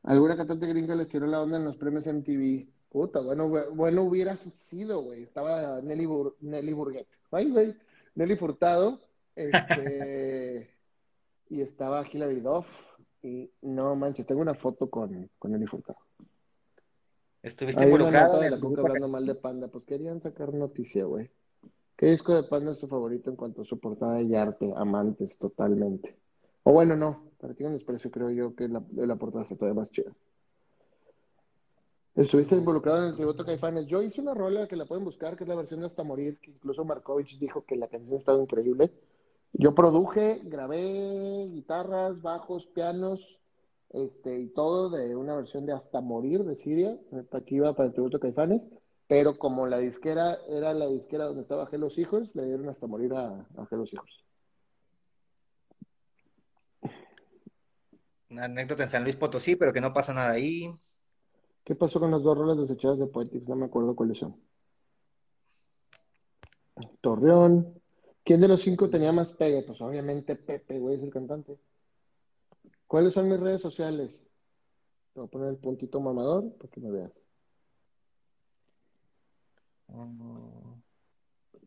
¿Alguna 0.03 0.37
cantante 0.37 0.67
gringa 0.67 0.95
les 0.95 1.07
tiró 1.07 1.25
la 1.25 1.41
onda 1.41 1.57
en 1.57 1.65
los 1.65 1.77
premios 1.77 2.05
MTV? 2.05 2.67
Puta, 2.89 3.21
bueno, 3.21 3.49
bueno 3.73 4.03
hubiera 4.03 4.37
sido, 4.37 5.01
güey. 5.01 5.23
Estaba 5.23 5.81
Nelly, 5.81 6.07
Nelly 6.41 6.73
Burguet. 6.73 7.07
Ay, 7.31 7.51
güey. 7.51 7.75
Nelly 8.15 8.35
Furtado. 8.35 8.99
Este... 9.35 10.69
y 11.49 11.61
estaba 11.61 12.05
Hilary 12.11 12.41
Duff. 12.41 12.67
Y 13.21 13.51
no 13.61 13.95
manches, 13.95 14.25
tengo 14.25 14.41
una 14.41 14.53
foto 14.53 14.89
con, 14.89 15.29
con 15.39 15.53
Eli 15.53 15.65
Furtado. 15.65 15.99
Estuviste 17.41 17.83
involucrado 17.83 18.39
de 18.39 18.49
la 18.49 18.57
hablando 18.57 19.07
mal 19.07 19.25
de 19.25 19.35
Panda. 19.35 19.67
Pues 19.67 19.85
querían 19.85 20.21
sacar 20.21 20.53
noticia, 20.53 21.05
güey. 21.05 21.29
¿Qué 21.95 22.07
disco 22.07 22.35
de 22.35 22.43
Panda 22.43 22.71
es 22.71 22.79
tu 22.79 22.87
favorito 22.87 23.29
en 23.29 23.35
cuanto 23.35 23.61
a 23.63 23.65
su 23.65 23.79
portada 23.79 24.21
y 24.21 24.35
arte? 24.35 24.71
Amantes, 24.75 25.37
totalmente. 25.37 26.15
O 26.63 26.73
bueno, 26.73 26.95
no. 26.95 27.31
Para 27.39 27.53
ti 27.53 27.63
un 27.63 27.73
desprecio, 27.73 28.11
creo 28.11 28.29
yo 28.29 28.55
que 28.55 28.67
la, 28.67 28.83
la 28.93 29.15
portada 29.15 29.45
se 29.45 29.55
todavía 29.55 29.79
más 29.79 29.91
chida. 29.91 30.11
Estuviste 32.17 32.55
involucrado 32.55 33.03
en 33.03 33.09
el 33.09 33.15
tributo 33.15 33.45
Caifanes. 33.45 33.85
Yo 33.85 34.01
hice 34.01 34.21
una 34.21 34.33
rola 34.33 34.67
que 34.67 34.75
la 34.75 34.87
pueden 34.87 35.05
buscar, 35.05 35.37
que 35.37 35.43
es 35.43 35.47
la 35.47 35.53
versión 35.53 35.81
de 35.81 35.85
Hasta 35.85 36.03
Morir, 36.03 36.39
que 36.39 36.49
incluso 36.49 36.83
Markovich 36.83 37.37
dijo 37.37 37.63
que 37.63 37.75
la 37.75 37.87
canción 37.87 38.17
estaba 38.17 38.41
increíble. 38.41 38.91
Yo 39.53 39.75
produje, 39.75 40.41
grabé 40.43 41.47
guitarras, 41.53 42.23
bajos, 42.23 42.65
pianos, 42.73 43.19
este, 43.91 44.39
y 44.39 44.47
todo 44.47 44.89
de 44.89 45.15
una 45.15 45.35
versión 45.35 45.67
de 45.67 45.73
Hasta 45.73 46.01
Morir 46.01 46.43
de 46.43 46.55
Siria, 46.55 46.97
aquí 47.33 47.57
iba 47.57 47.75
para 47.75 47.89
el 47.89 47.93
tributo 47.93 48.19
Caifanes, 48.19 48.67
pero 49.07 49.37
como 49.37 49.67
la 49.67 49.77
disquera 49.77 50.39
era 50.49 50.73
la 50.73 50.87
disquera 50.87 51.25
donde 51.25 51.43
estaba 51.43 51.67
Gelos 51.67 51.99
Hijos, 51.99 52.33
le 52.33 52.45
dieron 52.45 52.67
hasta 52.67 52.87
morir 52.87 53.13
a, 53.13 53.45
a 53.57 53.65
Gelos 53.67 53.93
Hijos. 53.93 54.25
Una 58.31 58.45
anécdota 58.45 58.81
en 58.81 58.89
San 58.89 59.03
Luis 59.03 59.15
Potosí, 59.15 59.55
pero 59.55 59.71
que 59.71 59.81
no 59.81 59.93
pasa 59.93 60.15
nada 60.15 60.31
ahí. 60.31 60.75
¿Qué 61.67 61.75
pasó 61.75 61.99
con 61.99 62.11
las 62.11 62.23
dos 62.23 62.37
rolas 62.37 62.57
desechadas 62.57 62.97
de 62.97 63.07
Poetics? 63.07 63.45
No 63.45 63.57
me 63.57 63.65
acuerdo 63.65 63.93
cuáles 63.93 64.19
son. 64.19 64.37
Torreón. 67.01 67.81
¿Quién 68.23 68.39
de 68.39 68.47
los 68.47 68.61
cinco 68.61 68.89
tenía 68.89 69.11
más 69.11 69.33
pegue? 69.33 69.63
Pues 69.63 69.81
obviamente 69.81 70.37
Pepe, 70.37 70.79
güey, 70.79 70.95
es 70.95 71.03
el 71.03 71.09
cantante. 71.09 71.59
¿Cuáles 72.87 73.13
son 73.13 73.27
mis 73.27 73.37
redes 73.37 73.59
sociales? 73.59 74.25
Te 75.13 75.19
voy 75.19 75.27
a 75.27 75.29
poner 75.29 75.49
el 75.49 75.57
puntito 75.57 75.99
mamador 75.99 76.53
para 76.53 76.69
que 76.69 76.79
me 76.79 76.89
veas. 76.89 77.21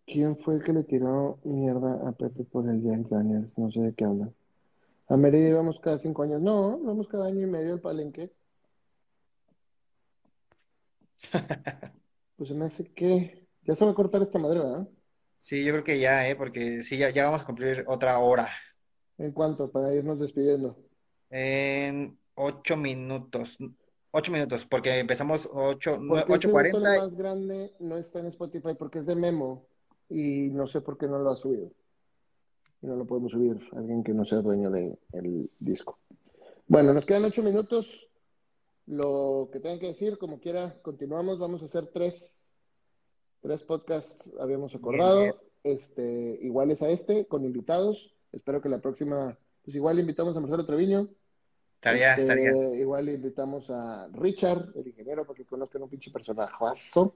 ¿Quién 0.07 0.39
fue 0.39 0.55
el 0.55 0.63
que 0.63 0.73
le 0.73 0.85
tiró 0.85 1.41
mierda 1.45 2.09
a 2.09 2.13
Pepe 2.13 2.45
por 2.45 2.67
el 2.71 2.83
día 2.83 2.99
Daniels? 3.11 3.59
No 3.59 3.71
sé 3.71 3.81
de 3.81 3.93
qué 3.93 4.07
habla. 4.07 4.33
A 5.09 5.19
Mérida 5.19 5.51
íbamos 5.51 5.79
cada 5.79 5.99
cinco 5.99 6.23
años. 6.23 6.41
No, 6.41 6.79
vamos 6.79 7.07
cada 7.07 7.27
año 7.27 7.43
y 7.43 7.51
medio 7.51 7.75
al 7.75 7.81
palenque. 7.83 8.33
pues 12.37 12.49
se 12.49 12.55
me 12.55 12.67
hace 12.67 12.85
que. 12.93 13.47
Ya 13.63 13.75
se 13.75 13.85
va 13.85 13.91
a 13.91 13.95
cortar 13.95 14.23
esta 14.23 14.39
madre, 14.39 14.61
¿verdad? 14.61 14.89
Sí, 15.37 15.65
yo 15.65 15.73
creo 15.73 15.85
que 15.85 15.99
ya, 15.99 16.29
¿eh? 16.29 16.37
Porque 16.37 16.83
sí, 16.83 16.99
ya, 16.99 17.11
ya 17.11 17.27
vamos 17.27 17.43
a 17.43 17.47
cumplir 17.47 17.85
otra 17.87 18.19
hora. 18.19 18.49
¿En 19.19 19.33
cuánto? 19.33 19.71
Para 19.71 19.95
irnos 19.95 20.19
despidiendo. 20.19 20.79
En 21.29 22.19
ocho 22.35 22.77
minutos. 22.77 23.59
Ocho 24.13 24.33
minutos, 24.33 24.67
porque 24.67 24.99
empezamos 24.99 25.49
ocho, 25.53 26.01
ocho 26.29 26.51
cuarenta. 26.51 26.79
El 26.79 27.01
más 27.03 27.15
grande 27.15 27.73
no 27.79 27.97
está 27.97 28.19
en 28.19 28.27
Spotify 28.27 28.75
porque 28.77 28.99
es 28.99 29.07
de 29.07 29.15
Memo 29.15 29.67
y 30.09 30.49
no 30.49 30.67
sé 30.67 30.81
por 30.81 30.99
qué 30.99 31.07
no 31.07 31.19
lo 31.19 31.31
ha 31.31 31.37
subido. 31.37 31.71
Y 32.83 32.87
no 32.87 32.97
lo 32.97 33.07
podemos 33.07 33.31
subir 33.31 33.61
alguien 33.73 34.03
que 34.03 34.13
no 34.13 34.25
sea 34.25 34.39
dueño 34.39 34.71
del 34.71 35.51
disco. 35.61 35.99
Bueno, 36.67 36.93
nos 36.93 37.07
quedan 37.07 37.25
ocho 37.25 37.43
minutos. 37.43 38.10
Lo 38.91 39.51
que 39.53 39.61
tengan 39.61 39.79
que 39.79 39.87
decir, 39.87 40.19
como 40.19 40.41
quiera, 40.41 40.77
continuamos. 40.83 41.39
Vamos 41.39 41.63
a 41.63 41.67
hacer 41.67 41.87
tres, 41.87 42.49
tres 43.41 43.63
podcasts, 43.63 44.29
habíamos 44.41 44.75
acordado. 44.75 45.31
Este, 45.63 46.41
iguales 46.43 46.83
a 46.83 46.91
este, 46.91 47.25
con 47.27 47.45
invitados. 47.45 48.17
Espero 48.33 48.61
que 48.61 48.69
la 48.69 48.81
próxima, 48.81 49.39
pues 49.63 49.77
igual 49.77 50.01
invitamos 50.01 50.37
a 50.37 50.41
Marcelo 50.41 50.67
Treviño. 50.67 51.09
Estaría, 51.77 52.11
este, 52.11 52.23
estaría. 52.23 52.51
Igual 52.81 53.09
invitamos 53.11 53.71
a 53.71 54.09
Richard, 54.13 54.73
el 54.75 54.89
ingeniero, 54.89 55.25
para 55.25 55.37
que 55.37 55.45
conozcan 55.45 55.85
un 55.85 55.89
pinche 55.89 56.11
personajazo. 56.11 57.15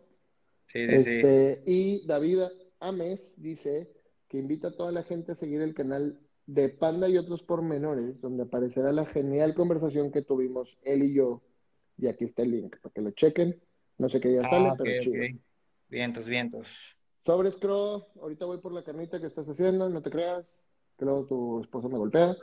Sí, 0.66 0.78
este, 0.78 1.60
Y 1.66 2.06
David 2.06 2.42
Ames 2.78 3.32
dice 3.36 3.92
que 4.28 4.38
invita 4.38 4.68
a 4.68 4.76
toda 4.76 4.92
la 4.92 5.02
gente 5.02 5.32
a 5.32 5.34
seguir 5.34 5.60
el 5.60 5.74
canal 5.74 6.20
de 6.46 6.68
Panda 6.68 7.08
y 7.08 7.18
otros 7.18 7.42
pormenores, 7.42 8.20
donde 8.20 8.44
aparecerá 8.44 8.92
la 8.92 9.06
genial 9.06 9.56
conversación 9.56 10.12
que 10.12 10.22
tuvimos 10.22 10.78
él 10.84 11.02
y 11.02 11.14
yo. 11.14 11.42
Y 11.98 12.08
aquí 12.08 12.24
está 12.24 12.42
el 12.42 12.50
link, 12.50 12.76
para 12.80 12.92
que 12.92 13.00
lo 13.00 13.10
chequen. 13.12 13.60
No 13.98 14.08
sé 14.08 14.20
qué 14.20 14.28
día 14.28 14.42
ah, 14.44 14.48
sale, 14.48 14.72
pero 14.76 15.02
chido. 15.02 15.40
Vientos, 15.88 16.26
vientos. 16.26 16.68
Sobres, 17.24 17.56
Cro, 17.56 18.08
ahorita 18.20 18.46
voy 18.46 18.58
por 18.58 18.72
la 18.72 18.82
carnita 18.82 19.20
que 19.20 19.26
estás 19.26 19.48
haciendo, 19.48 19.88
no 19.88 20.02
te 20.02 20.10
creas. 20.10 20.62
Creo 20.96 21.24
tu 21.26 21.60
esposo 21.60 21.88
me 21.88 21.98
golpea. 21.98 22.36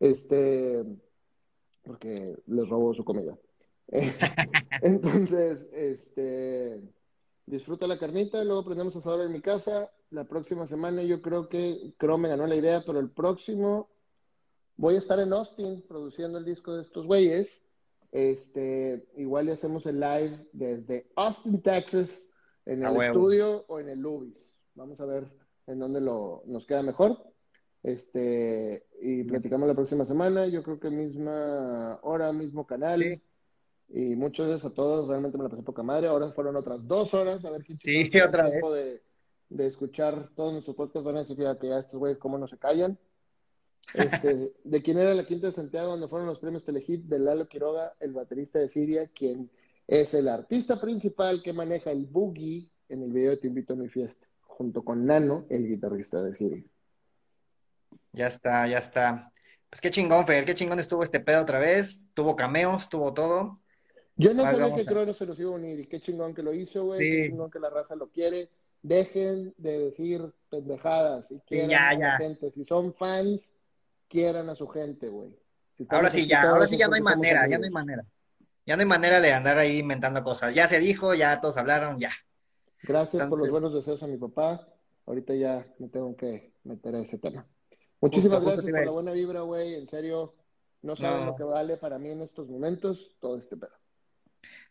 Este, 0.00 0.84
porque 1.82 2.36
les 2.46 2.68
robo 2.68 2.94
su 2.94 3.04
comida. 3.04 3.36
Entonces, 4.82 5.68
este, 5.72 6.80
disfruta 7.46 7.86
la 7.86 7.98
carnita, 7.98 8.44
luego 8.44 8.64
prendemos 8.64 8.96
asador 8.96 9.26
en 9.26 9.32
mi 9.32 9.40
casa. 9.40 9.90
La 10.10 10.24
próxima 10.24 10.66
semana 10.66 11.02
yo 11.02 11.22
creo 11.22 11.48
que, 11.48 11.94
creo 11.98 12.18
me 12.18 12.28
ganó 12.28 12.46
la 12.46 12.56
idea, 12.56 12.82
pero 12.86 13.00
el 13.00 13.10
próximo 13.10 13.90
voy 14.76 14.94
a 14.94 14.98
estar 14.98 15.18
en 15.20 15.32
Austin 15.32 15.82
produciendo 15.86 16.38
el 16.38 16.44
disco 16.44 16.74
de 16.74 16.82
estos 16.82 17.06
güeyes. 17.06 17.61
Este, 18.12 19.08
igual 19.16 19.46
le 19.46 19.52
hacemos 19.52 19.86
el 19.86 19.98
live 19.98 20.46
desde 20.52 21.10
Austin, 21.16 21.62
Texas, 21.62 22.30
en 22.66 22.84
el 22.84 23.00
estudio 23.00 23.64
o 23.68 23.80
en 23.80 23.88
el 23.88 24.00
Lubis. 24.00 24.54
Vamos 24.74 25.00
a 25.00 25.06
ver 25.06 25.26
en 25.66 25.78
dónde 25.78 26.02
lo, 26.02 26.42
nos 26.46 26.66
queda 26.66 26.82
mejor. 26.82 27.18
Este, 27.82 28.86
y 29.00 29.24
platicamos 29.24 29.66
la 29.66 29.74
próxima 29.74 30.04
semana, 30.04 30.46
yo 30.46 30.62
creo 30.62 30.78
que 30.78 30.90
misma 30.90 31.98
hora, 32.02 32.32
mismo 32.34 32.66
canal. 32.66 33.02
Y 33.88 34.14
muchos 34.14 34.46
gracias 34.46 34.70
a 34.70 34.74
todos, 34.74 35.08
realmente 35.08 35.38
me 35.38 35.44
la 35.44 35.50
pasé 35.50 35.62
poca 35.62 35.82
madre. 35.82 36.06
Ahora 36.06 36.28
fueron 36.32 36.56
otras 36.56 36.86
dos 36.86 37.14
horas, 37.14 37.42
a 37.46 37.50
ver 37.50 37.64
quién 37.64 37.78
sí, 37.82 38.10
otra 38.20 38.50
vez. 38.50 38.62
De, 38.62 39.02
de, 39.48 39.66
escuchar 39.66 40.30
todos 40.36 40.52
nuestros 40.52 40.76
podcasts. 40.76 41.04
Van 41.04 41.16
a 41.16 41.20
decir 41.20 41.36
que 41.36 41.68
ya 41.68 41.78
estos 41.78 41.98
güeyes, 41.98 42.18
cómo 42.18 42.36
no 42.36 42.46
se 42.46 42.58
callan. 42.58 42.98
Este, 43.94 44.52
de 44.64 44.82
quién 44.82 44.98
era 44.98 45.14
la 45.14 45.26
quinta 45.26 45.48
de 45.48 45.52
Santiago, 45.52 45.90
donde 45.90 46.08
fueron 46.08 46.26
los 46.26 46.38
premios 46.38 46.64
Telehit 46.64 47.04
de 47.04 47.18
Lalo 47.18 47.46
Quiroga, 47.48 47.94
el 48.00 48.12
baterista 48.12 48.58
de 48.58 48.68
Siria, 48.68 49.08
quien 49.08 49.50
es 49.86 50.14
el 50.14 50.28
artista 50.28 50.80
principal 50.80 51.42
que 51.42 51.52
maneja 51.52 51.90
el 51.90 52.06
boogie 52.06 52.70
en 52.88 53.02
el 53.02 53.12
video 53.12 53.30
de 53.32 53.36
Te 53.38 53.48
invito 53.48 53.74
a 53.74 53.76
mi 53.76 53.88
fiesta, 53.88 54.26
junto 54.40 54.82
con 54.82 55.04
Nano, 55.04 55.46
el 55.50 55.68
guitarrista 55.68 56.22
de 56.22 56.34
Siria. 56.34 56.64
Ya 58.12 58.26
está, 58.26 58.66
ya 58.66 58.78
está. 58.78 59.32
Pues 59.70 59.80
qué 59.80 59.90
chingón, 59.90 60.26
Fer, 60.26 60.44
qué 60.44 60.54
chingón 60.54 60.78
estuvo 60.78 61.02
este 61.02 61.20
pedo 61.20 61.42
otra 61.42 61.58
vez. 61.58 62.00
Tuvo 62.12 62.36
cameos, 62.36 62.88
tuvo 62.88 63.14
todo. 63.14 63.60
Yo 64.16 64.34
no 64.34 64.42
sabía 64.42 64.74
que 64.74 64.82
a... 64.82 65.14
se 65.14 65.26
nos 65.26 65.40
iba 65.40 65.50
a 65.50 65.54
unir 65.54 65.80
y 65.80 65.86
qué 65.86 65.98
chingón 65.98 66.34
que 66.34 66.42
lo 66.42 66.52
hizo, 66.52 66.84
güey. 66.84 67.00
Qué 67.00 67.28
chingón 67.28 67.50
que 67.50 67.58
la 67.58 67.70
raza 67.70 67.96
lo 67.96 68.08
quiere. 68.08 68.50
Dejen 68.82 69.54
de 69.56 69.78
decir 69.78 70.20
pendejadas 70.50 71.30
y 71.30 71.40
quieran 71.40 71.72
a 71.72 71.94
la 71.94 72.18
gente. 72.18 72.50
Si 72.50 72.64
son 72.64 72.92
fans, 72.92 73.54
quieran 74.12 74.50
a 74.50 74.54
su 74.54 74.68
gente, 74.68 75.08
güey. 75.08 75.30
ahora 75.88 76.10
sí, 76.10 76.26
ya, 76.28 76.42
ahora 76.42 76.68
sí 76.68 76.76
ya 76.76 76.86
no 76.86 76.94
hay 76.94 77.00
manera, 77.00 77.48
ya 77.48 77.58
no 77.58 77.64
hay 77.64 77.70
manera. 77.70 78.04
Ya 78.66 78.76
no 78.76 78.82
hay 78.82 78.86
manera 78.86 79.20
de 79.20 79.32
andar 79.32 79.58
ahí 79.58 79.78
inventando 79.78 80.22
cosas. 80.22 80.54
Ya 80.54 80.68
se 80.68 80.78
dijo, 80.78 81.14
ya 81.14 81.40
todos 81.40 81.56
hablaron, 81.56 81.98
ya. 81.98 82.12
Gracias 82.82 83.26
por 83.26 83.40
los 83.40 83.50
buenos 83.50 83.74
deseos 83.74 84.02
a 84.02 84.06
mi 84.06 84.18
papá. 84.18 84.68
Ahorita 85.06 85.34
ya 85.34 85.66
me 85.78 85.88
tengo 85.88 86.14
que 86.14 86.52
meter 86.62 86.94
a 86.94 87.00
ese 87.00 87.18
tema. 87.18 87.46
Muchísimas 88.00 88.44
gracias 88.44 88.70
por 88.70 88.84
la 88.84 88.92
buena 88.92 89.12
vibra, 89.12 89.40
güey. 89.40 89.74
En 89.74 89.86
serio, 89.86 90.34
no 90.82 90.94
saben 90.94 91.26
lo 91.26 91.34
que 91.34 91.44
vale 91.44 91.76
para 91.78 91.98
mí 91.98 92.10
en 92.10 92.20
estos 92.20 92.48
momentos 92.48 93.16
todo 93.18 93.38
este 93.38 93.56
pedo. 93.56 93.72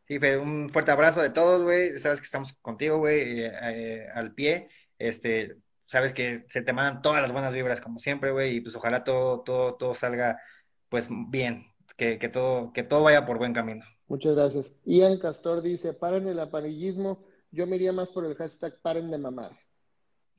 Sí, 0.07 0.19
Fe, 0.19 0.37
un 0.37 0.69
fuerte 0.69 0.91
abrazo 0.91 1.21
de 1.21 1.31
todos, 1.31 1.63
güey. 1.63 1.97
Sabes 1.99 2.19
que 2.19 2.25
estamos 2.25 2.53
contigo, 2.61 2.99
güey, 2.99 3.41
eh, 3.41 3.51
eh, 3.63 4.07
al 4.13 4.33
pie. 4.33 4.69
Este, 4.97 5.57
sabes 5.91 6.13
que 6.13 6.45
se 6.47 6.61
te 6.61 6.71
mandan 6.71 7.01
todas 7.01 7.21
las 7.21 7.33
buenas 7.33 7.53
vibras, 7.53 7.81
como 7.81 7.99
siempre, 7.99 8.31
güey, 8.31 8.55
y 8.55 8.61
pues 8.61 8.73
ojalá 8.77 9.03
todo, 9.03 9.41
todo, 9.41 9.75
todo 9.75 9.93
salga, 9.93 10.39
pues, 10.87 11.09
bien, 11.09 11.65
que, 11.97 12.17
que, 12.17 12.29
todo, 12.29 12.71
que 12.71 12.83
todo 12.83 13.03
vaya 13.03 13.25
por 13.25 13.37
buen 13.37 13.51
camino. 13.51 13.83
Muchas 14.07 14.35
gracias. 14.35 14.81
Ian 14.85 15.19
Castor 15.19 15.61
dice, 15.61 15.93
paren 15.93 16.29
el 16.29 16.39
aparillismo, 16.39 17.25
yo 17.51 17.67
me 17.67 17.75
iría 17.75 17.91
más 17.91 18.07
por 18.07 18.23
el 18.23 18.35
hashtag 18.35 18.81
paren 18.81 19.11
de 19.11 19.17
mamar. 19.17 19.51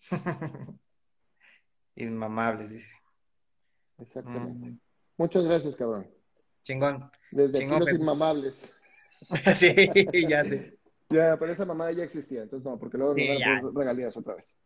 Inmamables, 1.96 2.70
dice. 2.70 2.90
Exactamente. 3.98 4.70
Mm. 4.70 4.80
Muchas 5.18 5.44
gracias, 5.44 5.76
cabrón. 5.76 6.10
Chingón. 6.62 7.10
Desde 7.30 7.58
Chingón, 7.58 7.82
aquí 7.82 7.90
los 7.90 8.00
inmamables. 8.00 8.74
sí, 9.54 9.74
ya 10.26 10.44
sé. 10.44 10.78
Ya, 11.10 11.36
pero 11.38 11.52
esa 11.52 11.66
mamada 11.66 11.92
ya 11.92 12.04
existía, 12.04 12.40
entonces 12.40 12.64
no, 12.64 12.78
porque 12.78 12.96
luego 12.96 13.14
sí, 13.14 13.28
nos 13.60 13.74
regalías 13.74 14.16
otra 14.16 14.34
vez. 14.34 14.56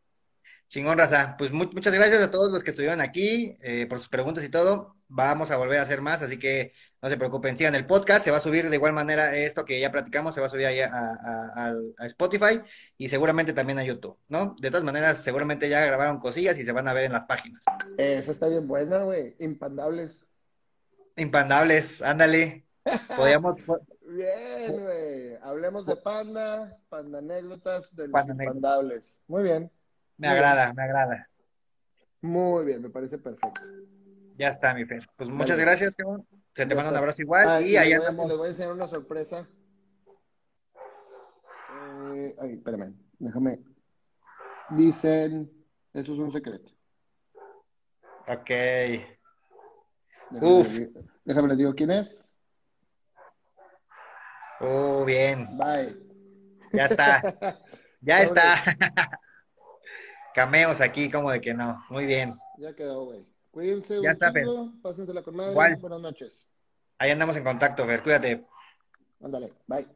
Chingón, 0.69 0.99
Raza. 0.99 1.37
Pues 1.39 1.53
muchas 1.53 1.95
gracias 1.95 2.23
a 2.23 2.31
todos 2.31 2.51
los 2.51 2.65
que 2.65 2.71
estuvieron 2.71 3.01
aquí 3.01 3.57
eh, 3.63 3.87
por 3.89 3.99
sus 3.99 4.09
preguntas 4.09 4.45
y 4.45 4.49
todo. 4.49 4.97
Vamos 5.09 5.53
a 5.53 5.57
volver 5.57 5.79
a 5.79 5.83
hacer 5.83 6.01
más, 6.01 6.23
así 6.23 6.39
que 6.39 6.73
no 7.01 7.09
se 7.09 7.17
preocupen, 7.17 7.57
sigan 7.57 7.77
el 7.77 7.87
podcast. 7.87 8.25
Se 8.25 8.33
va 8.33 8.39
a 8.39 8.41
subir 8.41 8.69
de 8.69 8.75
igual 8.75 8.93
manera 8.93 9.37
esto 9.37 9.65
que 9.65 9.81
ya 9.81 9.93
platicamos, 9.93 10.35
se 10.35 10.41
va 10.41 10.49
a 10.49 10.51
subir 10.51 10.67
ahí 10.67 10.81
a, 10.81 11.75
Spotify 12.01 12.61
y 12.99 13.07
seguramente 13.07 13.53
también 13.53 13.79
a 13.79 13.85
YouTube, 13.85 14.19
¿no? 14.29 14.57
De 14.59 14.71
todas 14.71 14.83
maneras, 14.83 15.23
seguramente 15.23 15.69
ya 15.69 15.85
grabaron 15.85 16.19
cosillas 16.19 16.59
y 16.59 16.65
se 16.65 16.73
van 16.73 16.89
a 16.89 16.93
ver 16.93 17.05
en 17.05 17.13
las 17.13 17.27
páginas. 17.27 17.63
Esa 17.97 18.33
está 18.33 18.49
bien 18.49 18.67
buena, 18.67 18.99
güey. 18.99 19.37
Impandables. 19.39 20.25
Impandables, 21.17 22.03
ándale. 22.03 22.67
Podríamos. 23.17 23.59
bien, 24.01 24.83
güey. 24.83 25.37
Hablemos 25.43 25.87
de 25.87 25.97
panda, 25.97 26.77
panda 26.89 27.19
anécdotas 27.19 27.95
de 27.95 28.09
los 28.09 28.29
impandables. 28.29 29.21
Muy 29.29 29.45
bien. 29.45 29.71
Me 30.19 30.29
agrada, 30.29 30.73
me 30.73 30.83
agrada. 30.83 31.29
Muy 32.23 32.65
bien, 32.65 32.83
me 32.83 32.91
parece 32.91 33.19
perfecto. 33.19 33.61
Ya 34.37 34.49
está, 34.49 34.75
mi 34.75 34.85
Fer. 34.85 35.09
Pues 35.17 35.29
muchas 35.29 35.59
gracias, 35.59 35.95
cabrón. 35.95 36.27
Se 36.55 36.67
te 36.67 36.75
manda 36.75 36.91
un 36.91 36.97
abrazo 36.97 37.23
igual 37.23 37.49
ah, 37.49 37.61
y 37.61 37.77
ahí 37.77 37.93
andamos. 37.93 38.29
Les 38.29 38.37
voy 38.37 38.47
a 38.47 38.51
enseñar 38.51 38.73
una 38.73 38.89
sorpresa. 38.89 39.47
Eh, 42.15 42.35
ay, 42.41 42.55
espérame, 42.55 42.95
déjame. 43.19 43.61
Dicen, 44.71 45.51
eso 45.93 46.13
es 46.13 46.19
un 46.19 46.33
secreto. 46.33 46.71
Ok. 48.27 48.51
Déjame 50.31 50.61
Uf. 50.61 50.79
déjame 51.25 51.49
les 51.49 51.59
digo 51.59 51.75
quién 51.75 51.91
es. 51.91 52.27
Oh, 54.61 55.05
bien. 55.05 55.47
Bye. 55.57 55.97
Ya 56.73 56.87
está. 56.87 57.23
Ya 58.03 58.23
está. 58.23 58.63
Cameos 60.37 60.83
aquí, 60.83 61.11
como 61.11 61.31
de 61.31 61.41
que 61.41 61.55
no. 61.55 61.83
Muy 61.89 62.05
bien. 62.05 62.39
Ya 62.59 62.75
quedó, 62.75 63.07
güey. 63.07 63.25
Cuídense 63.51 64.03
ya 64.03 64.11
está, 64.11 64.31
pásensela 64.83 65.23
con 65.23 65.35
madre. 65.35 65.77
Buenas 65.77 66.01
noches. 66.03 66.47
Ahí 66.99 67.11
andamos 67.11 67.39
en 67.39 67.45
contacto, 67.45 67.87
ver, 67.87 68.03
cuídate. 68.03 68.45
Ándale, 69.23 69.55
bye. 69.67 69.87